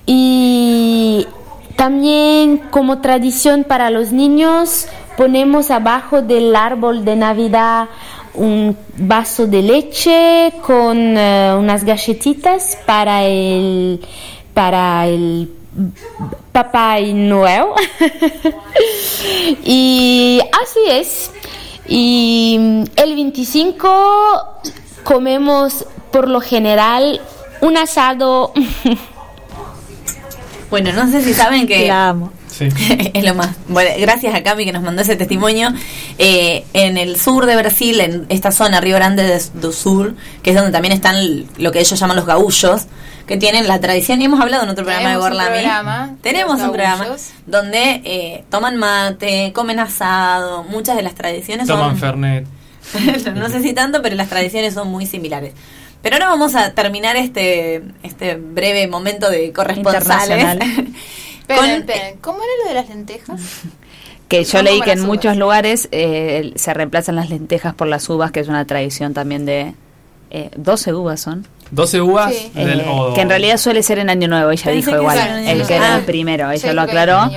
[0.07, 1.27] Y
[1.77, 4.87] también como tradición para los niños
[5.17, 7.89] ponemos abajo del árbol de Navidad
[8.35, 14.01] un vaso de leche con eh, unas galletitas para el
[14.55, 15.51] para el
[16.53, 17.65] Papá Noel.
[19.65, 21.31] y así es.
[21.87, 22.59] Y
[22.97, 24.61] el 25
[25.03, 27.21] comemos por lo general
[27.61, 28.53] un asado.
[30.71, 31.87] Bueno, no sé si saben que...
[31.87, 32.33] La amo.
[32.49, 32.67] Sí.
[33.15, 33.51] es lo más.
[33.69, 35.69] Bueno, gracias a Cami que nos mandó ese testimonio.
[36.19, 40.51] Eh, en el sur de Brasil, en esta zona, Río Grande de- do Sur, que
[40.51, 42.87] es donde también están lo que ellos llaman los gaullos,
[43.27, 45.59] que tienen la tradición, y hemos hablado en otro programa Tenemos de un Gorlami.
[45.59, 47.07] programa, Tenemos un programa
[47.47, 51.99] donde eh, toman mate, comen asado, muchas de las tradiciones Toman son...
[51.99, 52.47] Fernet.
[53.35, 55.55] no sé si tanto, pero las tradiciones son muy similares.
[56.03, 60.39] Pero ahora vamos a terminar este, este breve momento de corresponsales.
[60.39, 60.89] Internacional.
[61.49, 63.41] Esperen, esperen, ¿cómo era lo de las lentejas?
[64.29, 67.87] Que yo ¿Cómo leí con que en muchos lugares eh, se reemplazan las lentejas por
[67.87, 69.75] las uvas, que es una tradición también de...
[70.31, 71.47] Eh, 12 uvas son.
[71.75, 72.51] 12 uvas Sí.
[72.55, 75.19] del, Eh, o- que en realidad suele ser en Año Nuevo, ella dijo que igual,
[75.47, 75.99] el que era Ah.
[75.99, 77.31] el primero, ella lo aclaró,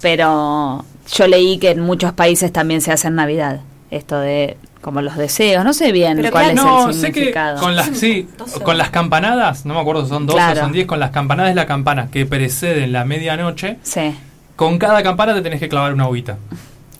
[0.00, 0.84] pero
[1.14, 3.60] yo leí que en muchos países también se hace en Navidad,
[3.90, 7.60] esto de como los deseos, no sé bien Pero cuál es el sé que significado.
[7.60, 8.28] con las, sí,
[8.62, 10.60] con las campanadas, no me acuerdo si son 12 Claro.
[10.60, 13.78] o son 10, con las campanadas es la campana que preceden la medianoche.
[13.82, 14.14] Sí.
[14.54, 16.38] Con cada campana te tenés que clavar una uvita.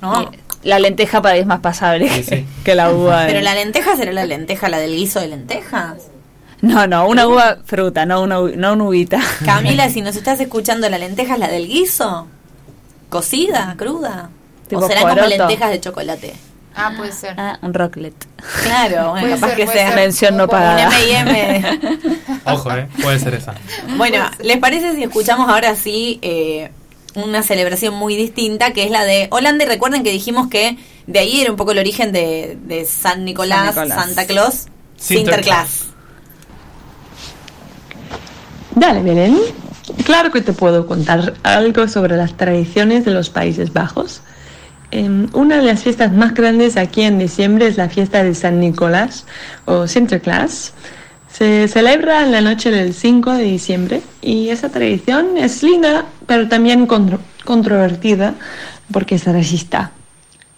[0.03, 0.31] No.
[0.65, 2.47] La lenteja para mí es más pasable Sí, sí.
[2.65, 3.25] que la uva.
[3.27, 5.95] Pero la lenteja será la lenteja, la del guiso de lentejas.
[6.61, 9.21] No, no, una uva fruta, no una, no una uvita.
[9.45, 12.27] Camila, si nos estás escuchando, ¿la lenteja es la del guiso?
[13.09, 14.31] ¿Cocida, cruda?
[14.73, 15.29] ¿O serán como poroto.
[15.29, 16.35] lentejas de chocolate?
[16.75, 17.35] Ah, puede ser.
[17.39, 18.15] Ah, un rocklet.
[18.63, 19.97] Claro, bueno, Puede capaz ser, que puede sea ser.
[19.97, 21.01] Mención no Como un pagada.
[21.01, 21.81] M&M.
[22.45, 23.55] Ojo, eh, puede ser esa.
[23.97, 26.71] Bueno, ¿les parece si escuchamos ahora sí eh,
[27.15, 29.65] una celebración muy distinta que es la de Holanda?
[29.65, 30.77] Y recuerden que dijimos que
[31.09, 34.07] de ahí era un poco el origen de, de San Nicolás, San Nicolás.
[34.07, 35.87] Santa Claus, Sinterklaas.
[38.79, 39.37] Dale, Belén.
[40.05, 44.21] Claro que te puedo contar algo sobre las tradiciones de los Países Bajos.
[44.91, 48.61] Em, una de las fiestas más grandes aquí en diciembre es la fiesta de San
[48.61, 49.25] Nicolás
[49.65, 50.73] o Sinterklaas.
[51.33, 56.49] Se celebra en la noche del 5 de diciembre y esa tradición es linda, pero
[56.49, 58.35] también contro- controvertida
[58.93, 59.93] porque es racista.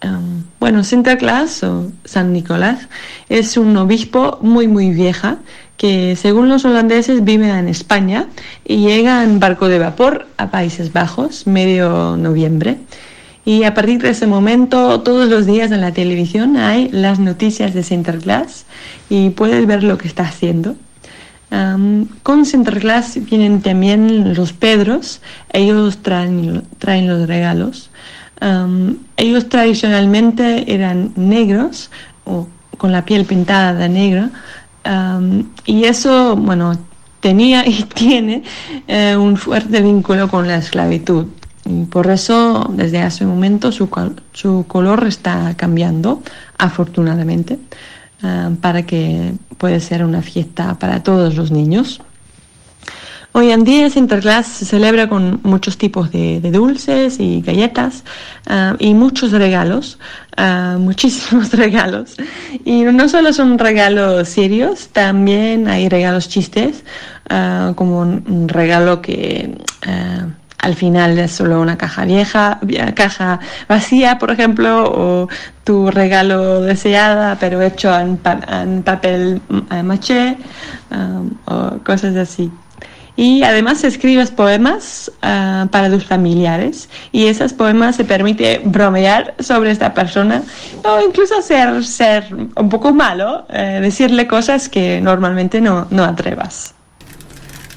[0.03, 2.87] Um, bueno, Sinterklaas o San Nicolás
[3.29, 5.37] es un obispo muy muy vieja
[5.81, 8.27] que según los holandeses vive en España
[8.63, 12.77] y llega en barco de vapor a Países Bajos medio noviembre.
[13.45, 17.73] Y a partir de ese momento, todos los días en la televisión hay las noticias
[17.73, 18.65] de Sinterklaas
[19.09, 20.75] y puedes ver lo que está haciendo.
[21.49, 25.19] Am, con Sinterklaas vienen también los Pedros,
[25.51, 27.89] ellos traen, traen los regalos.
[29.17, 31.89] Ellos tradicionalmente eran negros
[32.25, 34.29] o con la piel pintada de negro
[34.83, 36.77] am, y eso, bueno,
[37.19, 38.43] tenía y tiene
[38.87, 41.25] eh, un fuerte vínculo con la esclavitud.
[41.65, 43.87] Y por eso, desde hace un momento, su,
[44.33, 46.23] su color está cambiando,
[46.57, 47.59] afortunadamente,
[48.61, 52.01] para que pueda ser una fiesta para todos los niños.
[53.33, 58.03] Hoy en día Sinterklaas se celebra con muchos tipos de, dulces y galletas
[58.45, 59.99] ah, y muchos regalos,
[60.35, 62.17] ah, muchísimos regalos.
[62.65, 66.83] Y no solo son regalos serios, también hay regalos chistes,
[67.29, 69.55] ah, como un, regalo que
[70.57, 72.59] al final es solo una caja vieja,
[72.95, 75.27] caja vacía, por ejemplo, o
[75.63, 80.35] tu regalo deseada, pero hecho en, pa- en papel mm, maché,
[80.91, 82.51] ah, o cosas así.
[83.17, 89.69] Y además escribes poemas ah, para tus familiares y esos poemas te permite bromear sobre
[89.71, 90.41] esta persona
[90.83, 96.73] o incluso ser, ser un poco malo, eh, decirle cosas que normalmente no, no atrevas.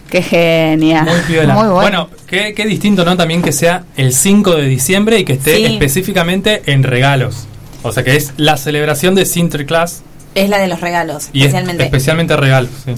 [0.09, 1.05] Qué genial.
[1.07, 1.55] Muy piola.
[1.55, 1.74] Muy bueno.
[1.74, 3.16] bueno, qué, qué distinto, ¿no?
[3.16, 5.64] También que sea el 5 de diciembre y que esté Sí.
[5.64, 7.47] específicamente en regalos.
[7.82, 10.03] O sea que es la celebración de Sinterklaas
[10.37, 11.85] Es la de los regalos, y es especialmente.
[11.85, 12.70] especialmente regalos.
[12.85, 12.93] sí.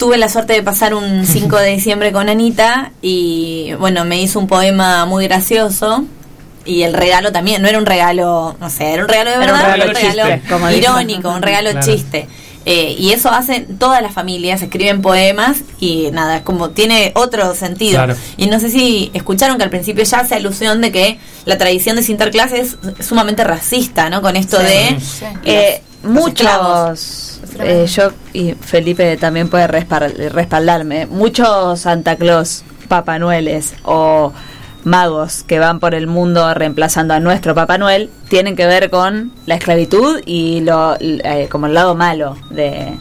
[0.00, 4.40] Tuve la suerte de pasar un 5 de diciembre con Anita y bueno, me hizo
[4.40, 6.04] un poema muy gracioso
[6.64, 9.44] y el regalo también, no era un regalo, no sé, era un regalo de Era
[9.52, 11.86] un verdad, regalo pero un regalo chiste, irónico, un regalo Claro.
[11.86, 12.28] chiste.
[12.66, 17.94] Eh, y eso hacen todas las familias, escriben poemas y nada, como tiene otro sentido.
[17.96, 18.14] Claro.
[18.36, 21.96] Y no sé si escucharon que al principio ya hace alusión de que la tradición
[21.96, 24.20] de Sinterklaas es sumamente racista, ¿no?
[24.20, 24.64] Con esto Sí.
[24.66, 25.24] de Sí.
[25.44, 34.32] Eh, muchos, eh, yo y Felipe también puede respaldarme, muchos Santa Claus, Papá Noeles o
[34.84, 39.32] magos que van por el mundo reemplazando a nuestro Papá Noel tienen que ver con
[39.46, 42.96] la esclavitud y lo eh, como el lado malo de,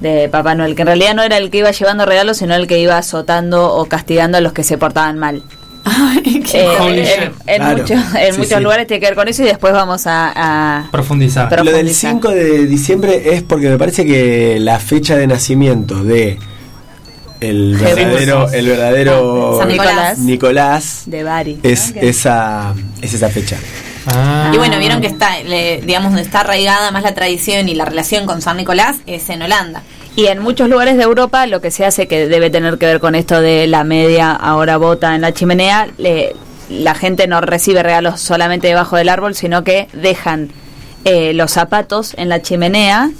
[0.00, 2.66] de Papá Noel, que en realidad no era el que iba llevando regalos, sino el
[2.66, 5.42] que iba azotando o castigando a los que se portaban mal.
[5.84, 7.32] Eh, en shit.
[7.46, 7.78] en Claro.
[7.78, 8.62] muchos, en Sí, muchos sí.
[8.62, 10.32] lugares tiene que ver con eso y después vamos a,
[10.80, 11.44] a Profundizar.
[11.50, 12.10] Lo del Profundizar.
[12.12, 16.38] 5 de diciembre es porque me parece que la fecha de nacimiento de
[17.40, 20.18] el verdadero, el verdadero San Nicolás.
[20.18, 21.60] Nicolás de Bari.
[21.62, 23.56] es esa es esa fecha.
[24.06, 24.50] Ah.
[24.54, 27.84] Y bueno, vieron que está, le- digamos, donde está arraigada más la tradición y la
[27.84, 29.82] relación con San Nicolás es en Holanda.
[30.18, 32.98] Y en muchos lugares de Europa lo que se hace, que debe tener que ver
[32.98, 36.34] con esto de la media ahora bota en la chimenea, le-
[36.68, 40.50] la gente no recibe regalos solamente debajo del árbol, sino que dejan
[41.04, 43.10] eh, los zapatos en la chimenea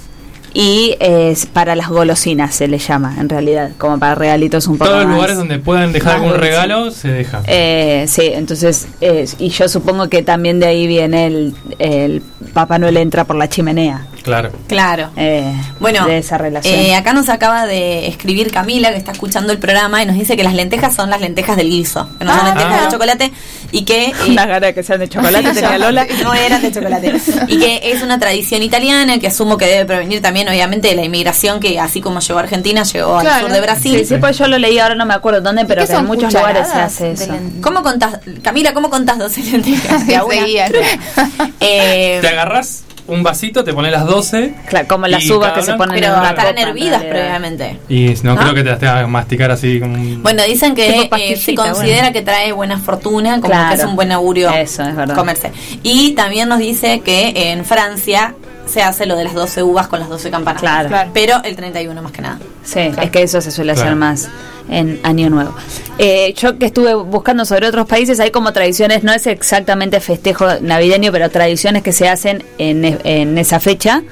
[0.53, 4.77] y eh, es para las golosinas se le llama, en realidad, como para regalitos un
[4.77, 6.41] poco Todos los lugares donde puedan dejar algún dulce.
[6.45, 7.41] regalo se deja.
[7.47, 12.21] Eh, sí, entonces, eh, y yo supongo que también de ahí viene el, el
[12.53, 14.05] Papá Noel entra por la chimenea.
[14.23, 14.51] Claro.
[14.67, 15.09] Claro.
[15.15, 16.73] Eh, Bueno, de esa relación.
[16.75, 20.35] eh, acá nos acaba de escribir Camila, que está escuchando el programa, y nos dice
[20.35, 23.31] que las lentejas son las lentejas del guiso, que no son Ah, lentejas de chocolate,
[23.71, 24.05] y que...
[24.07, 26.05] eh, Una gana que sean de chocolate tenía Lola.
[26.23, 27.13] No eran de chocolate.
[27.47, 31.03] Y que es una tradición italiana que asumo que debe provenir también, obviamente, de la
[31.03, 33.41] inmigración que, así como llegó a Argentina, llegó al Claro.
[33.47, 33.99] sur de Brasil.
[33.99, 36.05] Sí, sí, pues yo lo leí, ahora no me acuerdo dónde, pero ¿Qué que en
[36.05, 37.33] muchos lugares se hace eso.
[37.61, 40.05] ¿Cómo contás, Camila, cómo contás 12 lentejas?
[40.07, 40.15] De.
[41.59, 44.53] Eh, Te agarras un vasito, te pones las 12.
[44.67, 47.79] Claro, como las uvas que se ponen pero en estarán hervidas previamente.
[47.89, 48.37] Y no, ¿Ah?
[48.37, 51.55] creo que te las tengas que masticar así como un- Bueno, dicen que eh, se
[51.55, 52.13] considera bueno.
[52.13, 53.75] que trae buena fortuna, como Claro.
[53.75, 55.15] que es un buen augurio Eso, es verdad.
[55.15, 55.51] comerse.
[55.81, 58.35] Y también nos dice que en Francia
[58.69, 60.61] se hace lo de las 12 uvas con las 12 campanas.
[60.61, 60.89] Claro.
[60.89, 61.11] Claro.
[61.13, 62.39] Pero el 31 más que nada.
[62.63, 64.29] Sí, es que eso se suele hacer más
[64.69, 65.53] en Año Nuevo.
[65.97, 70.45] Eh, yo que estuve buscando sobre otros países, hay como tradiciones, no es exactamente festejo
[70.61, 74.03] navideño, pero tradiciones que se hacen en, e- en esa fecha,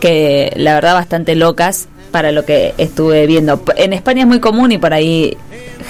[0.00, 3.62] que la verdad bastante locas para lo que estuve viendo.
[3.76, 5.36] En España es muy común y por ahí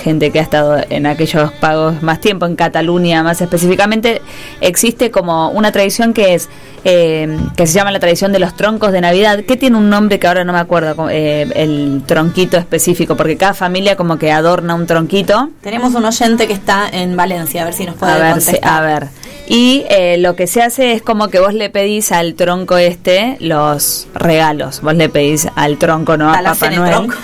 [0.09, 4.23] gente que ha estado en aquellos pagos más tiempo, en Cataluña más específicamente,
[4.61, 6.49] existe como una tradición que es
[6.85, 10.19] eh, que se llama la tradición de los troncos de Navidad, que tiene un nombre
[10.19, 14.75] que ahora no me acuerdo, eh, el tronquito específico, porque cada familia como que adorna
[14.75, 15.51] un tronquito.
[15.61, 18.71] Tenemos un oyente que está en Valencia, a ver si nos puede A ver, contestar.
[18.73, 19.09] a ver.
[19.51, 23.37] Y eh, lo que se hace es como que vos le pedís al tronco este
[23.41, 24.83] los regalos.
[24.83, 26.93] Vos le pedís al tronco, no a Papá Noel.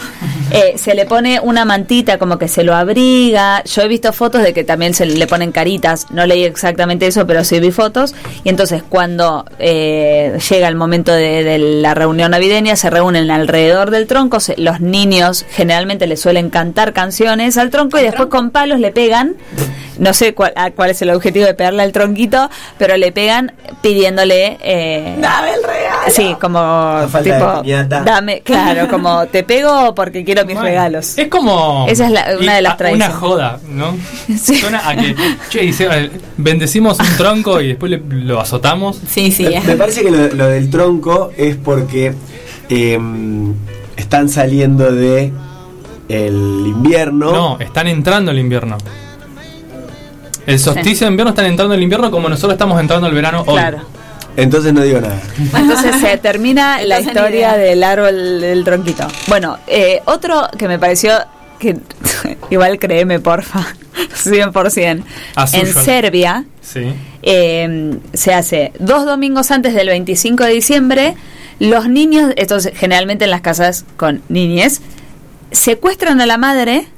[0.50, 3.64] Eh, se le pone una mantita como que se lo abriga.
[3.64, 6.06] Yo he visto fotos de que también se le ponen caritas.
[6.10, 8.14] No leí exactamente eso, pero sí vi fotos.
[8.44, 13.90] Y entonces cuando eh, llega el momento de, de la reunión navideña, se reúnen alrededor
[13.90, 14.38] del tronco.
[14.38, 18.92] se- los niños generalmente le suelen cantar canciones al tronco y después con palos le
[18.92, 19.34] pegan.
[20.04, 23.52] No sé cuál, a- cuál es el objetivo de pegarle al tronquito, pero le pegan
[23.80, 24.58] pidiéndole...
[24.60, 26.10] Eh, Dame el regalo.
[26.10, 27.62] Sí, como tipo,
[28.04, 31.16] dame, claro, como te pego porque quiero mis regalos.
[31.16, 31.86] Es como.
[31.88, 33.08] Esa es la- una y- de las tradiciones.
[33.08, 33.96] Una joda, ¿no?
[34.38, 35.16] Suena a que.
[35.48, 39.00] Che, dice, eh, bendecimos un tronco y después le- lo azotamos.
[39.08, 39.44] Sí, sí.
[39.44, 42.12] Me, me parece que lo, lo del tronco es porque
[42.68, 42.98] eh,
[43.96, 45.32] están saliendo de
[46.10, 46.34] el
[46.66, 47.32] invierno.
[47.32, 48.76] No, están entrando el invierno.
[50.46, 53.54] El solsticio de invierno están entrando el invierno como nosotros estamos entrando el verano hoy.
[53.54, 53.78] Claro.
[54.36, 55.20] Entonces no digo nada.
[55.56, 59.06] Entonces se termina la Entonces, historia del árbol del tronquito.
[59.28, 61.12] Bueno, eh, otro que me pareció
[61.58, 61.76] que
[62.50, 63.64] igual créeme, porfa,
[64.24, 65.04] 100%.
[65.36, 65.84] As en usual.
[65.84, 66.92] Serbia Sí.
[67.22, 71.14] eh, se hace dos domingos antes del 25 de diciembre.
[71.60, 74.80] Los niños, esto es generalmente en las casas con niñes,
[75.52, 76.88] secuestran a la madre.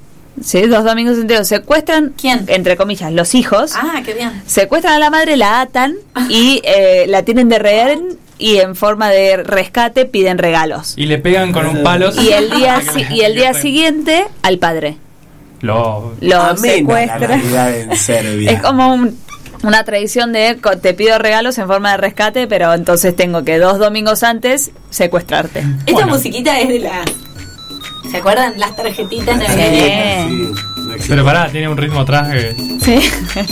[0.43, 1.49] Sí, dos domingos enteros.
[1.49, 2.45] Secuestran, ¿Quién?
[2.49, 3.73] entre comillas, los hijos.
[3.75, 4.43] Ah, qué bien.
[4.47, 5.95] Secuestran a la madre, la atan
[6.29, 10.93] y eh, la tienen de rehén y en forma de rescate piden regalos.
[10.97, 12.11] Y le pegan con un palo.
[12.21, 14.99] Y el día, si- y el día siguiente al padre.
[15.63, 17.31] Lo, Lo Amena la secuestran.
[17.31, 18.51] Navidad en Serbia.
[18.53, 19.19] Es como un-
[19.63, 23.79] una tradición de te pido regalos en forma de rescate, pero entonces tengo que dos
[23.79, 25.65] domingos antes secuestrarte.
[25.87, 27.03] Esta musiquita es de la...
[28.11, 28.55] ¿Se acuerdan?
[28.59, 30.29] Las tarjetitas navideñas.
[30.29, 30.53] Sí.
[31.09, 32.55] Pero pará, tiene un ritmo atrás que.
[32.85, 33.11] Sí.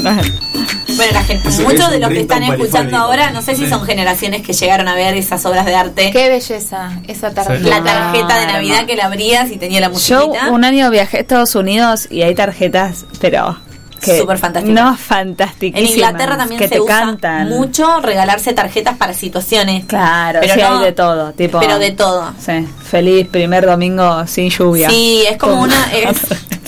[0.96, 3.68] Bueno, la gente, muchos es de los que están escuchando ahora, no sé si Sí.
[3.70, 6.10] son generaciones que llegaron a ver esas obras de arte.
[6.12, 7.68] Qué belleza esa tarjeta.
[7.68, 8.46] La tarjeta de.
[8.46, 9.92] Navidad que la abrías y tenía la Yo
[10.28, 10.50] musiquita.
[10.52, 13.58] un año viajé a Estados Unidos y hay tarjetas, pero
[14.04, 14.82] que Súper fantásticas.
[14.84, 15.80] No, en fantásticas.
[15.82, 17.48] Inglaterra también que se te usa cantan.
[17.48, 19.84] mucho regalarse tarjetas para situaciones.
[19.86, 21.58] Claro, Pero sí no- hay de todo, tipo.
[21.60, 22.32] Pero de todo.
[22.44, 24.88] Sí, feliz primer domingo sin lluvia.
[24.90, 25.92] Sí, es como una...
[25.92, 26.18] es-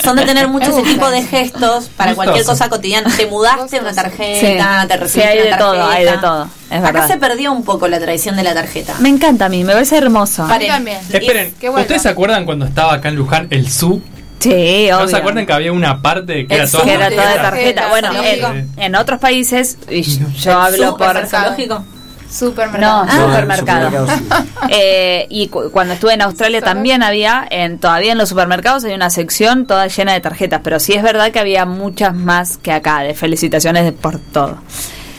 [0.03, 2.15] son de tener mucho ese tipo de gestos para Gustoso.
[2.15, 3.11] cualquier cosa cotidiana.
[3.17, 4.89] Te mudaste, una tarjeta, Sí.
[4.89, 5.97] te Sí, recibiste hay una de todo, tarjeta.
[5.97, 6.49] hay de todo.
[6.71, 7.09] Es Acá verdad.
[7.09, 8.95] se perdió un poco la tradición de la tarjeta.
[8.99, 10.47] Me encanta a mí, me parece hermoso.
[10.49, 10.69] Paren.
[10.69, 10.99] también.
[11.13, 11.55] Esperen.
[11.77, 14.01] ¿ustedes se acuerdan cuando estaba acá en Luján el SU?
[14.39, 15.09] Sí, ¿No obvio.
[15.09, 17.37] se acuerdan que había una parte que El era toda Zoom que era toda de
[17.37, 17.89] Tarjeta.
[17.89, 21.27] Bueno, en, en otros países, y yo hablo por...
[21.27, 21.85] zoológico.
[22.29, 23.07] Supermercado.
[23.07, 23.91] No, No, supermercado.
[24.07, 28.85] supermercado, Eh, y cu- cuando estuve en Australia también había, en, todavía en los supermercados
[28.85, 32.59] hay una sección toda llena de tarjetas, pero sí es verdad que había muchas más
[32.59, 34.59] que acá, de felicitaciones de- por todo.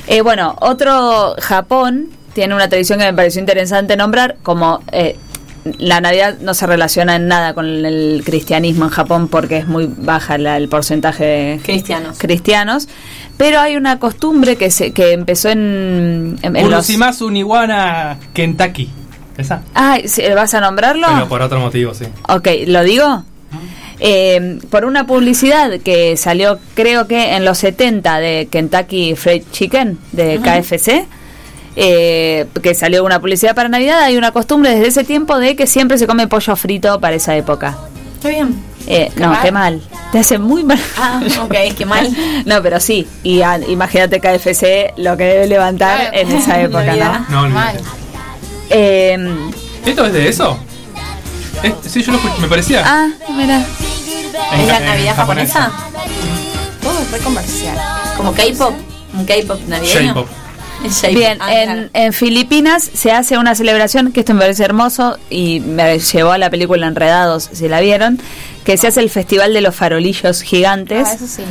[0.07, 5.17] Eh, bueno, otro Japón tiene una tradición que me pareció interesante nombrar, como eh,
[5.77, 9.89] la Navidad no se relaciona en nada con el cristianismo en Japón porque es muy
[9.97, 12.17] baja la- el porcentaje de Cristianos.
[12.17, 12.87] cristianos.
[13.37, 16.89] Pero hay una costumbre que se que empezó en, en, en los...
[17.31, 18.89] Niwana Kentucky.
[19.37, 19.61] Esa.
[19.75, 21.05] Ah, ¿sí, ¿vas a nombrarlo?
[21.13, 22.05] Pero por otro motivo, sí.
[22.27, 23.23] Ok, ¿lo digo?
[23.99, 29.97] Eh, por una publicidad que salió creo que en los 70 de Kentucky Fried Chicken
[30.11, 30.39] de.
[30.39, 31.05] KFC,
[31.79, 35.67] eh, que salió una publicidad para Navidad, hay una costumbre desde ese tiempo de que
[35.67, 37.77] siempre se come pollo frito para esa época.
[38.15, 38.59] Está bien.
[38.87, 39.41] Eh, no, mal.
[39.43, 39.81] qué mal.
[40.11, 40.79] Te hace muy mal.
[40.97, 42.09] Ah, ok, qué mal.
[42.45, 43.07] No, pero sí.
[43.21, 47.25] Y ah, imagínate KFC lo que debe levantar en esa época, ¿no?
[47.29, 47.79] No, olvídate.
[48.69, 49.35] Eh,
[49.85, 50.57] ¿Esto es de eso?
[51.61, 52.83] Es- sí, yo lo escuché, me parecía.
[52.85, 53.63] ah, mira.
[54.59, 55.71] ¿Es la Navidad japonesa?
[56.81, 57.77] Todo es re comercial.
[58.15, 58.73] Como K-pop.
[59.13, 60.13] Un K-pop navideño.
[60.13, 60.27] J-pop.
[61.13, 65.59] Bien, Ah, en, en Filipinas se hace una celebración que esto me parece hermoso y
[65.59, 68.19] me llevó a la película Enredados, si la vieron,
[68.67, 71.41] que se hace el Festival de los Farolillos Gigantes, Ah, eso sí.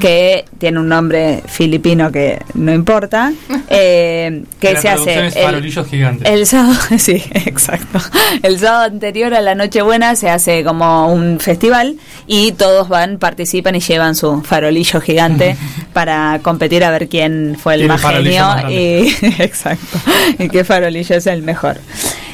[0.00, 3.32] que tiene un nombre filipino que no importa,
[3.70, 6.28] eh, que La se hace es el, farolillos gigantes.
[6.30, 7.98] el sábado, sí, exacto.
[8.42, 11.96] El sábado anterior a la Nochebuena se hace como un festival
[12.26, 15.56] y todos van, participan y llevan su farolillo gigante
[15.94, 19.98] para competir a ver quién fue el ¿Quién más el genio más y exacto
[20.38, 21.78] y qué farolillo es el mejor.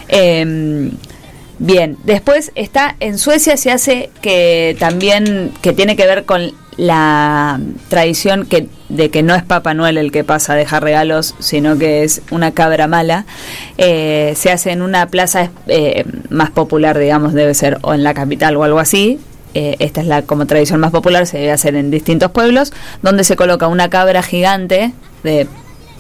[0.09, 0.91] Eh,
[1.59, 7.61] bien, después está en Suecia se hace que también que tiene que ver con la
[7.89, 11.79] tradición que de que no es Papá Noel el que pasa a dejar regalos, sino
[11.79, 13.27] que es una cabra mala.
[13.77, 18.15] Eh, se hace en una plaza eh, más popular, digamos, debe ser o en la
[18.15, 19.19] capital o algo así.
[19.55, 23.25] Eh, esta es la como tradición más popular, se debe hacer en distintos pueblos, donde
[23.25, 24.93] se coloca una cabra gigante
[25.23, 25.47] de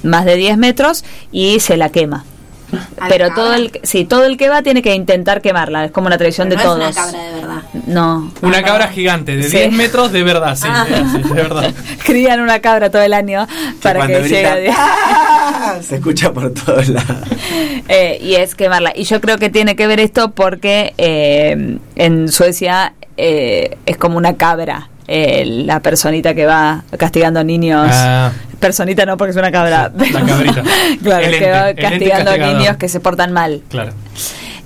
[0.02, 2.24] más de 10 metros y se la quema.
[2.72, 3.34] ¿A la Pero cabra?
[3.34, 6.48] todo el sí, todo el que va tiene que intentar quemarla, es como una tradición
[6.48, 6.88] Pero de no todos.
[6.90, 7.62] es una cabra de verdad.
[7.86, 8.32] No.
[8.42, 9.56] Una cabra gigante de Sí.
[9.58, 10.86] 10 metros de verdad, sí, Ah.
[10.88, 11.72] sí, de verdad.
[12.04, 13.46] Crían una cabra todo el año
[13.82, 14.74] para que llegue a grita, 10.
[14.78, 17.28] "Ah", Se escucha por todos lados.
[17.88, 18.92] Eh, y es quemarla.
[18.96, 24.16] Y yo creo que tiene que ver esto porque eh, en Suecia eh, es como
[24.16, 24.88] una cabra.
[25.06, 27.88] Eh, la personita que va castigando niños.
[27.92, 28.32] Ah.
[28.58, 29.92] Personita no porque es una cabra.
[29.94, 30.62] La cabrita.
[31.02, 32.56] claro, El que ente, va castigando castigador.
[32.56, 33.62] niños que se portan mal.
[33.68, 33.92] Claro.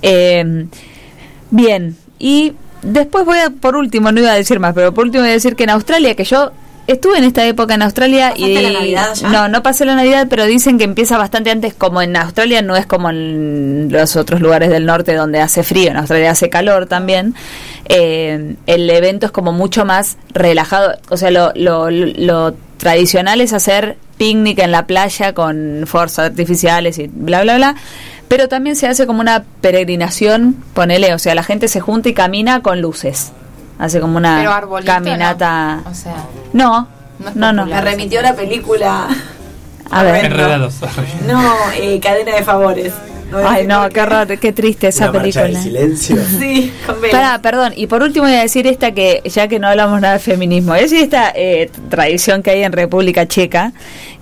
[0.01, 0.65] Eh,
[1.51, 5.23] bien, y después voy a, por último, no iba a decir más, pero por último
[5.23, 6.51] voy a decir que en Australia, que yo
[6.91, 8.41] estuve en esta época en Australia y...
[8.41, 9.29] ¿Pasaste la Navidad ya?
[9.29, 12.75] No, no pasé la Navidad, pero dicen que empieza bastante antes, como en Australia no
[12.75, 16.87] es como en los otros lugares del norte donde hace frío, en Australia hace calor
[16.87, 17.35] también.
[17.85, 23.53] Eh, el evento es como mucho más relajado, o sea, lo, lo, lo tradicional es
[23.53, 27.75] hacer picnic en la playa con fuerzas artificiales y bla, bla, bla.
[28.27, 32.13] Pero también se hace como una peregrinación, ponele, o sea, la gente se junta y
[32.13, 33.31] camina con luces.
[33.79, 35.81] Hace como Pero una arbolito, caminata.
[35.89, 36.87] O sea, No,
[37.19, 37.65] No no, no.
[37.65, 39.07] Me remitió la película.
[39.89, 40.25] A ver.
[40.25, 40.75] Enredados.
[41.25, 42.93] No, eh, cadena de favores.
[43.45, 45.61] Ay, no, qué horror, qué triste esa Una del película.
[45.61, 46.17] silencio.
[46.39, 46.73] Sí.
[47.11, 50.13] Pará, perdón, y por último voy a decir esta que, ya que no hablamos nada
[50.15, 53.71] de feminismo, es esta eh, tradición que hay en República Checa,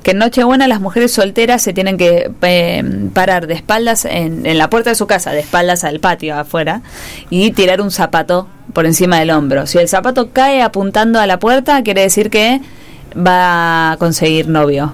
[0.03, 2.84] que en Nochebuena las mujeres solteras se tienen que eh,
[3.14, 6.82] parar de espaldas en, en la puerta de su casa, de espaldas al patio afuera,
[7.30, 9.65] y tirar un zapato por encima del hombro.
[9.65, 12.61] Si el zapato cae apuntando a la puerta, quiere decir que
[13.17, 14.93] va a conseguir novio.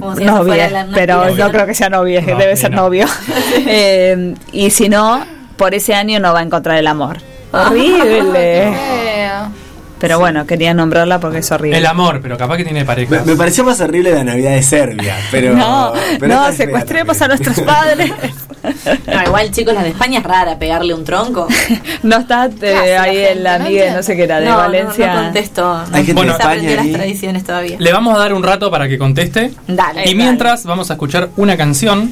[0.00, 1.38] Como si novia, pero aspiración.
[1.46, 2.84] no creo que sea novia, que No, debe ser no.
[2.84, 3.04] novio.
[3.66, 5.22] Eh, y si no,
[5.58, 7.18] por ese año no va a encontrar el amor.
[7.52, 8.72] Horrible.
[9.98, 11.78] Pero bueno, quería nombrarla porque es horrible.
[11.78, 13.22] El amor, pero capaz que tiene pareja.
[13.24, 15.54] me pareció más horrible la Navidad de Serbia, pero.
[15.54, 18.12] no, pero no, secuestremos a nuestros padres.
[19.06, 21.46] No, igual, chicos, la de España es rara pegarle un tronco.
[22.02, 24.46] no está eh, ¿Qué hace la ahí en la amiga, no sé qué era, de
[24.46, 25.06] no, Valencia.
[25.06, 25.84] No, no contesto.
[25.92, 26.92] Hay gente Bueno, España las ahí.
[26.92, 27.76] tradiciones todavía.
[27.78, 29.52] Le vamos a dar un rato para que conteste.
[29.68, 30.10] Dale.
[30.10, 32.10] Y mientras vamos a escuchar una canción,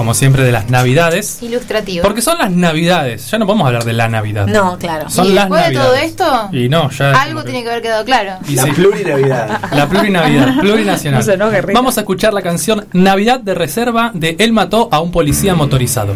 [0.00, 1.42] como siempre, de las Navidades.
[1.42, 2.02] Ilustrativo.
[2.02, 3.30] Porque son las Navidades.
[3.30, 4.46] Ya no podemos hablar de la Navidad.
[4.46, 5.10] No, claro.
[5.10, 7.10] Son y las después de todo esto, Y no, ya.
[7.20, 8.38] algo tiene que haber quedado claro.
[8.48, 8.70] Y La sí.
[8.70, 9.60] plurinavidad.
[9.74, 11.38] La plurinavidad, plurinacional.
[11.38, 11.72] No Rita.
[11.74, 16.14] Vamos a escuchar la canción Navidad de Reserva de Él mató a un policía motorizado.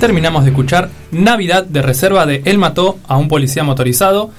[0.00, 4.32] Terminamos de escuchar Navidad de Reserva de Él mató a un policía motorizado.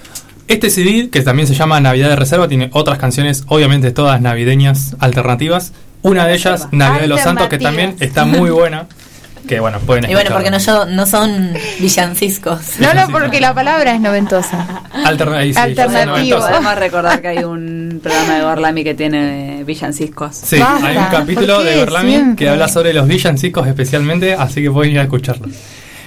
[0.49, 4.97] Este CD, que también se llama Navidad de Reserva, tiene otras canciones, obviamente todas navideñas
[4.99, 5.71] alternativas.
[6.01, 8.87] Una de ellas, Navidad de los Santos, que también está muy buena.
[9.51, 12.79] Que bueno, pueden Y bueno, porque no, yo- no son villancicos.
[12.79, 14.81] No, no, porque la palabra es noventosa.
[15.03, 16.41] Alterna- ahí sí, Alternativo.
[16.41, 20.37] a recordar que hay un programa de Gorlami que tiene villancicos.
[20.37, 24.93] Sí, hay un capítulo de Berlami que habla sobre los villancicos especialmente, así que pueden
[24.93, 25.49] ir a escucharlo.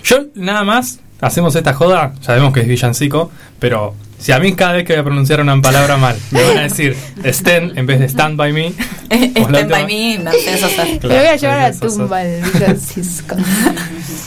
[0.05, 4.73] Yo nada más hacemos esta joda, sabemos que es villancico, pero si a mí cada
[4.73, 8.01] vez que voy a pronunciar una palabra mal me van a decir stand en vez
[8.01, 8.73] de stand by me,
[9.11, 10.85] la Stand by me, Mercedes Sosa.
[10.85, 13.36] Te lo voy a llevar a la tumba el Francisco.
[13.36, 13.45] Muy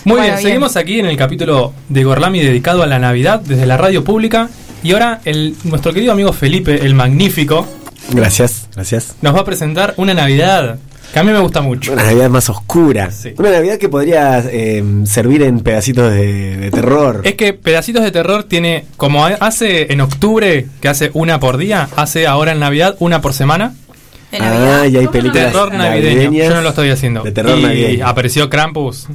[0.05, 0.43] Bueno, bien, bien.
[0.47, 4.49] seguimos aquí en el capítulo de Gorlami dedicado a la Navidad desde la radio pública
[4.83, 7.67] y ahora el, nuestro querido amigo Felipe, el magnífico,
[8.11, 9.15] Gracias, gracias.
[9.21, 10.77] nos va a presentar una Navidad
[11.13, 11.93] que a mí me gusta mucho.
[11.93, 13.09] Una Navidad más oscura.
[13.37, 17.21] Una Navidad que podría eh, servir en pedacitos de, de terror.
[17.23, 21.57] Es que Pedacitos de Terror tiene, como ha- hace en octubre, que hace una por
[21.57, 23.73] día, hace ahora en Navidad una por semana.
[24.39, 26.43] Ah, y hay películas Terror navideño.
[26.43, 27.23] Yo no lo estoy haciendo.
[27.23, 28.07] de terror y navideño.
[28.07, 29.07] apareció Krampus.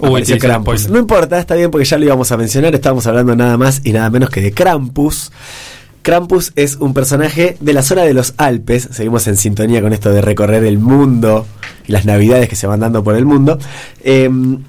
[0.00, 0.88] Uy, sí, Krampus.
[0.88, 2.74] No importa, está bien porque ya lo íbamos a mencionar.
[2.74, 5.30] Estábamos hablando nada más y nada menos que de Krampus.
[6.02, 8.88] Krampus es un personaje de la zona de los Alpes.
[8.92, 11.46] Seguimos en sintonía con esto de recorrer el mundo
[11.86, 13.58] y las navidades que se van dando por el mundo.
[14.02, 14.62] Em,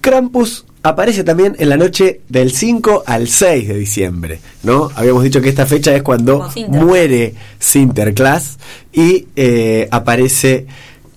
[0.00, 4.90] Krampus aparece también en la noche del 5 al 6 de diciembre, ¿no?
[4.94, 8.58] Habíamos dicho que esta fecha es cuando muere Sinterklaas
[8.92, 10.66] y eh, aparece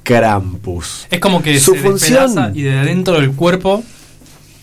[0.04, 1.08] Krampus.
[1.12, 3.84] Es como que Su se función- y de adentro del cuerpo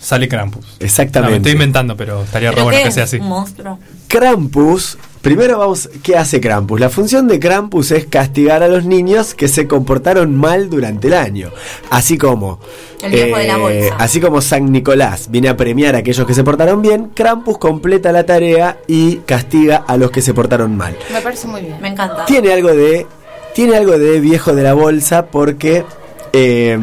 [0.00, 0.76] sale Krampus.
[0.80, 1.30] Exactamente.
[1.30, 3.18] No, me estoy inventando, pero estaría re ¿Pero bueno que sea así.
[3.18, 3.78] Un monstruo.
[4.06, 6.80] Krampus, primero vamos, ¿qué hace Krampus?
[6.80, 11.14] La función de Krampus es castigar a los niños que se comportaron mal durante el
[11.14, 11.50] año,
[11.90, 12.60] así como
[13.02, 13.96] eh, El viejo de la bolsa.
[13.98, 18.12] así como San Nicolás viene a premiar a aquellos que se portaron bien, Krampus completa
[18.12, 20.96] la tarea y castiga a los que se portaron mal.
[21.12, 21.80] Me parece muy bien.
[21.80, 22.24] Me encanta.
[22.24, 23.06] Tiene algo de
[23.54, 25.84] tiene algo de viejo de la bolsa porque
[26.32, 26.78] eh,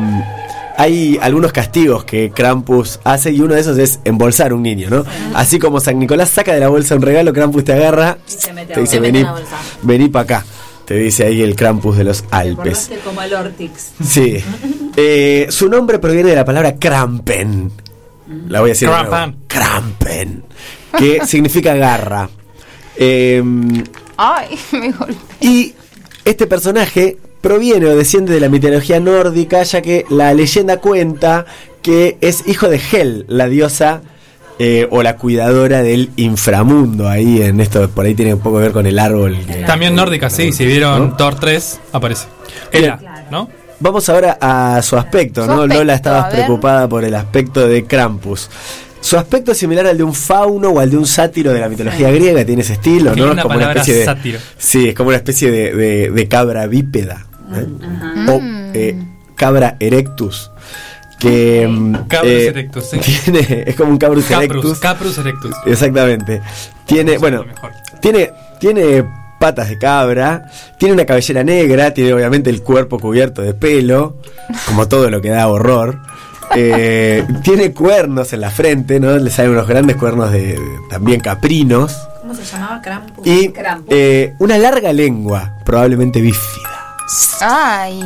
[0.78, 4.90] hay algunos castigos que Krampus hace y uno de esos es embolsar a un niño,
[4.90, 5.04] ¿no?
[5.34, 8.48] Así como San Nicolás saca de la bolsa un regalo, Krampus te agarra, te dice
[8.48, 9.58] Te mete vení, en la bolsa.
[9.84, 10.46] vení para acá.
[10.86, 12.86] Te dice ahí el Krampus de los Alpes.
[12.86, 13.92] Acordaste como el Ortix.
[14.08, 14.38] Sí.
[14.96, 17.72] Eh, su nombre proviene de la palabra Krampen.
[18.50, 18.88] La voy a decir.
[18.90, 18.94] de.
[18.94, 19.36] Krampen.
[19.48, 20.44] Krampen.
[20.98, 22.30] Que significa garra.
[22.98, 23.84] Em,
[24.18, 25.18] Ay, me golpeé.
[25.42, 25.74] y
[26.24, 27.18] este personaje
[27.50, 31.46] proviene o desciende de la mitología nórdica, ya que la leyenda cuenta
[31.84, 34.02] que es hijo de Hel, la diosa
[34.58, 37.08] eh, o la cuidadora del inframundo.
[37.08, 39.38] Ahí en esto, por ahí tiene un poco que ver con el árbol.
[39.46, 41.16] que- También nórdica, sí, si vieron ¿No?
[41.18, 42.26] Thor 3, aparece.
[42.72, 43.48] Era, ¿no?
[43.80, 45.54] Vamos ahora a su aspecto, Su ¿no?
[45.62, 48.50] aspecto, Lola, estabas preocupada por el aspecto de Krampus.
[49.02, 51.70] Su aspecto es similar al de un fauno o al de un sátiro de la
[51.70, 53.34] mitología griega, tiene ese estilo, ¿no?
[53.34, 54.06] Es como una especie de.
[54.06, 54.40] sátiro.
[54.58, 57.28] Sí, es como una especie de, de- de cabra bípeda.
[57.54, 57.68] ¿Eh?
[58.30, 58.40] O
[58.74, 59.04] eh,
[59.36, 60.52] cabra erectus.
[61.20, 61.68] Que.
[61.68, 63.00] mm, Cabrus eh, erectus, sí.
[63.00, 64.80] Tiene, es como un cabrus Caprus, erectus.
[64.80, 65.56] Caprus erectus.
[65.66, 66.42] Exactamente.
[66.86, 67.46] Tiene, bueno,
[68.02, 69.06] tiene, tiene
[69.40, 74.18] patas de cabra, tiene una cabellera negra, tiene obviamente el cuerpo cubierto de pelo,
[74.66, 76.00] como todo lo que da horror.
[76.56, 79.18] Eh, tiene cuernos en la frente, ¿no?
[79.18, 80.60] Le salen unos grandes cuernos de, de-
[80.90, 81.98] también caprinos.
[82.22, 83.26] ¿Cómo se llamaba Krampus?
[83.26, 83.54] Y
[83.90, 86.75] eh, una larga lengua, probablemente bífida.
[87.42, 88.02] Ay.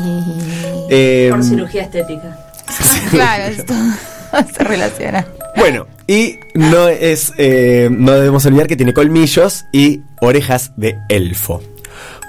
[0.89, 2.37] Eh, Por cirugía estética.
[3.09, 3.73] Claro, esto
[4.55, 5.25] se relaciona.
[5.57, 11.61] Bueno, y no es eh, no debemos olvidar que tiene colmillos y orejas de elfo.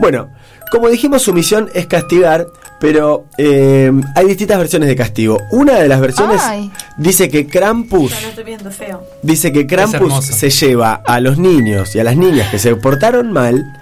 [0.01, 0.31] Bueno,
[0.73, 2.47] como dijimos, su misión es castigar,
[2.81, 5.39] pero eh, hay distintas versiones de castigo.
[5.51, 6.71] Una de las versiones Ay.
[6.97, 9.05] dice que Krampus Ya lo estoy viendo feo.
[9.23, 13.31] dice que Krampus se lleva a los niños y a las niñas que se portaron
[13.33, 13.80] mal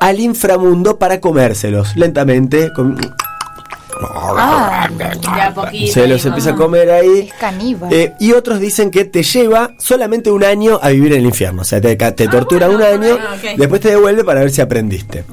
[0.00, 2.72] al inframundo para comérselos lentamente.
[2.72, 2.98] con-
[3.98, 5.04] Ah, De
[5.40, 5.92] a poquito.
[5.94, 7.20] se los empieza a comer ahí.
[7.28, 7.90] es caníbal.
[7.92, 11.62] Eh, y otros dicen que te lleva solamente un año a vivir en el infierno.
[11.62, 15.24] O sea, te, te tortura un año, ah, después te devuelve para ver si aprendiste.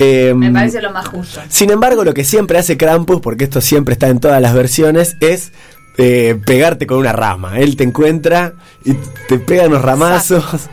[0.00, 1.40] Eh, Me parece lo más justo.
[1.48, 5.16] Sin embargo, lo que siempre hace Krampus, porque esto siempre está en todas las versiones,
[5.20, 5.52] es
[5.96, 7.58] eh, pegarte con una rama.
[7.58, 8.54] Él te encuentra
[8.84, 8.94] y
[9.28, 10.44] te pega unos ramazos.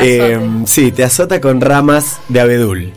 [0.00, 2.92] Eh, sí, te azota con ramas de abedul.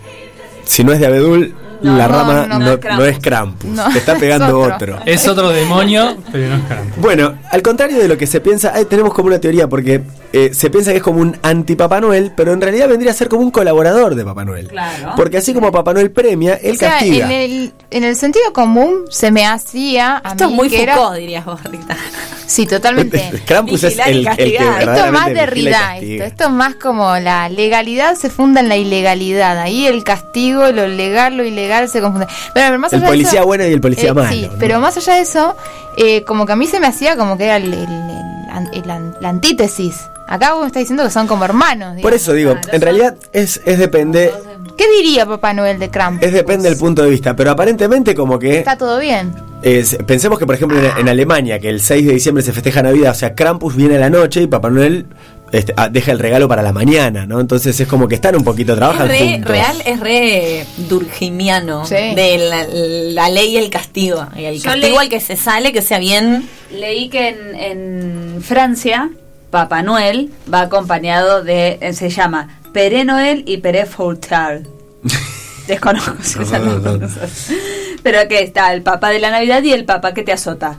[0.64, 1.54] Si no es de abedul,
[1.84, 3.70] No, la rama no, no, no es no es Krampus.
[3.70, 4.76] No, te está es pegando otro.
[4.76, 5.00] otro.
[5.06, 6.98] Es otro demonio, pero no es Krampus.
[7.02, 10.02] Bueno, al contrario de lo que se piensa, ahí tenemos como una teoría, porque
[10.32, 13.28] eh, se piensa que es como un anti-Papá Noel, pero en realidad vendría a ser
[13.30, 14.68] como un colaborador de Papá Noel.
[14.70, 15.14] Claro.
[15.16, 17.26] Porque así como Papá Noel premia, él o sea, castiga.
[17.26, 20.96] en el, en el sentido común se me hacía a Esto es muy que era-
[20.96, 21.98] Foucault, dirías vos, Rita.
[22.46, 23.42] Sí, totalmente.
[23.46, 24.56] Krampus es el, el que.
[24.56, 26.24] Esto es más Derrida, esto.
[26.24, 29.58] Esto es más como la legalidad se funda en la ilegalidad.
[29.60, 32.28] Ahí el castigo, lo legal, lo ilegal se confunde.
[32.54, 34.30] Pero, pero más El de policía eso- bueno y el policía eh, malo.
[34.30, 34.58] Sí, ¿no?
[34.60, 35.56] pero más allá de eso,
[35.98, 38.88] eh, como que a mí se me hacía como que era el- el- el- el-
[38.88, 40.08] la, la antítesis.
[40.28, 42.00] Acá vos me estás diciendo que son como hermanos.
[42.02, 44.32] Por eso digo, en realidad es, es depende
[44.78, 46.26] ¿Qué diría Papá Noel de Krampus?
[46.26, 49.32] es depende del punto de vista, pero aparentemente como que Está todo bien.
[49.62, 52.82] es- pensemos que por ejemplo en, en Alemania que el 6 de diciembre se festeja
[52.82, 55.06] Navidad, o sea, Krampus viene a la noche y Papá Noel
[55.54, 57.40] este, ah, deja el regalo para la mañana, ¿no?
[57.40, 59.52] Entonces es como que están un poquito, trabajan Es re, juntos.
[59.52, 61.96] real, es re durgimiano Sí.
[61.96, 64.28] de la, la ley y el castigo.
[64.36, 66.48] Y el Yo castigo leí- al que se sale, que sea bien.
[66.72, 69.10] Leí que en, en Francia,
[69.52, 71.78] Papá Noel va acompañado de.
[71.94, 74.68] se llama Pere Noel y Pere Fourtal.
[75.68, 77.08] Desconozco si No, no.
[78.02, 80.78] Pero que está el papá de la Navidad y el papá que te azota.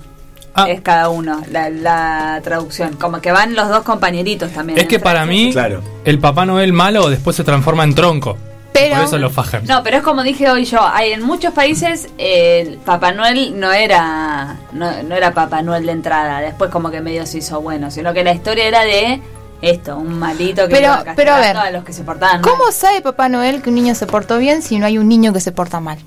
[0.55, 0.67] Ah.
[0.69, 2.95] Es cada uno, la, la traducción.
[2.95, 4.79] Como que van los dos compañeritos también.
[4.79, 5.83] Es que en para mí, Claro.
[6.05, 8.37] el Papá Noel malo después se transforma en tronco.
[8.73, 9.65] Pero- Por eso lo fajan.
[9.67, 13.59] No, pero es como dije hoy yo, hay en muchos países eh, el Papá Noel
[13.59, 17.61] no era no, no era Papá Noel de entrada, después como que medio se hizo
[17.61, 19.21] bueno, sino que la historia era de
[19.63, 22.51] esto, un malito que Pero- iba pero a ver, a los que se portaban mal.
[22.51, 25.33] ¿Cómo sabe Papá Noel que un niño se portó bien si no hay un niño
[25.33, 25.99] que se porta mal?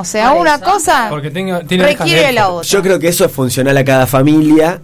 [0.00, 0.64] O sea, Por una eso.
[0.64, 2.68] cosa Porque tengo- tiene orejas de requiere la otra.
[2.68, 4.80] Yo creo que eso es funcional a cada familia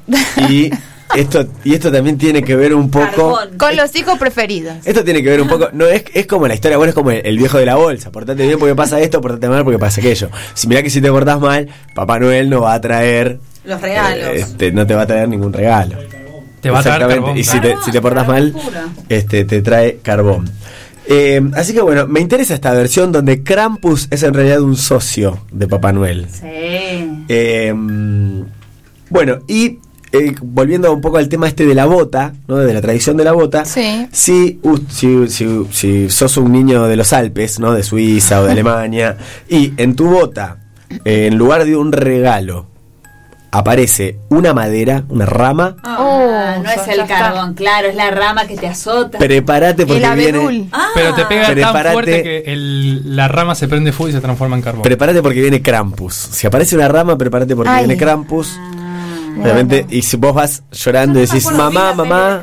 [0.49, 0.71] y
[1.15, 3.57] esto y esto también tiene que ver un poco Carbón.
[3.57, 4.75] Con los hijos preferidos.
[4.85, 7.13] Esto tiene que ver un poco, no es, es como la historia, bueno, es como
[7.13, 10.01] el, el viejo de la bolsa, portate bien porque pasa esto, portate mal porque pasa
[10.01, 10.29] aquello.
[10.55, 14.19] Si mirá que si te portás mal, Papá Noel no va a traer, Los regalos.
[14.27, 15.97] eh, este, no te va a traer ningún regalo.
[16.61, 17.21] Te va a traer Exactamente.
[17.21, 17.39] carbón.
[17.39, 18.81] Y si te, Carbón, si te portas carbón mal, puro.
[19.11, 20.51] este, te trae carbón.
[21.07, 25.39] Eh, así que bueno, me interesa esta versión donde Krampus es en realidad un socio
[25.53, 26.27] de Papá Noel.
[26.31, 26.45] Sí.
[27.29, 27.75] Eh,
[29.11, 29.79] bueno, y
[30.13, 32.57] eh, volviendo un poco al tema este de la bota, ¿no?
[32.57, 34.07] de la tradición de la bota, Sí.
[34.13, 37.73] si, uh, si, si- si sos un niño de los Alpes, ¿no?
[37.73, 39.17] de Suiza o de Alemania,
[39.49, 40.59] y en tu bota,
[41.05, 42.67] eh, en lugar de un regalo,
[43.59, 47.07] aparece una madera, una rama, Ah, no ya es el está.
[47.07, 49.19] carbón, claro, es la rama que te azota.
[49.19, 50.69] prepárate porque El viene...
[50.73, 51.83] Ah, Pero te pega Prepárate.
[51.85, 54.83] tan fuerte que el- la rama se prende fuego y se transforma en carbón.
[54.83, 56.15] Prepárate porque viene Krampus.
[56.15, 57.87] Si aparece una rama, prepárate porque Ay.
[57.87, 58.59] viene Krampus.
[59.41, 62.43] Obviamente, y si vos vas llorando y decís, mamá, mamá, mamá,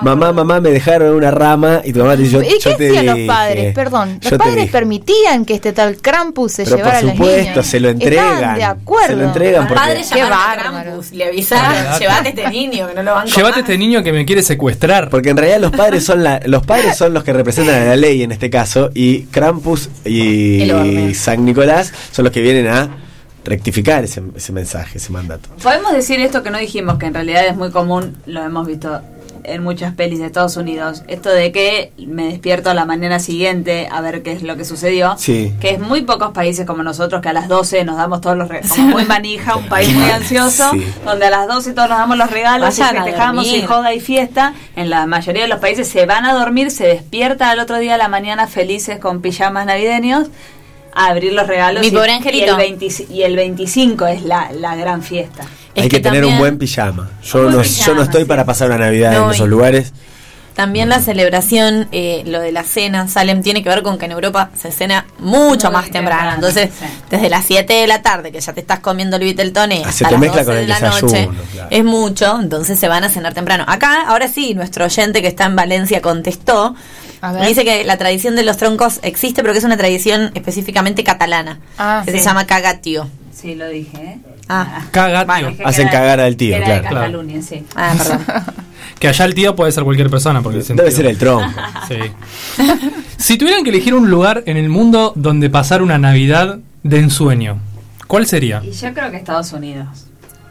[0.00, 0.32] acuerdo".
[0.32, 2.88] mamá, me dejaron una rama y tu mamá te dice, yo, ¿Y yo qué te
[2.98, 3.74] hacían los padres?
[3.74, 4.68] Perdón, los padres dije".
[4.72, 7.66] permitían que este tal Krampus se Pero llevara por a los supuesto, niños.
[7.66, 8.54] se lo entregan.
[8.56, 9.06] De acuerdo.
[9.08, 9.80] Se lo entregan Los porque...
[9.84, 10.82] padres Qué llamaron a bárbaro.
[10.84, 14.12] Krampus, le avisaron, llevate este niño, que no lo van a Llévate este niño que
[14.12, 15.08] me quiere secuestrar.
[15.10, 17.96] Porque en realidad los padres son la, los padres son los que representan a la
[17.96, 21.14] ley en este caso y Krampus y.
[21.14, 22.88] San Nicolás son los que vienen a
[23.46, 25.48] rectificar ese, ese mensaje, ese mandato.
[25.62, 29.00] Podemos decir esto que no dijimos, que en realidad es muy común, lo hemos visto
[29.48, 33.88] en muchas pelis de Estados Unidos, esto de que me despierto a la mañana siguiente
[33.92, 35.54] a ver qué es lo que sucedió, Sí.
[35.60, 38.48] que es muy pocos países como nosotros que a las 12 nos damos todos los
[38.48, 40.84] regalos, como muy manija, un país muy ansioso, Sí.
[41.04, 44.00] donde a las 12 todos nos damos los regalos Vayan y festejamos y joda y
[44.00, 47.78] fiesta, en la mayoría de los países se van a dormir, se despierta al otro
[47.78, 50.26] día a la mañana felices con pijamas navideños
[50.96, 52.50] a abrir los regalos Mi y, pobre y angelito.
[52.52, 55.44] el, 20 y el 25 es la, la gran fiesta.
[55.74, 57.10] Es Hay que, tener un buen pijama.
[57.22, 58.28] Yo buen no, pijama, yo no estoy sí.
[58.28, 59.92] para pasar una Navidad No, en y- esos lugares.
[60.54, 64.12] También la celebración, eh, lo de la cena, Salem, tiene que ver con que en
[64.12, 66.30] Europa se cena mucho Muy más temprano.
[66.30, 66.86] temprano, Entonces, sí.
[67.10, 69.92] desde las 7 de la tarde, que ya te estás comiendo el Viteltoné, Ah, hasta
[69.92, 71.68] se te las mezcla 12 con de la noche, claro.
[71.70, 73.64] es mucho, entonces se van a cenar temprano.
[73.68, 76.74] Acá, ahora sí, nuestro oyente que está en Valencia contestó.
[77.20, 77.40] A ver.
[77.42, 81.02] Me dice que la tradición de los troncos existe, pero que es una tradición específicamente
[81.04, 82.18] catalana, Ah, que sí.
[82.18, 83.08] se llama cagatio.
[83.34, 84.18] Sí, lo dije, ¿eh?
[84.48, 85.26] Ah, Cagatio.
[85.26, 85.46] Vale.
[85.48, 86.82] Dije que Hacen era- cagar al tío, era claro.
[86.82, 86.88] de.
[86.94, 87.64] Cataluña, sí.
[87.74, 88.24] ah, perdón.
[89.00, 90.40] Que allá el tío puede ser cualquier persona.
[90.42, 91.50] Porque Debe ser el tronco.
[91.88, 91.96] Sí.
[93.18, 97.58] si tuvieran que elegir un lugar en el mundo donde pasar una Navidad de ensueño,
[98.06, 98.62] ¿cuál sería?
[98.64, 100.05] Y yo creo que Estados Unidos.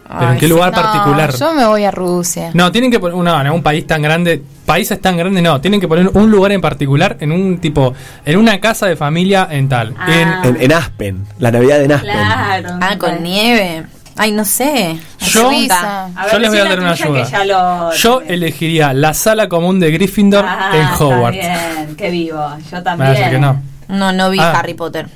[0.08, 1.34] ¿Pero en qué lugar no, particular?
[1.36, 2.52] Yo me voy a Rusia.
[2.54, 5.88] No, tienen que poner no, un país tan grande, países tan grandes no, tienen que
[5.88, 9.96] poner un lugar en particular en un tipo, en una casa de familia en tal.
[9.98, 10.08] Ah.
[10.46, 12.12] En, en Aspen, la Navidad en Aspen.
[12.14, 12.70] Claro.
[12.82, 13.84] Ah, con nieve.
[14.18, 14.98] Ay, no sé.
[15.20, 16.06] Yo- Suiza.
[16.16, 17.46] A ver, Yo les voy a dar una ayuda.
[17.46, 21.38] lo- Yo elegiría la sala común de Gryffindor Ah, en Hogwarts.
[21.38, 22.40] bien, qué vivo.
[22.72, 23.12] Yo también.
[23.14, 23.62] parece que no.
[23.90, 24.54] No, no vi Ah.
[24.58, 25.08] Harry Potter.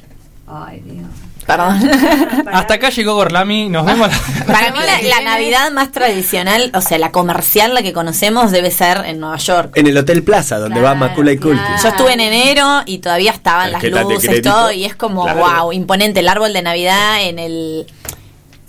[0.47, 1.05] Ay, Dios.
[1.49, 1.89] Perdón.
[2.53, 4.07] Hasta acá llegó Gorlami, nos vemos.
[4.07, 8.51] la- Para mí la, la Navidad más tradicional, o sea, la comercial, la que conocemos,
[8.51, 9.71] debe ser en Nueva York.
[9.75, 11.65] En el Hotel Plaza, donde va Macaulay Culkin.
[11.81, 14.95] Yo estuve en enero y todavía estaban las ¿Qué tal de luces, todo, y es
[14.95, 15.39] como, Claro.
[15.63, 17.87] wow, imponente el árbol de Navidad en el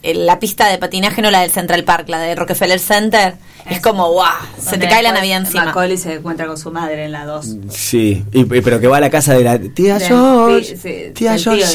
[0.03, 3.35] la pista de patinaje, no la del Central Park, la de Rockefeller Center.
[3.69, 4.25] Es como, wow,
[4.59, 5.67] se te cae la Navidad encima.
[5.67, 7.47] Macaulay se encuentra con su madre en la 2.
[7.71, 10.65] Sí, y, y- pero que va a la casa de la tía De- George.
[10.65, 11.67] sí, sí, tía del tío,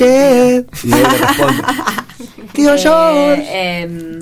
[0.98, 1.64] responde,
[2.54, 3.46] Tío George.
[3.50, 4.20] Eh,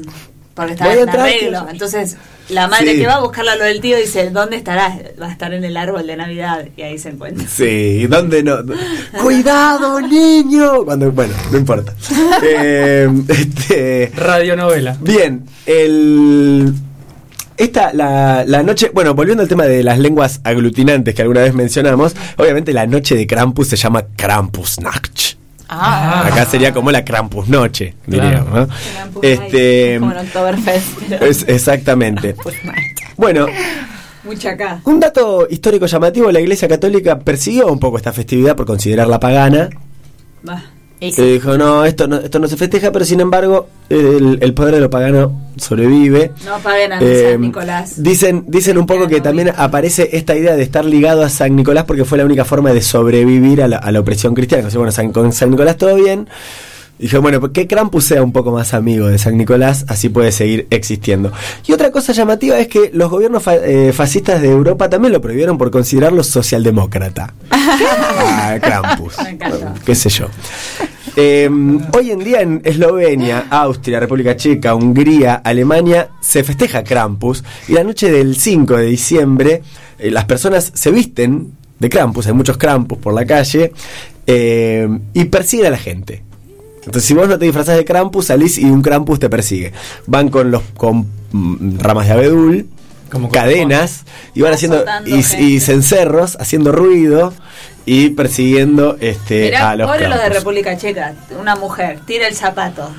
[0.54, 1.60] porque a en arreglo.
[1.62, 1.70] tío.
[1.70, 2.18] Entonces,
[2.50, 3.00] la madre Sí.
[3.00, 4.98] que va a buscarla a lo del tío dice, ¿dónde estará?
[5.22, 6.66] Va a estar en el árbol de Navidad.
[6.76, 7.48] Y ahí se encuentra.
[7.48, 8.58] Sí, ¿dónde no?
[9.22, 10.84] ¡Cuidado, niño!
[10.86, 11.94] Cuando, bueno, no importa.
[12.44, 14.98] Eh, este, Radionovela.
[15.00, 16.74] Bien, el.
[17.56, 21.54] Esta, la, la noche, bueno, volviendo al tema de las lenguas aglutinantes que alguna vez
[21.54, 25.36] mencionamos, obviamente la noche de Krampus se llama Krampusnacht.
[25.70, 26.28] Ah.
[26.28, 28.24] Acá sería como la Krampusnoche, Claro.
[28.24, 28.68] diríamos, ¿no?
[28.94, 30.88] Krampus Este, Como Oktoberfest.
[31.10, 32.36] pero- es- exactamente.
[33.18, 33.48] Bueno,
[34.24, 34.80] Mucha acá.
[34.86, 39.70] un dato histórico llamativo, la Iglesia Católica persiguió un poco esta festividad por considerarla pagana.
[40.48, 40.64] Va.
[41.08, 44.54] Y Se dijo, no esto, no, esto no se festeja, pero sin embargo, el, el
[44.54, 46.32] poder de lo pagano sobrevive.
[46.46, 48.02] No paguen a Eh, San Nicolás.
[48.02, 51.84] Dicen, dicen un poco que también aparece esta idea de estar ligado a San Nicolás
[51.86, 54.70] porque fue la única forma de sobrevivir a la, a la opresión cristiana.
[54.74, 56.28] Bueno, San- con San Nicolás todo bien.
[57.00, 60.32] Dije, bueno, pues que Krampus sea un poco más amigo de San Nicolás, así puede
[60.32, 61.32] seguir existiendo.
[61.68, 65.20] Y otra cosa llamativa es que los gobiernos fa- eh, fascistas de Europa también lo
[65.20, 67.34] prohibieron por considerarlo socialdemócrata.
[68.26, 69.16] Ah, Krampus.
[69.24, 69.74] Me encanta.
[69.86, 70.28] Qué sé yo.
[71.16, 71.50] Eh,
[71.94, 77.84] hoy en día en Eslovenia, Austria, República Checa, Hungría, Alemania se festeja Krampus y la
[77.84, 79.62] noche del 5 de diciembre
[80.00, 83.74] eh, las personas se visten de Krampus, hay muchos Krampus por la calle
[84.26, 86.24] eh, y persiguen a la gente.
[86.86, 89.74] Entonces si vos no te disfrazás de Krampus salís y un Krampus te persigue.
[90.08, 92.68] Van con los con mm, ramas de abedul,
[93.12, 94.04] Como cadenas
[94.34, 97.34] y van haciendo y, y cencerros haciendo ruido
[97.86, 100.38] y persiguiendo este Mirá, a los pobre los de Krampus.
[100.40, 101.14] República Checa.
[101.40, 102.90] Una mujer, tira el zapato.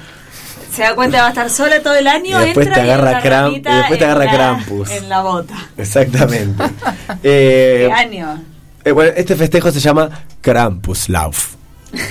[0.72, 2.40] Se da cuenta que va a estar sola todo el año.
[2.42, 4.90] Y después entra te agarra Kramp- y después te en agarra la- Krampus.
[4.90, 5.54] En la bota.
[5.76, 6.64] Exactamente.
[7.22, 8.42] Eh, ¿Qué año?
[8.84, 11.54] eh, bueno, este festejo se llama Krampuslauf.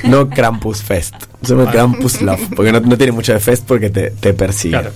[0.04, 1.16] No Krampusfest.
[1.44, 2.42] Se llama Krampuslauf.
[2.56, 4.72] Porque no, no tiene mucho de fest porque te, te persigue.
[4.72, 4.92] Claro.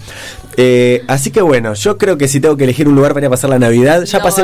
[0.59, 3.27] Eh, así que bueno, yo creo que si tengo que elegir un lugar para ir
[3.27, 4.43] a pasar la Navidad, ya No pasé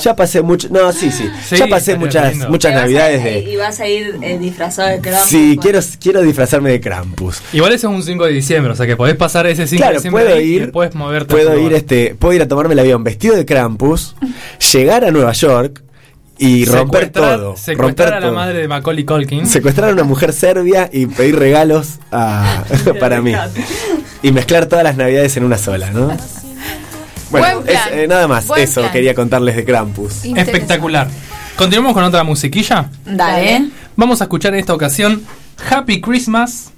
[0.00, 2.48] ya pasé mucho, no, sí, sí, Sí, ya pasé muchas lindo.
[2.48, 5.28] muchas Navidades de Y vas a ir eh, disfrazado de Krampus.
[5.28, 7.40] Sí, quiero quiero disfrazarme de Krampus.
[7.52, 9.76] Igual eso es un 5 de diciembre, o sea que podés pasar ese 5 de
[9.76, 12.80] Claro, diciembre puedo y ir, después moverte puedo ir, este, puedo ir a tomarme el
[12.80, 14.16] avión vestido de Krampus,
[14.72, 15.80] llegar a Nueva York
[16.44, 18.34] y romper Secuestrar- todo, Secuestrar romper a la todo.
[18.34, 19.46] madre de Macaulay Culkin.
[19.46, 22.64] secuestrar a una mujer serbia y pedir regalos a-
[23.00, 23.32] para mí
[24.22, 26.16] y mezclar todas las navidades en una sola, ¿no?
[27.30, 28.92] Bueno, es, eh, nada más, Buen eso plan.
[28.92, 30.24] quería contarles de Krampus.
[30.24, 31.08] Espectacular.
[31.56, 32.90] Continuamos con otra musiquilla.
[33.06, 33.70] Dale.
[33.96, 35.22] Vamos a escuchar en esta ocasión
[35.70, 36.70] Happy Christmas,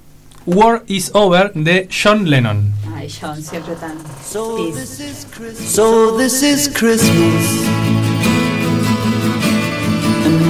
[0.45, 2.71] War is Over de John Lennon.
[2.95, 3.95] Ay, John, siempre tan.
[4.31, 5.69] So this is Christmas.
[5.71, 8.54] So this is Christmas.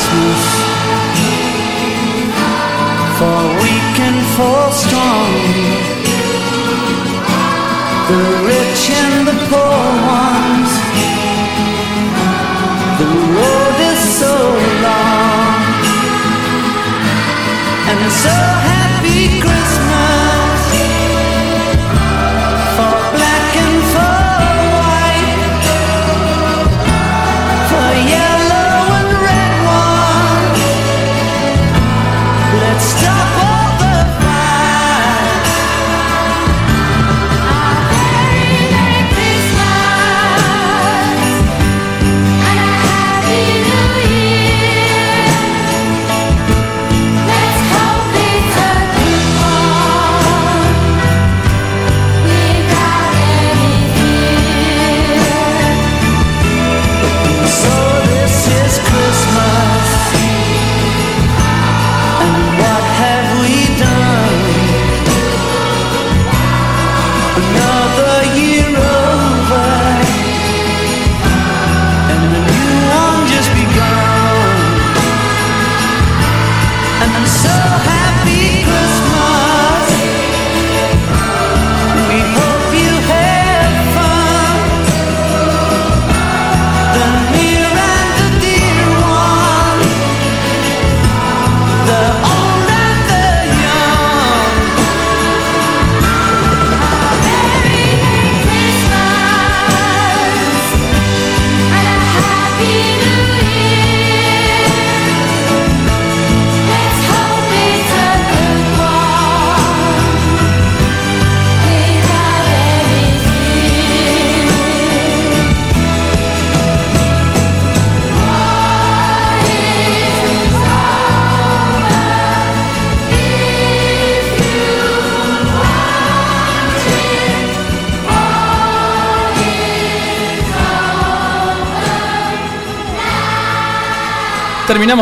[0.00, 0.69] Christmas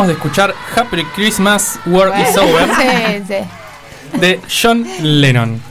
[0.07, 4.19] de escuchar Happy Christmas, War is Over Sí, sí.
[4.19, 5.61] de John Lennon.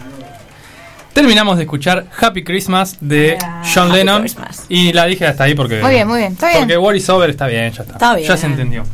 [1.12, 3.36] Terminamos de escuchar Happy Christmas de
[3.74, 4.20] John Happy Lennon.
[4.22, 4.64] Christmas.
[4.68, 5.80] Y la dije hasta ahí porque.
[5.80, 6.32] Muy bien, muy bien.
[6.32, 6.60] Está bien.
[6.60, 7.94] Porque War is Over está bien, ya está.
[7.94, 8.28] Está bien.
[8.28, 8.84] Ya se entendió.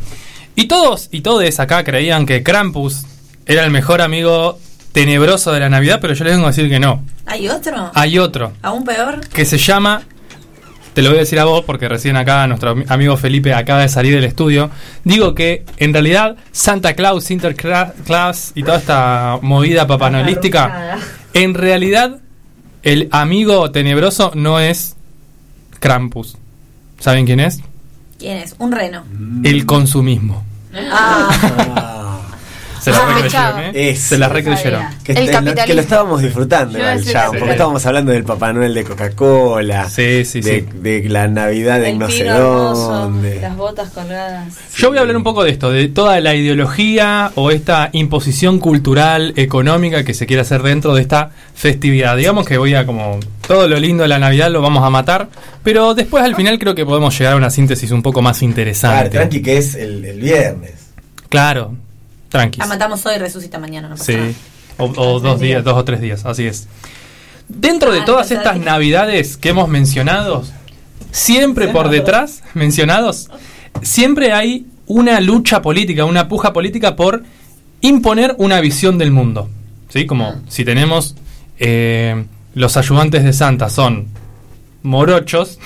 [0.54, 3.02] Y todos y todes acá creían que Krampus
[3.44, 4.58] era el mejor amigo
[4.92, 7.04] tenebroso de la Navidad, pero yo les vengo a decir que no.
[7.26, 7.90] ¿Hay otro?
[7.94, 9.26] Hay otro ¿Aún peor?
[9.28, 10.02] que se llama.
[10.94, 13.80] Te lo voy a decir a vos porque recién acá nuestro ami- amigo Felipe acaba
[13.80, 14.70] de salir del estudio.
[15.02, 20.96] Digo que en realidad Santa Claus, Sinterklaas y toda esta movida papanolística,
[21.32, 22.18] en realidad
[22.84, 24.94] el amigo tenebroso no es
[25.80, 26.36] Krampus.
[27.00, 27.60] ¿Saben quién es?
[28.18, 28.54] ¿Quién es?
[28.58, 29.04] Un reno.
[29.42, 30.44] El consumismo.
[30.90, 31.93] Ah.
[32.84, 33.52] Se la Sospechaba.
[33.62, 33.96] recreyeron, ¿eh?
[33.96, 34.82] Se la recreyeron.
[35.02, 35.64] Que, lo, capitalismo.
[35.66, 37.50] que lo estábamos disfrutando igual ya, porque Sí.
[37.50, 40.66] estábamos hablando del Papá Noel de Coca-Cola, Sí, sí, de, sí.
[40.80, 43.40] de la Navidad de no sé dónde.
[43.40, 44.54] las botas colgadas.
[44.76, 48.58] Yo voy a hablar un poco de esto, de toda la ideología o esta imposición
[48.58, 52.16] cultural, económica que se quiere hacer dentro de esta festividad.
[52.16, 55.28] Digamos que voy a como todo lo lindo de la Navidad lo vamos a matar,
[55.62, 58.50] pero después al final creo que podemos llegar a una síntesis un poco más Claro,
[58.50, 59.10] interesante.
[59.10, 60.72] tranqui que es el, el viernes.
[61.28, 61.74] Claro,
[62.34, 62.58] tranqui.
[62.58, 63.88] La matamos hoy, resucita mañana.
[63.88, 64.18] No pasa Sí.
[64.18, 64.32] nada.
[64.78, 66.66] O, o dos días, dos o tres días, así es.
[67.48, 70.42] Dentro de Ah, todas estas que- navidades que hemos mencionado,
[71.12, 73.30] siempre por detrás, mencionados,
[73.82, 77.22] siempre hay una lucha política, una puja política por
[77.80, 79.48] imponer una visión del mundo.
[79.90, 80.06] ¿Sí?
[80.06, 81.14] Como si tenemos
[81.60, 82.24] eh,
[82.54, 84.08] los ayudantes de Santa son
[84.82, 85.60] morochos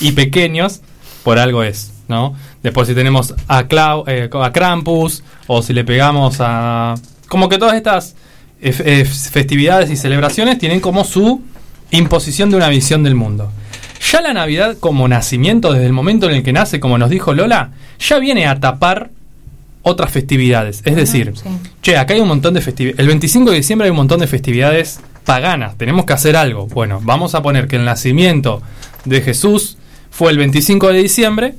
[0.00, 0.80] y pequeños,
[1.24, 2.36] por algo es, ¿no?
[2.66, 6.96] Después si tenemos a, Clau, eh, a Krampus, o si le pegamos a...
[7.28, 8.16] Como que todas estas
[8.60, 11.42] festividades y celebraciones tienen como su
[11.92, 13.52] imposición de una visión del mundo.
[14.10, 17.34] Ya la Navidad como nacimiento, desde el momento en el que nace, como nos dijo
[17.34, 17.70] Lola,
[18.00, 19.10] ya viene a tapar
[19.82, 20.82] otras festividades.
[20.84, 21.34] Es decir,
[21.82, 22.98] che, acá hay un montón de festividades.
[22.98, 25.78] El 25 de diciembre hay un montón de festividades paganas.
[25.78, 26.66] Tenemos que hacer algo.
[26.66, 28.60] Bueno, vamos a poner que el nacimiento
[29.04, 29.78] de Jesús
[30.10, 31.54] fue el 25 de diciembre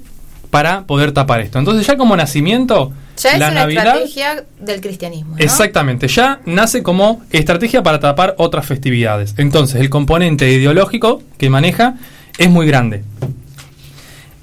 [0.57, 1.59] para poder tapar esto.
[1.59, 3.85] Entonces ya como nacimiento, Ya es la una Navidad...
[3.97, 5.34] estrategia del cristianismo.
[5.34, 5.38] ¿no?
[5.38, 9.35] Exactamente, ya nace como estrategia para tapar otras festividades.
[9.38, 11.93] Entonces, el componente ideológico que maneja
[12.39, 13.03] es muy grande.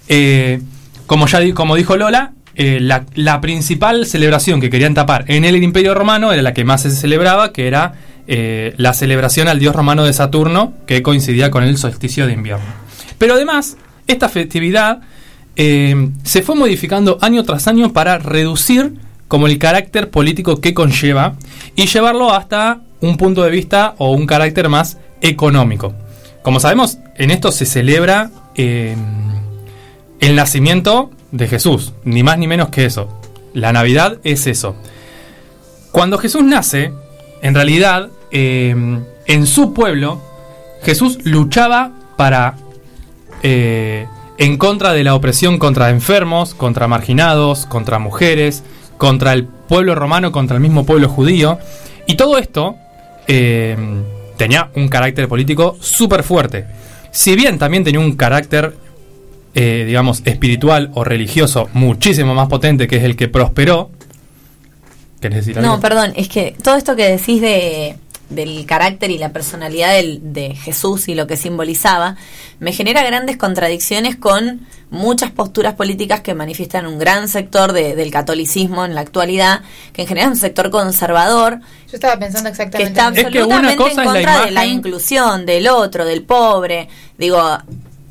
[0.06, 0.60] Eh,
[1.06, 5.60] como ya como dijo Lola, eh, la, la principal celebración que querían tapar en el
[5.60, 7.94] Imperio Romano era la que más se celebraba, que era
[8.28, 12.66] eh, la celebración al dios romano de Saturno, que coincidía con el solsticio de invierno.
[13.18, 13.76] Pero además,
[14.06, 15.00] esta festividad
[15.56, 18.94] eh, se fue modificando año tras año para reducir
[19.28, 21.36] como el carácter político que conlleva
[21.76, 25.94] y llevarlo hasta un punto de vista o un carácter más económico.
[26.42, 28.96] Como sabemos, en esto se celebra eh,
[30.20, 33.20] el nacimiento de Jesús, ni más ni menos que eso.
[33.54, 34.76] La Navidad es eso.
[35.90, 36.92] Cuando Jesús nace,
[37.42, 38.74] en realidad, eh,
[39.26, 40.20] en su pueblo,
[40.82, 42.56] Jesús luchaba para
[44.38, 48.62] en contra de la opresión contra enfermos, contra marginados, contra mujeres,
[48.96, 51.58] contra el pueblo romano, contra el mismo pueblo judío.
[52.06, 52.76] Y todo esto
[53.26, 53.76] eh,
[54.36, 56.66] tenía un carácter político súper fuerte.
[57.10, 58.74] Si bien también tenía un carácter,
[59.54, 63.90] eh, digamos, espiritual o religioso muchísimo más potente, que es el que prosperó.
[65.20, 65.74] ¿Querés decir algo?
[65.74, 67.96] No, perdón, es que todo esto que decís de,
[68.30, 72.16] del carácter y la personalidad del- de Jesús y lo que simbolizaba,
[72.58, 78.10] me genera grandes contradicciones con muchas posturas políticas que manifiestan un gran sector de- del
[78.10, 79.60] catolicismo en la actualidad,
[79.92, 81.60] que en general es un sector conservador,
[81.90, 82.90] Yo estaba pensando que exactamente.
[82.92, 83.26] está en eso.
[83.26, 86.88] absolutamente cosa en es la contra de la inclusión del otro, del pobre.
[87.18, 87.58] Digo,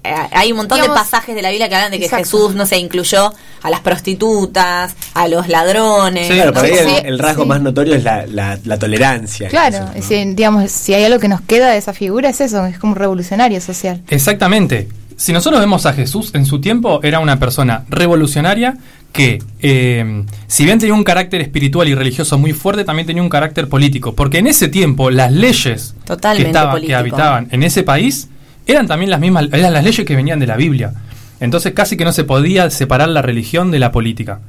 [0.04, 2.26] hay un montón Digamos- de pasajes de la Biblia que hablan de que Exacto.
[2.26, 6.28] Jesús, no se incluyó a las prostitutas, a los ladrones.
[6.30, 6.78] Claro, por ahí ¿no?
[6.80, 7.50] el, Sí, el rasgo sí.
[7.50, 9.48] más notorio es la, la- la tolerancia.
[9.50, 12.78] Claro, si, digamos, si hay algo que nos queda de esa figura es eso, es
[12.80, 14.02] como un revolucionario social.
[14.10, 14.88] Exactamente.
[15.16, 18.78] Si nosotros vemos a Jesús en su tiempo, era una persona revolucionaria
[19.14, 23.30] que, eh, si bien tenía un carácter espiritual y religioso muy fuerte, también tenía un
[23.30, 24.16] carácter político.
[24.16, 28.28] Porque en ese tiempo las leyes Totalmente que, estaban, que habitaban en ese país
[28.66, 30.94] eran también las mismas, eran las leyes que venían de la Biblia.
[31.40, 34.40] Entonces casi que no se podía separar la religión de la política.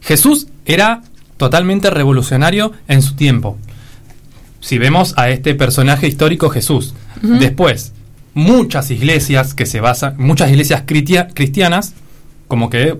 [0.00, 1.02] Jesús era
[1.36, 3.58] totalmente revolucionario en su tiempo.
[4.60, 6.94] Si vemos a este personaje histórico Jesús.
[7.22, 7.92] Después,
[8.34, 11.94] muchas iglesias que se basan, muchas iglesias cristianas,
[12.46, 12.98] como que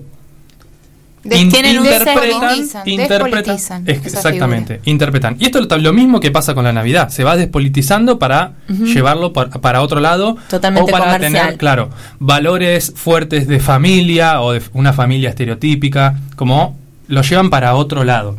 [1.23, 3.55] Tienen interpretan, interpretan,
[3.87, 5.35] es- exactamente, interpretan.
[5.39, 9.31] Y esto es lo, mismo que pasa con la Navidad, se va despolitizando para llevarlo
[9.31, 11.31] par- para otro lado Totalmente o para comercial.
[11.43, 11.89] tener, claro,
[12.19, 16.77] valores fuertes de familia o de una familia estereotípica, como
[17.07, 18.37] lo llevan para otro lado.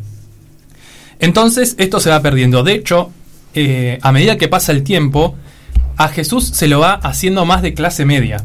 [1.21, 2.63] Entonces esto se va perdiendo.
[2.65, 3.11] De hecho,
[3.55, 5.37] eh, a medida que pasa el tiempo,
[5.97, 8.45] a Jesús se lo va haciendo más de clase media.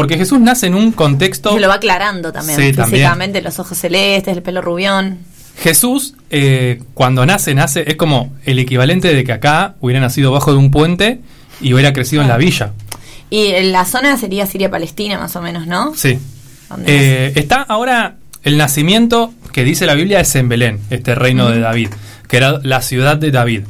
[0.00, 1.52] Porque Jesús nace en un contexto...
[1.52, 2.58] Se lo va aclarando también.
[2.58, 3.02] Sí, también.
[3.02, 5.18] físicamente, los ojos celestes, el pelo rubión.
[5.58, 10.52] Jesús, eh, cuando nace, nace, es como el equivalente de que acá hubiera nacido bajo
[10.52, 11.20] de un puente
[11.60, 12.72] y hubiera crecido en la villa.
[13.28, 15.92] Y en la zona sería Siria-Palestina, más o menos, ¿no?
[15.94, 16.18] Sí.
[16.70, 16.86] ¿Dónde
[17.26, 21.60] Eh, está ahora el nacimiento que dice la Biblia es en Belén, este reino de.
[21.60, 21.90] David,
[22.26, 23.64] que era la ciudad de David.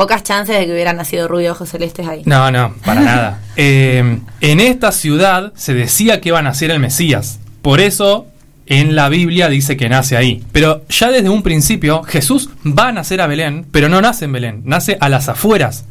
[0.00, 2.22] Pocas chances de que hubiera nacido rubio ojos celestes ahí.
[2.24, 3.40] No, no, para nada.
[3.56, 7.38] Eh, en esta ciudad se decía que iba a nacer el Mesías.
[7.60, 8.26] Por eso
[8.64, 10.42] en la Biblia dice que nace ahí.
[10.52, 14.32] Pero ya desde un principio Jesús va a nacer a Belén, pero no nace en
[14.32, 15.84] Belén, nace a las afueras.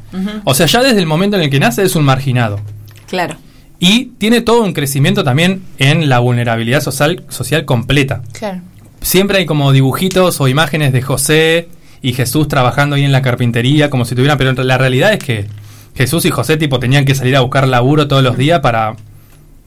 [0.44, 2.60] O sea, ya desde el momento en el que nace es un marginado.
[3.08, 3.36] Claro.
[3.78, 8.24] Y tiene todo un crecimiento también en la vulnerabilidad social, social completa.
[8.32, 8.62] Claro.
[9.02, 11.70] Siempre hay como dibujitos o imágenes de José
[12.02, 15.48] y Jesús trabajando ahí en la carpintería, como si tuvieran, pero la realidad es que
[15.96, 18.96] Jesús y José tipo tenían que salir a buscar laburo todos los días para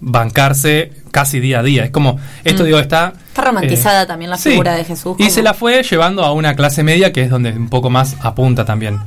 [0.01, 1.85] bancarse casi día a día.
[1.85, 2.67] Es como, esto Mm.
[2.67, 3.13] digo, está...
[3.29, 4.51] Está romantizada eh, también la sí.
[4.51, 5.17] figura de Jesús.
[5.19, 8.17] Y se la fue llevando a una clase media que es donde un poco más
[8.21, 8.99] apunta también.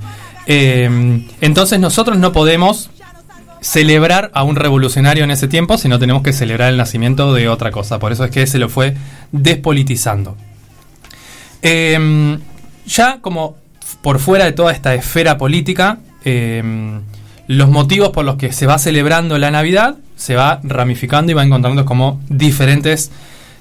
[0.48, 2.92] Eh, entonces nosotros no podemos
[3.60, 7.72] celebrar a un revolucionario en ese tiempo, sino tenemos que celebrar el nacimiento de otra
[7.72, 7.98] cosa.
[7.98, 8.96] Por eso es que se lo fue
[9.32, 10.38] despolitizando.
[11.64, 12.38] Eh,
[12.88, 13.56] ya como
[14.02, 17.00] por fuera de toda esta esfera política, eh,
[17.48, 21.44] los motivos por los que se va celebrando la Navidad se va ramificando y va
[21.44, 23.12] encontrando como diferentes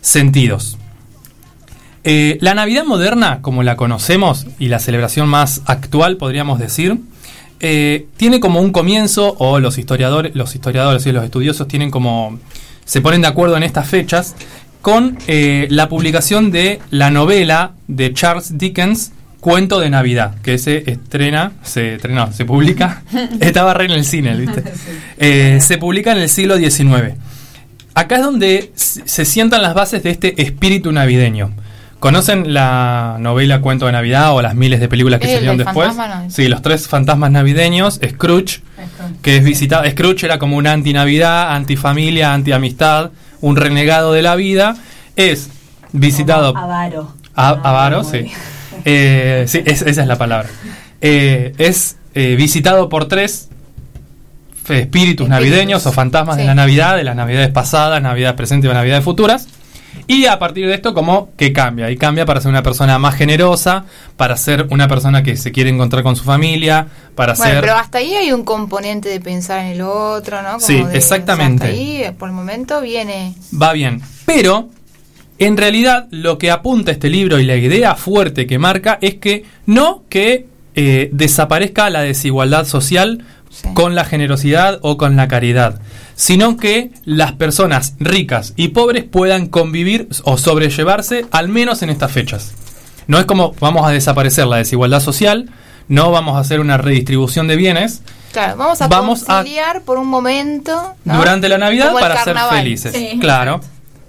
[0.01, 0.78] sentidos.
[2.05, 6.98] Eh, la Navidad moderna, como la conocemos, y la celebración más actual, podríamos decir,
[7.60, 12.38] eh, tiene como un comienzo, o los historiadores, los historiadores y los estudiosos tienen como.
[12.84, 14.34] se ponen de acuerdo en estas fechas,
[14.85, 20.90] con eh, la publicación de la novela de Charles Dickens, Cuento de Navidad, que se
[20.90, 23.02] estrena, se estrena, se publica,
[23.40, 24.62] estaba re en el cine, ¿viste?
[25.16, 27.15] Eh, se publica en el siglo XIX.
[27.94, 31.55] Acá es donde se sientan las bases de este espíritu navideño.
[31.98, 35.97] ¿Conocen la novela Cuento de Navidad o las miles de películas que salieron después?
[35.97, 36.28] no.
[36.28, 38.61] Sí, los tres fantasmas navideños, Scrooge,
[39.23, 39.89] que es visitado.
[39.90, 43.12] Scrooge era como un anti-Navidad, anti-familia, anti-amistad,
[43.44, 44.76] un renegado de la vida.
[45.16, 45.50] Es
[45.92, 46.56] visitado.
[46.56, 47.12] Avaro.
[47.34, 48.30] A- avaro, sí.
[48.86, 50.48] Eh, sí, es- esa es la palabra.
[51.00, 53.48] Eh, es eh, visitado por tres
[54.68, 59.04] espíritus navideños o fantasmas de la Navidad, de las Navidades pasadas, Navidades presentes y Navidades
[59.04, 59.46] futuras.
[60.06, 61.90] Y a partir de esto, como que cambia.
[61.90, 63.84] Y cambia para ser una persona más generosa,
[64.16, 67.60] para ser una persona que se quiere encontrar con su familia, para Bueno, ser.
[67.60, 70.48] pero hasta ahí hay un componente de pensar en el otro, ¿no?
[70.54, 71.64] Como Sí, de- exactamente.
[71.64, 73.34] o sea, hasta ahí, por el momento, viene.
[73.60, 74.00] va bien.
[74.26, 74.68] Pero,
[75.38, 79.44] en realidad, lo que apunta este libro y la idea fuerte que marca es que
[79.66, 80.46] no que
[80.76, 83.24] eh, desaparezca la desigualdad social
[83.74, 85.81] con la generosidad o con la caridad,
[86.16, 92.12] sino que las personas ricas y pobres puedan convivir o sobrellevarse al menos en estas
[92.12, 92.52] fechas.
[93.06, 95.51] No es como vamos a desaparecer la desigualdad social,
[95.89, 98.02] no vamos a hacer una redistribución de bienes,
[98.32, 99.44] Claro, vamos a Vamos a-
[99.85, 100.94] por un momento.
[101.05, 101.16] ¿no?
[101.18, 102.93] durante la Navidad Como el para ser felices.
[102.93, 103.18] Sí.
[103.20, 103.60] Claro,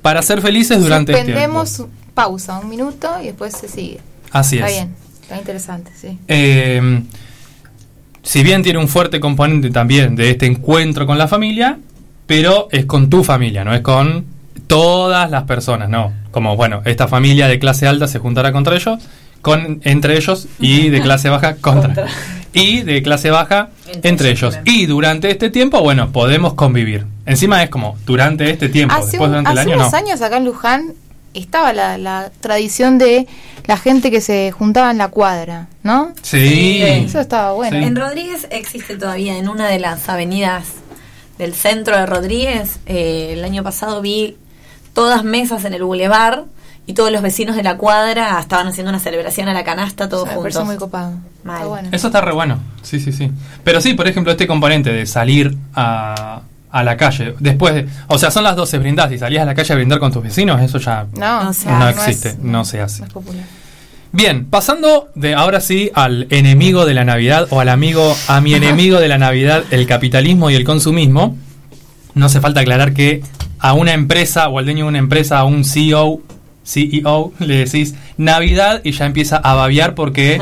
[0.02, 1.64] para ser felices durante este tiempo.
[2.16, 4.00] Pausa, un minuto y después se sigue.
[4.32, 4.74] Así Está es.
[4.76, 6.18] bien, está interesante, sí.
[6.28, 7.04] Eh,
[8.26, 11.78] si bien tiene un fuerte componente también de este encuentro con la familia,
[12.28, 14.26] pero es con tu familia, no es con
[14.68, 16.12] todas las personas, no.
[16.32, 19.00] Como, bueno, esta familia de clase alta se juntará contra ellos,
[19.42, 22.08] con, entre ellos, y de clase baja contra.
[22.52, 23.70] Y de clase baja
[24.04, 24.58] entre, ellos.
[24.66, 27.06] Y durante este tiempo, bueno, podemos convivir.
[27.26, 29.98] Encima es como, durante este tiempo, Hace, después un- durante el hace año unos no.
[29.98, 30.94] años acá en Luján
[31.42, 33.28] estaba la, la tradición de
[33.66, 36.14] la gente que se juntaba en la cuadra, ¿no?
[36.22, 36.82] Sí.
[36.82, 37.78] Eso estaba bueno.
[37.78, 40.66] En Rodríguez existe todavía, en una de las avenidas
[41.38, 44.38] del centro de Rodríguez, eh, el año pasado vi
[44.94, 46.46] todas mesas en el bulevar
[46.88, 50.30] y todos los vecinos de la cuadra estaban haciendo una celebración a la canasta todos
[50.30, 50.64] juntos.
[50.66, 51.14] muy copado.
[51.44, 51.58] Mal.
[51.58, 51.90] Está bueno.
[51.92, 52.60] Eso está re bueno.
[52.84, 53.32] Sí, sí, sí.
[53.64, 56.42] Pero sí, por ejemplo, este componente de salir a,
[56.78, 59.56] a la calle, después de, o sea, son las 12, brindás y salías a la
[59.56, 62.40] calle a brindar con tus vecinos, eso ya No, no, o sea, no existe, es-
[62.40, 63.00] no se hace.
[63.02, 63.44] No es popular.
[64.12, 68.54] Bien, pasando de ahora sí al enemigo de la Navidad o al amigo, a mi
[68.54, 71.38] enemigo de la Navidad, el capitalismo y el consumismo,
[72.14, 73.22] no hace falta aclarar que
[73.60, 76.22] a una empresa o al dueño de una empresa, a un CEO,
[76.66, 80.40] CEO, le decís Navidad y ya empieza a babiar porque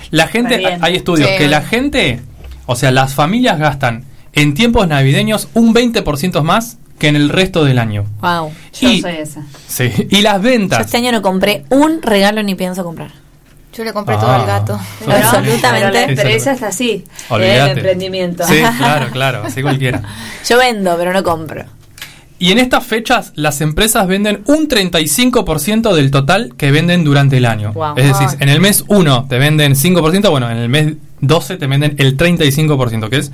[0.10, 1.34] la gente, hay estudios Sí.
[1.38, 2.20] que la gente,
[2.66, 4.04] o sea, las familias gastan
[4.40, 8.04] en tiempos navideños un 20% más que en el resto del año.
[8.20, 8.50] Wow.
[8.80, 9.42] Yo Y- soy esa.
[9.68, 10.80] Sí, y las Yo ventas.
[10.80, 13.12] este año no compré un regalo ni pienso comprar.
[13.72, 14.20] Yo le compré Ah.
[14.20, 14.80] todo al gato.
[15.06, 15.68] Absolutamente.
[15.70, 17.04] Pero la empresa está así.
[17.30, 18.44] El emprendimiento.
[18.44, 20.02] Sí, claro, claro, así cualquiera.
[20.48, 21.64] Yo vendo, pero no compro.
[22.40, 27.46] Y en estas fechas las empresas venden un 35% del total que venden durante el
[27.46, 27.72] año.
[27.72, 27.94] Wow.
[27.96, 31.66] Es decir, en el mes 1 te venden 5%, bueno, en el mes 12 te
[31.66, 33.32] venden el 35%, que es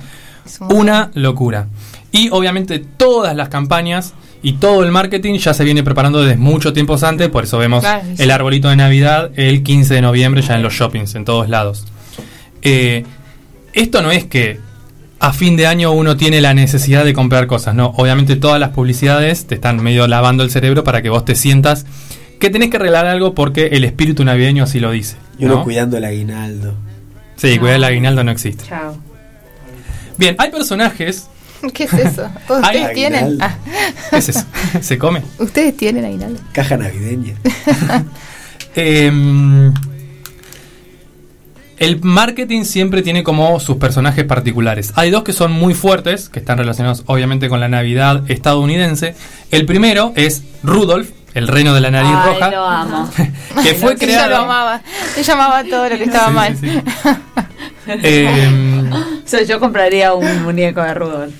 [0.69, 1.67] una locura.
[2.11, 6.71] Y obviamente todas las campañas y todo el marketing ya se viene preparando desde mucho
[6.71, 8.23] tiempo antes, por eso vemos Claro, sí.
[8.23, 11.85] el arbolito de Navidad el 15 de noviembre ya en los shoppings, en todos lados.
[12.61, 13.03] Eh,
[13.73, 14.59] esto no es que
[15.19, 17.93] a fin de año uno tiene la necesidad de comprar cosas, no.
[17.97, 21.85] Obviamente todas las publicidades te están medio lavando el cerebro para que vos te sientas
[22.39, 25.15] que tenés que regalar algo porque el espíritu navideño así lo dice.
[25.39, 25.63] Y uno ¿no?
[25.63, 26.75] cuidando el aguinaldo.
[27.37, 28.65] Sí, cuidar el aguinaldo no existe.
[28.67, 28.95] Chao.
[30.17, 31.27] Bien, hay personajes.
[31.73, 32.29] ¿Qué es eso?
[32.47, 33.23] ¿Todos Ay, ustedes tienen?
[33.25, 33.45] aguinaldo.
[33.45, 33.57] Ah,
[34.11, 34.43] ¿Qué es eso?
[34.81, 35.21] ¿Se come?
[35.39, 36.39] ¿Ustedes tienen aguinaldo?
[36.51, 37.35] Caja navideña.
[38.77, 39.73] Em,
[41.77, 44.91] el marketing siempre tiene como sus personajes particulares.
[44.95, 49.15] Hay dos que son muy fuertes, que están relacionados obviamente con la Navidad estadounidense.
[49.51, 53.09] El primero es Rudolf, el reino de la nariz Ay, roja, lo amo.
[53.63, 54.35] que fue Ella lo creado.
[54.43, 54.81] amaba.
[55.17, 56.57] Ella amaba todo lo que estaba Sí, mal.
[56.57, 56.81] sí, sí.
[57.87, 61.33] Em, O sea, yo compraría un muñeco de Rudolf.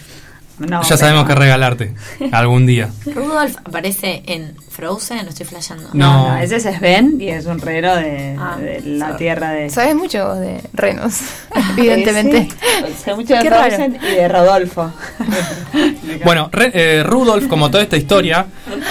[0.57, 1.93] No, ya sabemos qué regalarte
[2.31, 2.89] algún día.
[3.05, 5.89] Rudolf aparece en Frozen, no estoy flasheando.
[5.91, 6.29] No.
[6.29, 9.69] No, no, ese es Sven y es un reno de, Ah, de la tierra de.
[9.69, 11.19] Sabes mucho de renos,
[11.77, 12.47] evidentemente.
[12.87, 13.63] Sí, sé mucho de Qué raro.
[13.75, 14.93] Frozen y de Rodolfo.
[16.23, 18.45] Bueno, Re- eh, Rudolf, como toda esta historia,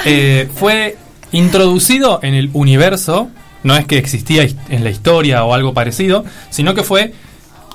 [0.04, 0.96] eh, fue
[1.32, 3.30] introducido en el universo.
[3.64, 7.12] No es que existía en la historia o algo parecido, sino que fue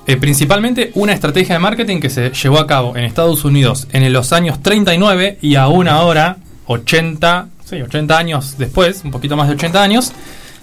[0.07, 4.11] eh, principalmente una estrategia de marketing que se llevó a cabo en Estados Unidos en
[4.13, 6.37] los años 39 y aún ahora,
[6.67, 10.11] 80, sí, 80 años después, un poquito más de 80 años,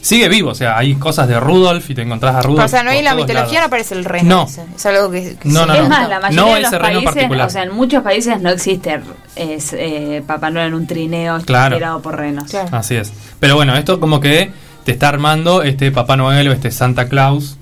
[0.00, 0.50] sigue vivo.
[0.50, 2.64] O sea, hay cosas de Rudolf y te encontrás a Rudolf.
[2.64, 4.28] o sea, no hay en la mitología, no aparece el reno.
[4.28, 4.42] No.
[4.44, 4.62] ese.
[4.76, 5.36] Es algo que.
[5.36, 5.88] que No, se no, es no.
[5.88, 7.46] más, la mayoría No de los ese reno países, particular.
[7.46, 9.00] o sea, en muchos países no existe
[9.34, 11.76] es, eh, Papá Noel en un trineo Claro.
[11.76, 12.54] tirado por renos.
[12.72, 13.12] Así es.
[13.40, 14.50] Pero bueno, esto como que
[14.86, 17.58] te está armando este Papá Noel o este Santa Claus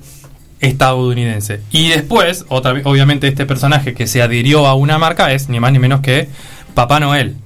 [0.60, 1.60] estadounidense.
[1.70, 5.72] Y después, otra obviamente, este personaje que se adhirió a una marca es ni más
[5.72, 6.28] ni menos que
[6.74, 7.36] Papá Noel.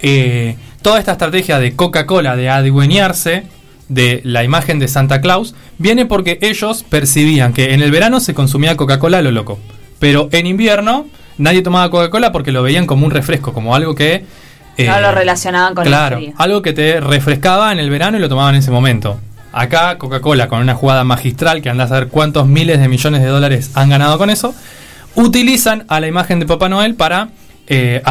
[0.00, 3.42] Eh, toda esta estrategia de Coca-Cola de adueñarse
[3.90, 8.32] de la imagen de Santa Claus viene porque ellos percibían que en el verano se
[8.32, 9.58] consumía Coca-Cola lo loco.
[9.98, 11.06] Pero en invierno
[11.36, 14.24] nadie tomaba Coca-Cola porque lo veían como un refresco, como algo que...
[14.78, 16.34] eh, no lo relacionaban con claro, el frío.
[16.38, 19.18] algo que te refrescaba en el verano y lo tomaban en ese momento.
[19.52, 23.28] Acá Coca-Cola con una jugada magistral que anda a saber cuántos miles de millones de
[23.28, 24.54] dólares han ganado con eso,
[25.14, 27.28] utilizan a la imagen de Papá Noel para
[27.66, 28.02] eh,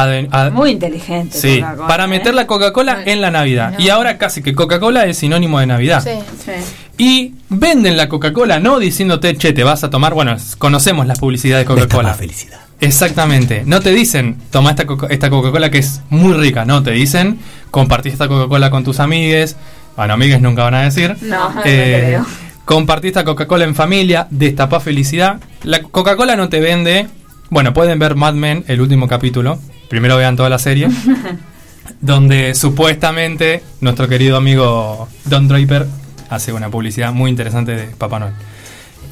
[0.52, 1.36] Muy inteligente.
[1.36, 2.08] sí, para ¿eh?
[2.08, 3.74] meter la Coca-Cola en la Navidad.
[3.78, 6.02] Y ahora casi que Coca-Cola es sinónimo de Navidad.
[6.02, 6.18] Sí.
[6.44, 6.52] Sí.
[6.98, 11.66] Y venden la Coca-Cola no diciéndote, che, te vas a tomar, bueno, conocemos las publicidades
[11.66, 12.14] de Coca-Cola.
[12.14, 12.67] felicidad.
[12.80, 13.62] Exactamente.
[13.66, 16.64] No te dicen, toma esta, esta Coca-Cola que es muy rica.
[16.64, 17.38] No, te dicen,
[17.70, 19.56] compartí esta Coca-Cola con tus amigues.
[19.96, 21.16] Bueno, amigues nunca van a decir.
[21.22, 22.26] No, no Eh, creo.
[22.64, 25.40] compartí esta Coca-Cola en familia, destapá felicidad.
[25.64, 27.08] La Coca-Cola no te vende.
[27.50, 29.58] Bueno, pueden ver Mad Men, el último capítulo.
[29.88, 30.88] Primero vean toda la serie.
[32.00, 35.86] donde supuestamente nuestro querido amigo Don Draper
[36.30, 38.34] hace una publicidad muy interesante de Papá Noel.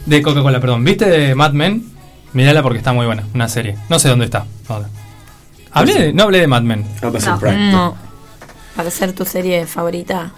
[0.04, 0.84] De Coca-Cola, perdón.
[0.84, 1.84] ¿Viste de Mad Men?
[2.36, 3.76] Mírala porque está muy buena, una serie.
[3.88, 4.44] No sé dónde está.
[4.68, 4.88] ahora.
[5.72, 6.84] Hablé de- no hablé de Mad Men.
[7.02, 7.10] No,
[7.72, 7.96] no.
[8.76, 10.32] Para ser tu serie favorita.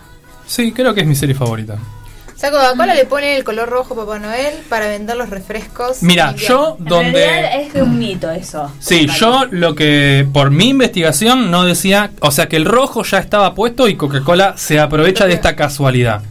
[0.46, 1.74] Sí, creo que es mi serie favorita.
[1.74, 6.04] O sea, Coca-Cola le pone el color rojo a Papá Noel para vender los refrescos.
[6.04, 7.62] Mira, yo En donde...
[7.66, 8.70] es un mito eso.
[8.78, 13.18] Sí, yo lo que por mi investigación no decía, o sea que el rojo ya
[13.18, 16.22] estaba puesto y Coca-Cola se aprovecha de esta casualidad.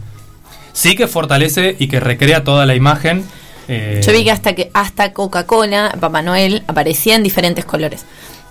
[0.71, 3.25] Sí que fortalece y que recrea toda la imagen.
[3.67, 8.05] Eh, Yo vi que hasta que hasta Coca-Cola, Papá Noel, aparecía en diferentes colores.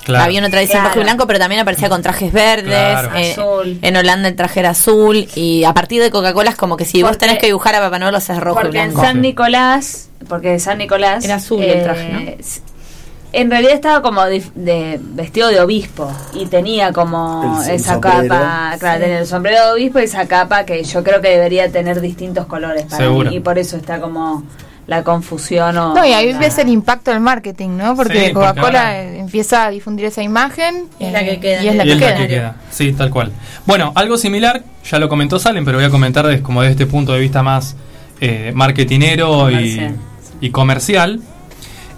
[0.04, 0.24] Claro.
[0.26, 0.90] Había una tradición Claro.
[0.90, 2.66] rojo y blanco, pero también aparecía con trajes verdes.
[2.66, 3.10] Claro.
[3.16, 3.78] eh, Azul.
[3.82, 5.26] en Holanda el traje era azul.
[5.34, 7.98] Y a partir de Coca-Cola es como que si vos tenés que dibujar a Papá
[7.98, 9.02] Noel, lo haces rojo y Porque en blanco.
[9.02, 12.20] San Nicolás, porque en San Nicolás Era azul el traje, ¿no?
[13.32, 18.28] En realidad estaba como de, de- vestido de obispo y tenía como El- esa sombrero.
[18.28, 21.70] capa, claro, tenía el sombrero de obispo y esa capa que yo creo que debería
[21.70, 23.30] tener distintos colores para Seguro.
[23.30, 24.44] mí y por eso está como
[24.86, 25.94] la confusión o...
[25.94, 27.96] No, y ahí ves el impacto del marketing, ¿no?
[27.96, 30.84] Porque Sí, Coca-Cola ahora- eh, empieza a difundir esa imagen.
[31.00, 31.62] Es la eh, que queda.
[31.64, 32.10] Y es la Y que es queda.
[32.10, 32.56] la que queda.
[32.70, 33.32] Sí, tal cual.
[33.66, 36.86] Bueno, algo similar, ya lo comentó Salen, pero voy a comentar desde, como desde este
[36.86, 37.74] punto de vista más
[38.20, 39.96] eh, marketinero y, Comercial.
[40.40, 41.20] y comercial,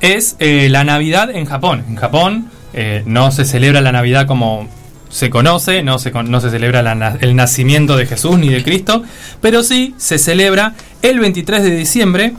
[0.01, 1.85] es eh, la Navidad en Japón.
[1.89, 4.67] En Japón eh, no se celebra la Navidad como
[5.11, 8.49] se conoce, no se, con- no se celebra la na- el nacimiento de Jesús ni
[8.49, 9.03] de Cristo,
[9.41, 12.33] pero sí se celebra el 23 de diciembre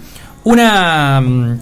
[0.43, 1.21] una...
[1.21, 1.59] mm,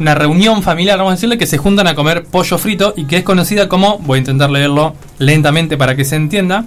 [0.00, 3.16] una reunión familiar, vamos a decirle, que se juntan a comer pollo frito y que
[3.16, 6.66] es conocida como, voy a intentar leerlo lentamente para que se entienda,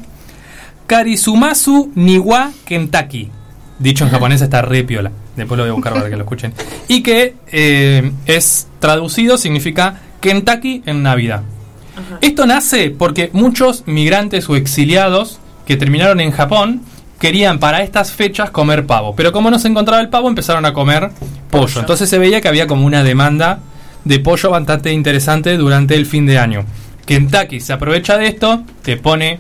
[0.86, 3.30] Karisumasu Niwa Kentucky.
[3.80, 5.12] Dicho en japonés está re piola.
[5.36, 6.54] Después lo voy a buscar para que lo escuchen.
[6.90, 11.44] Y que eh, es traducido, significa Kentucky en Navidad.
[12.20, 16.82] Esto nace porque muchos migrantes o exiliados que terminaron en Japón
[17.22, 19.16] querían para estas fechas comer pavo.
[19.16, 21.10] Pero como no se encontraba el pavo, empezaron a comer
[21.50, 21.80] pollo.
[21.80, 23.60] Entonces se veía que había como una demanda
[24.04, 26.66] de pollo bastante interesante durante el fin de año.
[27.06, 29.40] Kentucky se aprovecha de esto, te pone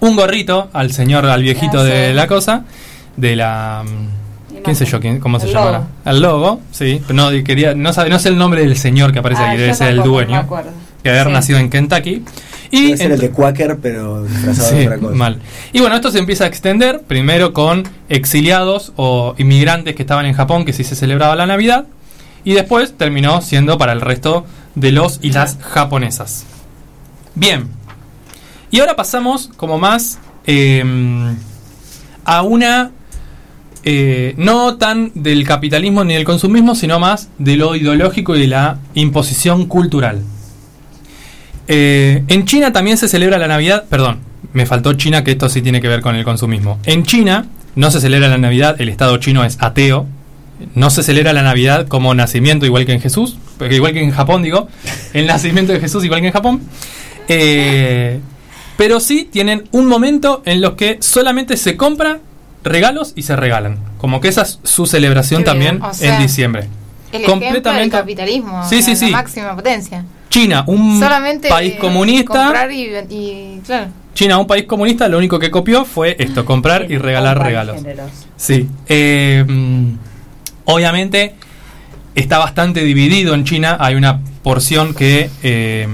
[0.00, 2.64] un gorrito al señor, al viejito de la cosa,
[3.16, 3.84] de la...
[3.84, 4.98] mm, ¿Quién sé yo?
[5.00, 5.78] quién- ¿Cómo se llamará?
[5.78, 5.88] logo.
[6.06, 7.00] El logo, sí.
[7.06, 9.58] Pero no, quería, no, sabe, no sé el nombre del señor que aparece Ah, aquí,
[9.60, 10.36] debe ser el me dueño.
[10.38, 10.70] acuerdo.
[11.02, 11.32] Que haber Sí.
[11.32, 12.24] nacido en Kentucky.
[12.76, 15.14] Y Debe ser el de Quaker, pero disfrazado Sí, de otra cosa.
[15.14, 15.38] mal.
[15.72, 20.34] Y bueno, esto se empieza a extender, primero con exiliados o inmigrantes que estaban en
[20.34, 21.86] Japón, que sí se celebraba la Navidad,
[22.44, 24.44] y después terminó siendo para el resto
[24.74, 26.44] de los y las japonesas.
[27.34, 27.68] Bien,
[28.70, 30.82] y ahora pasamos como más eh,
[32.24, 32.90] a una...
[33.84, 38.46] eh, no tan del capitalismo ni del consumismo, sino más de lo ideológico y de
[38.48, 40.22] la imposición cultural.
[41.68, 44.18] Eh, en China también se celebra la Navidad, perdón,
[44.52, 46.78] me faltó China que esto sí tiene que ver con el consumismo.
[46.84, 50.06] En China no se celebra la Navidad, el Estado chino es ateo,
[50.74, 53.36] no se celebra la Navidad como nacimiento igual que en Jesús,
[53.70, 54.68] igual que en Japón digo,
[55.12, 56.62] el nacimiento de Jesús igual que en Japón.
[57.28, 58.20] Eh,
[58.76, 62.20] pero sí tienen un momento en los que solamente se compra
[62.62, 63.78] regalos y se regalan.
[63.98, 66.68] Como que esa es su celebración también o sea, en diciembre.
[67.12, 68.68] El ejemplo del capitalismo.
[68.68, 70.04] Sí, sí, la máxima potencia.
[70.34, 72.32] China, un Solamente país eh, comunista.
[72.46, 73.86] Comprar y, y- claro.
[74.14, 77.76] China, un país comunista, lo único que copió fue esto, comprar y regalar regalos.
[77.76, 78.12] Generoso.
[78.36, 78.68] Sí.
[78.88, 79.44] eh,
[80.64, 81.34] obviamente
[82.16, 83.76] está bastante dividido en China.
[83.78, 85.86] Hay una porción que eh,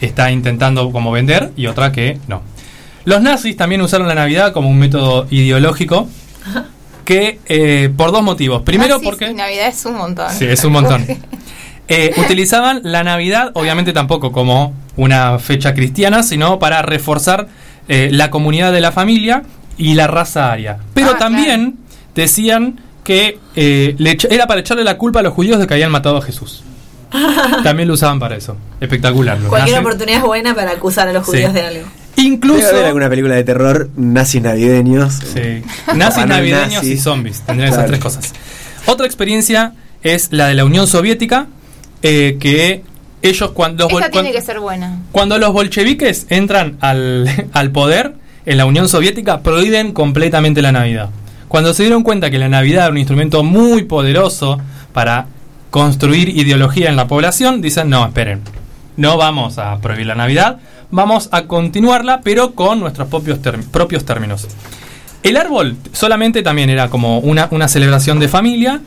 [0.00, 2.42] está intentando como vender y otra que no.
[3.04, 6.08] Los nazis también usaron la Navidad como un método ideológico
[7.04, 8.62] que eh, por dos motivos.
[8.62, 9.30] Primero Nazis porque...
[9.30, 10.30] y Navidad es un montón.
[10.32, 11.04] Sí, es un montón.
[11.90, 17.48] Eh, utilizaban la Navidad, obviamente tampoco como una fecha cristiana, sino para reforzar
[17.88, 19.42] eh, la comunidad de la familia
[19.76, 20.78] y la raza aria.
[20.94, 21.74] Pero Ah, también
[22.14, 25.90] decían que eh, le era para echarle la culpa a los judíos de que habían
[25.90, 26.62] matado a Jesús.
[27.64, 28.56] También lo usaban para eso.
[28.80, 29.36] Espectacular.
[29.38, 29.78] Cualquier nazis.
[29.86, 31.32] oportunidad es buena para acusar a los Sí.
[31.32, 31.88] judíos de algo.
[32.16, 35.14] Incluso Debe haber alguna película de terror, nazis navideños.
[35.14, 35.62] Sí.
[35.96, 36.90] Nazis navideños nazis.
[36.92, 37.40] y zombies.
[37.40, 37.82] Tendrían Claro.
[37.92, 38.32] esas tres cosas.
[38.86, 39.72] Otra experiencia
[40.04, 41.46] es la de la Unión Soviética,
[42.02, 42.82] eh, que
[43.22, 45.00] ellos cuando tiene que ser buena.
[45.12, 48.14] cuando los bolcheviques entran al, al poder
[48.46, 51.10] en la Unión Soviética, prohíben completamente la Navidad.
[51.48, 54.58] Cuando se dieron cuenta que la Navidad era un instrumento muy poderoso
[54.92, 55.26] para
[55.70, 58.40] construir ideología en la población, dicen, no, esperen,
[58.96, 60.58] no vamos a prohibir la Navidad,
[60.90, 63.38] vamos a continuarla, pero con nuestros propios,
[63.70, 64.46] propios términos.
[65.22, 68.80] El árbol solamente también era como una, una celebración de familia.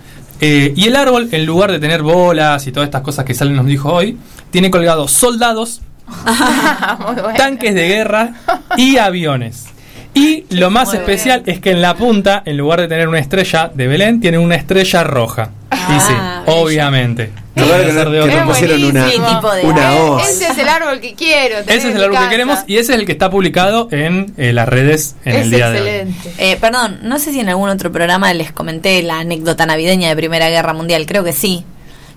[0.46, 3.56] Eh, y el árbol, en lugar de tener bolas y todas estas cosas que Salen
[3.56, 4.18] nos dijo hoy,
[4.52, 5.82] tiene colgados soldados,
[7.38, 8.34] tanques de guerra
[8.78, 9.66] y aviones.
[10.14, 13.20] Y lo más Muy especial es que en la punta, en lugar de tener una
[13.20, 15.50] estrella de Belén, tiene una estrella roja.
[15.72, 17.32] y sí, Ah, obviamente.
[17.56, 20.28] Puede que ser no- de que otro pusieron una, Sí, tipo de- una hoz.
[20.30, 21.58] Ese es el árbol que quiero.
[21.64, 24.34] tener Ese es el árbol que queremos y ese es el que está publicado en
[24.38, 25.88] eh, las redes en Es el día de hoy.
[25.88, 26.34] excelente.
[26.40, 30.16] Eh, perdón, no sé si en algún otro programa les comenté la anécdota navideña de
[30.16, 31.64] Primera Guerra Mundial, creo que sí.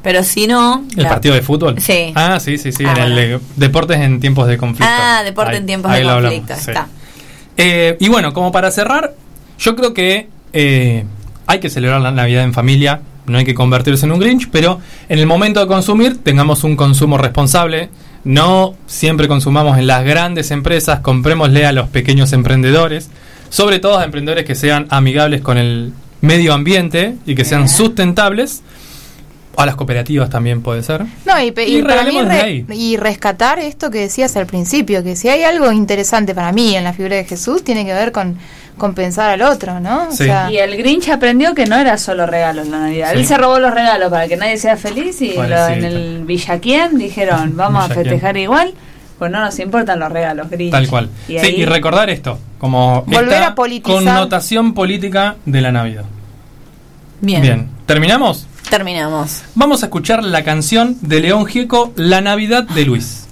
[0.02, 0.84] Pero si no...
[0.96, 1.80] ¿El la- partido de fútbol?
[1.80, 2.12] Sí.
[2.14, 2.84] Ah, sí, sí, sí.
[2.86, 4.86] Ah, en el de deportes en tiempos de conflicto.
[4.88, 6.70] Ah, deporte Ahí- en tiempos ahí de lo hablamos, conflicto, sí.
[6.70, 6.86] está.
[7.56, 9.14] Eh, y bueno, como para cerrar,
[9.58, 11.04] yo creo que eh,
[11.46, 14.80] hay que celebrar la Navidad en familia, no hay que convertirse en un Grinch, pero
[15.08, 17.88] en el momento de consumir tengamos un consumo responsable.
[18.24, 23.08] No siempre consumamos en las grandes empresas, comprémosle a los pequeños emprendedores,
[23.50, 25.92] sobre todo a emprendedores que sean amigables con el
[26.22, 28.62] medio ambiente y que sean sustentables.
[29.58, 31.06] O a las cooperativas también puede ser.
[31.24, 35.16] No, y, Y y para mí re- y rescatar esto que decías al principio, que
[35.16, 38.36] si hay algo interesante para mí en la figura de Jesús, tiene que ver con,
[38.76, 40.08] con pensar al otro, ¿no?
[40.08, 43.12] O sea, Y el Grinch aprendió que no era solo regalos la Navidad.
[43.12, 43.18] Sí.
[43.20, 46.24] Él se robó los regalos para que nadie sea feliz y lo- sí, en el
[46.24, 48.74] Villaquien dijeron, vamos a festejar igual,
[49.18, 50.72] pues no nos importan los regalos, Grinch.
[50.72, 51.08] Tal cual.
[51.26, 53.96] Y sí, ahí- y recordar esto, como Volver esta a politizar.
[54.04, 56.04] connotación política de la Navidad.
[57.20, 57.40] Bien.
[57.42, 58.46] Bien, ¿terminamos?
[58.68, 59.42] Terminamos.
[59.54, 63.25] Vamos a escuchar la canción de León Gieco, La Navidad de Luis.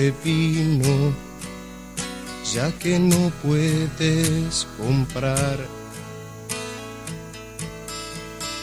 [0.00, 1.12] De vino,
[2.54, 5.58] ya que no puedes comprar.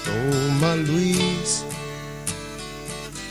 [0.05, 1.63] Toma Luis,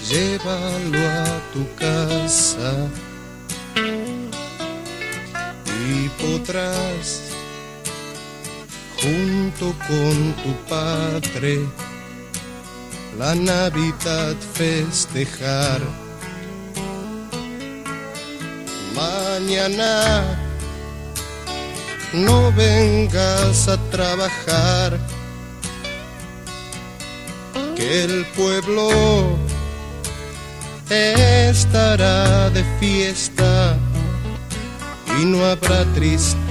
[0.08, 2.72] llévalo a tu casa
[5.90, 7.22] y podrás
[9.02, 11.58] junto con tu padre
[13.18, 16.05] la Navidad festejar.
[18.96, 20.24] Mañana
[22.14, 24.98] no vengas a trabajar,
[27.76, 29.36] que el pueblo
[30.88, 33.76] estará de fiesta
[35.20, 36.46] y no habrá tristezas.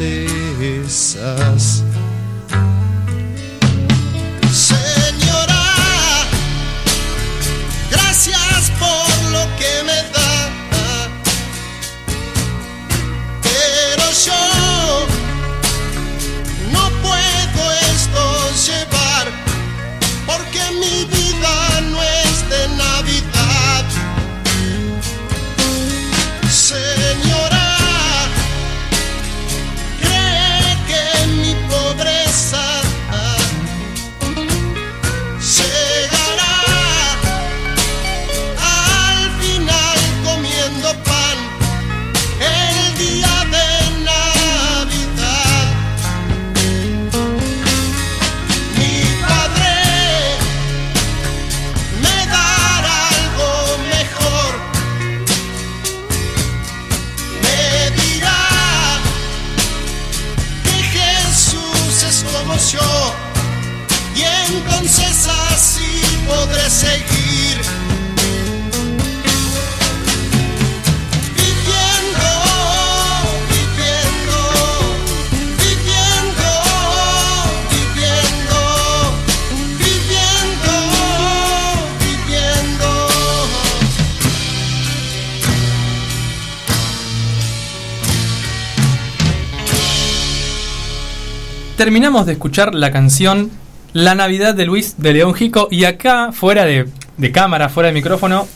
[91.78, 93.52] Terminamos de escuchar la canción
[93.94, 96.88] La Navidad de Luis de León Gico y acá, fuera de,
[97.18, 98.48] de cámara, fuera de micrófono,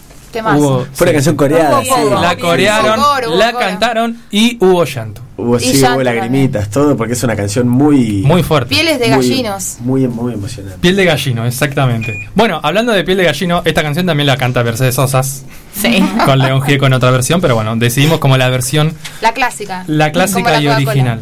[0.56, 0.86] hubo...
[0.94, 1.90] Fue una canción coreada, sí.
[2.22, 3.66] La corearon, Hubo coro, hubo la coro.
[3.66, 5.22] cantaron y hubo llanto.
[5.38, 8.22] Hubo, Y sí, llanto hubo lagrimitas, todo, porque es una canción muy.
[8.24, 8.70] Muy fuerte.
[8.76, 9.78] Pieles de muy- gallinos.
[9.80, 10.78] Muy, muy emocionante.
[10.80, 12.30] Piel de gallino, exactamente.
[12.36, 15.44] Bueno, hablando de piel de gallino, esta canción también la canta Mercedes Sosas.
[15.74, 16.04] Sí.
[16.26, 19.84] Con León Gieco en otra versión, pero bueno, decidimos como la versión, La clásica.
[19.88, 21.22] la clásica la y original.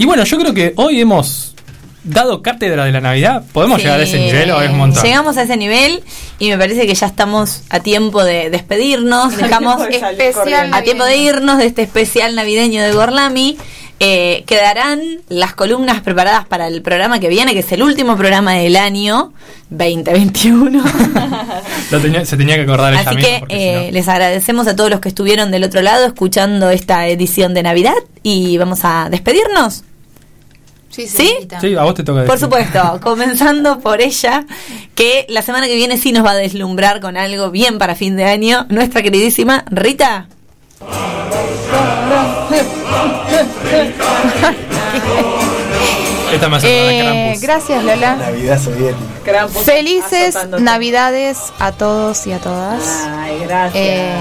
[0.00, 1.54] Y bueno, yo creo que hoy hemos
[2.04, 3.44] dado cátedra de la Navidad.
[3.52, 3.82] ¿Podemos Sí.
[3.84, 5.02] llegar a ese nivel o es un montón?
[5.04, 6.02] Llegamos a ese nivel
[6.38, 9.36] y me parece que ya estamos a tiempo de despedirnos.
[9.36, 13.58] Dejamos Especial a tiempo de irnos de este especial navideño de Gorlami.
[14.02, 18.54] Eh, quedarán las columnas preparadas para el programa que viene, que es el último programa
[18.54, 19.34] del año
[19.68, 20.82] 2021.
[21.90, 23.20] Lo tenía- se tenía que acordar Así misma.
[23.20, 26.06] que porque si no- eh, les agradecemos a todos los que estuvieron del otro lado
[26.06, 29.84] escuchando esta edición de Navidad y vamos a despedirnos.
[30.90, 31.32] Sí, ¿Sí?
[31.60, 32.40] Sí, a vos te toca Por decir.
[32.46, 34.44] supuesto, comenzando por ella,
[34.96, 38.16] que la semana que viene sí nos va a deslumbrar con algo bien para fin
[38.16, 40.26] de año, nuestra queridísima Rita.
[46.32, 47.42] Esta a Eh, Krampus.
[47.42, 48.14] gracias, Lola.
[48.16, 49.48] Navidad soviética.
[49.64, 52.82] Felices Navidades a todos y a todas.
[53.08, 53.74] Ay, gracias.
[53.84, 54.12] Eh,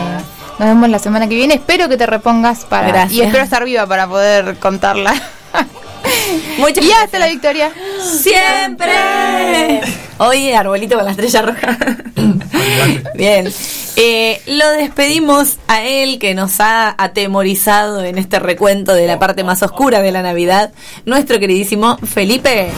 [0.58, 1.54] Nos vemos la semana que viene.
[1.54, 2.88] Espero que te repongas para.
[2.88, 3.14] Gracias.
[3.14, 5.14] Y espero estar viva para poder contarla.
[6.57, 7.71] Muchas y hasta la victoria.
[8.01, 9.81] ¡Siempre!
[10.17, 11.77] Hoy arbolito con la estrella roja.
[13.15, 13.51] Bien.
[13.95, 19.43] Eh, lo despedimos a él que nos ha atemorizado en este recuento de la parte
[19.43, 20.71] más oscura de la Navidad,
[21.05, 22.69] nuestro queridísimo Felipe.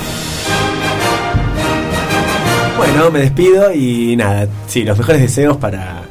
[2.77, 6.01] Bueno, me despido y nada, sí, los mejores deseos para,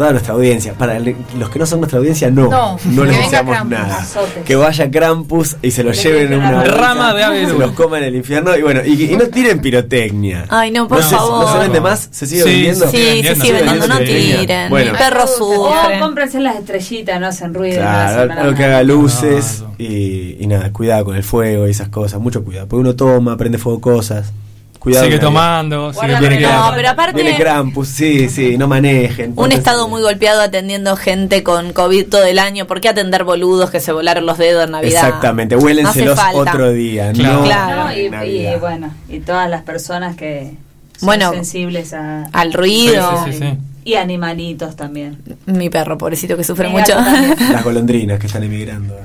[0.00, 0.72] toda nuestra audiencia.
[0.72, 2.78] Para el- los que no son nuestra audiencia, no.
[2.86, 3.98] No, les deseamos nada.
[3.98, 4.44] Azotes.
[4.46, 7.72] Que vaya Krampus y se lo lleven en una bolsa, Rama de ave Se los
[7.72, 10.46] coman en el infierno y bueno, y, y no tiren pirotecnia.
[10.48, 11.44] Ay, no, por no, se, favor.
[11.44, 12.08] ¿No se vende más?
[12.10, 12.90] ¿Se sigue Sí, vendiendo?
[12.90, 14.70] Sí, se sigue vendiendo, no tiren.
[14.70, 14.92] Bueno.
[14.92, 17.76] Mi perro O cómprense las estrellitas, no hacen ruido.
[17.76, 21.72] no Claro, hacen algo que haga luces y, y nada, cuidado con el fuego y
[21.72, 22.66] esas cosas, mucho cuidado.
[22.68, 24.32] Porque uno toma, prende fuego cosas.
[24.80, 25.04] Cuidado.
[25.04, 26.40] Sigue tomando, sigue Viene.
[26.40, 29.34] No, pero aparte- Viene Krampus, sí, sí, no manejen.
[29.36, 32.66] Un estado muy golpeado atendiendo gente con COVID todo el año.
[32.66, 35.04] ¿Por qué atender boludos que se volaron los dedos en Navidad?
[35.06, 37.12] Exactamente, huélenselos otro día.
[37.12, 37.40] Claro.
[37.40, 37.84] No, Claro.
[37.84, 40.54] No, y, bueno, y todas las personas que
[40.98, 43.24] son Bueno, sensibles a, Al ruido.
[43.26, 43.58] Sí, sí, sí, sí.
[43.84, 45.18] Y animalitos también.
[45.46, 46.94] Mi perro, pobrecito, que sufre Mi mucho.
[47.52, 48.96] Las golondrinas que están emigrando.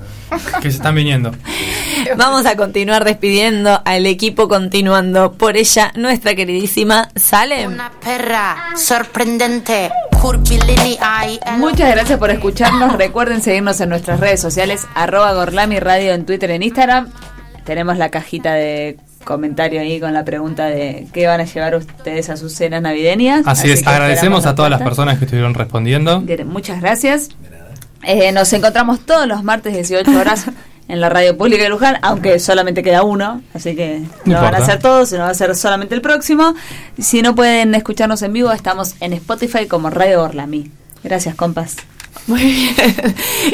[0.61, 1.31] Que se están viniendo.
[2.17, 7.73] Vamos a continuar despidiendo al equipo continuando por ella, nuestra queridísima Salem.
[7.73, 9.91] Una perra sorprendente,
[11.57, 12.93] Muchas gracias por escucharnos.
[12.97, 17.09] Recuerden seguirnos en nuestras redes sociales, arroba Gorlami Radio en Twitter en Instagram.
[17.63, 22.29] Tenemos la cajita de comentario ahí con la pregunta de qué van a llevar ustedes
[22.29, 23.45] a sus cenas navideñas.
[23.45, 26.23] Así, es, que agradecemos a todas las personas que estuvieron respondiendo.
[26.45, 27.29] Muchas gracias.
[28.03, 30.45] Eh, nos encontramos todos los martes 18 horas
[30.87, 34.55] en la radio pública de Luján, aunque solamente queda uno, así que No no, van
[34.55, 36.53] a ser todos, sino va a ser solamente el próximo.
[36.99, 40.71] Si no pueden escucharnos en vivo, estamos en Spotify como Radio Orlami.
[41.03, 41.77] Gracias, compas.
[42.27, 42.75] Muy bien.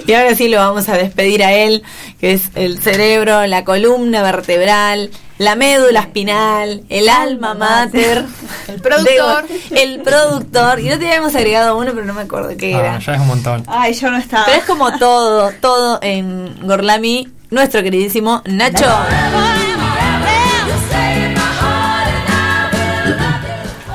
[0.08, 1.84] Y ahora sí lo vamos a despedir a él,
[2.20, 8.26] que es el cerebro, la columna vertebral, la médula espinal, el alma mater.
[8.68, 9.48] El productor.
[9.70, 10.80] de- el productor.
[10.80, 12.96] Y no te habíamos agregado uno, pero no me acuerdo qué era.
[12.96, 13.64] Ah, ya es un montón.
[13.68, 14.46] Ay, yo no estaba.
[14.46, 18.86] Pero es como todo, todo en Gorlami, nuestro queridísimo Nacho.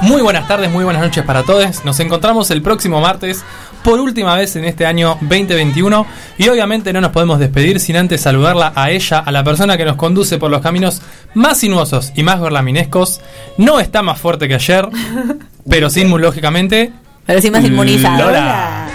[0.07, 1.85] Muy buenas tardes, muy buenas noches para todos.
[1.85, 3.43] Nos encontramos el próximo martes
[3.83, 6.07] por última vez en este año 2021
[6.39, 9.85] y obviamente no nos podemos despedir sin antes saludarla a ella, a la persona que
[9.85, 11.03] nos conduce por los caminos
[11.35, 13.21] más sinuosos y más gorlaminescos.
[13.59, 14.89] No está más fuerte que ayer,
[15.69, 16.93] pero sí inmunológicamente.
[17.27, 18.27] Pero sí más inmunizado.
[18.27, 18.87] Lola.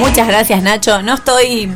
[0.00, 1.00] Muchas gracias, Nacho.
[1.02, 1.72] No estoy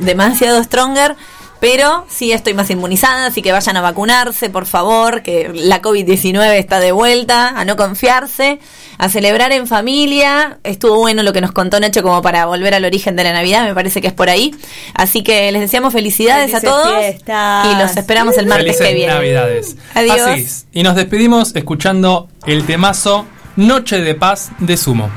[0.00, 1.16] demasiado stronger,
[1.60, 6.54] pero sí estoy más inmunizada, así que vayan a vacunarse, por favor, que la COVID-19
[6.54, 8.60] está de vuelta, a no confiarse,
[8.96, 10.58] a celebrar en familia.
[10.62, 13.66] Estuvo bueno lo que nos contó Nacho como para volver al origen de la Navidad,
[13.66, 14.54] me parece que es por ahí.
[14.94, 17.66] Así que les deseamos felicidades Felices a todos fiestas.
[17.66, 19.12] y los esperamos el martes Felices que viene.
[19.12, 19.76] Navidades.
[19.94, 20.20] Adiós.
[20.20, 20.66] Así es.
[20.72, 23.26] Y nos despedimos escuchando el temazo
[23.56, 25.10] Noche de Paz de Sumo.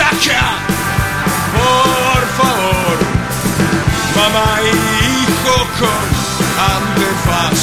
[0.00, 0.58] Acá,
[1.54, 2.96] por favor.
[4.16, 6.04] Mamá y hijo con
[6.74, 7.60] antefaz,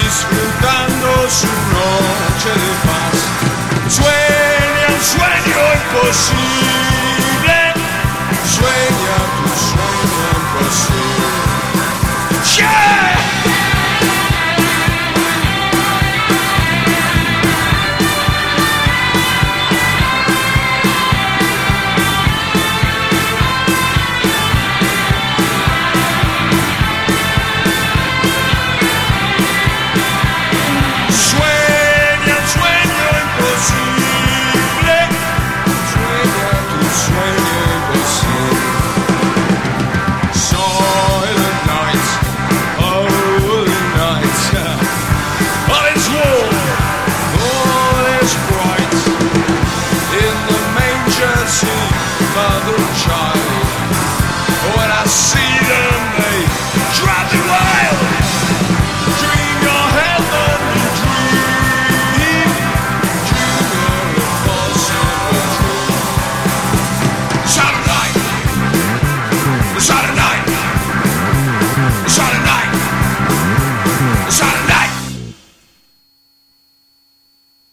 [0.00, 3.18] disfrutando su noche de paz.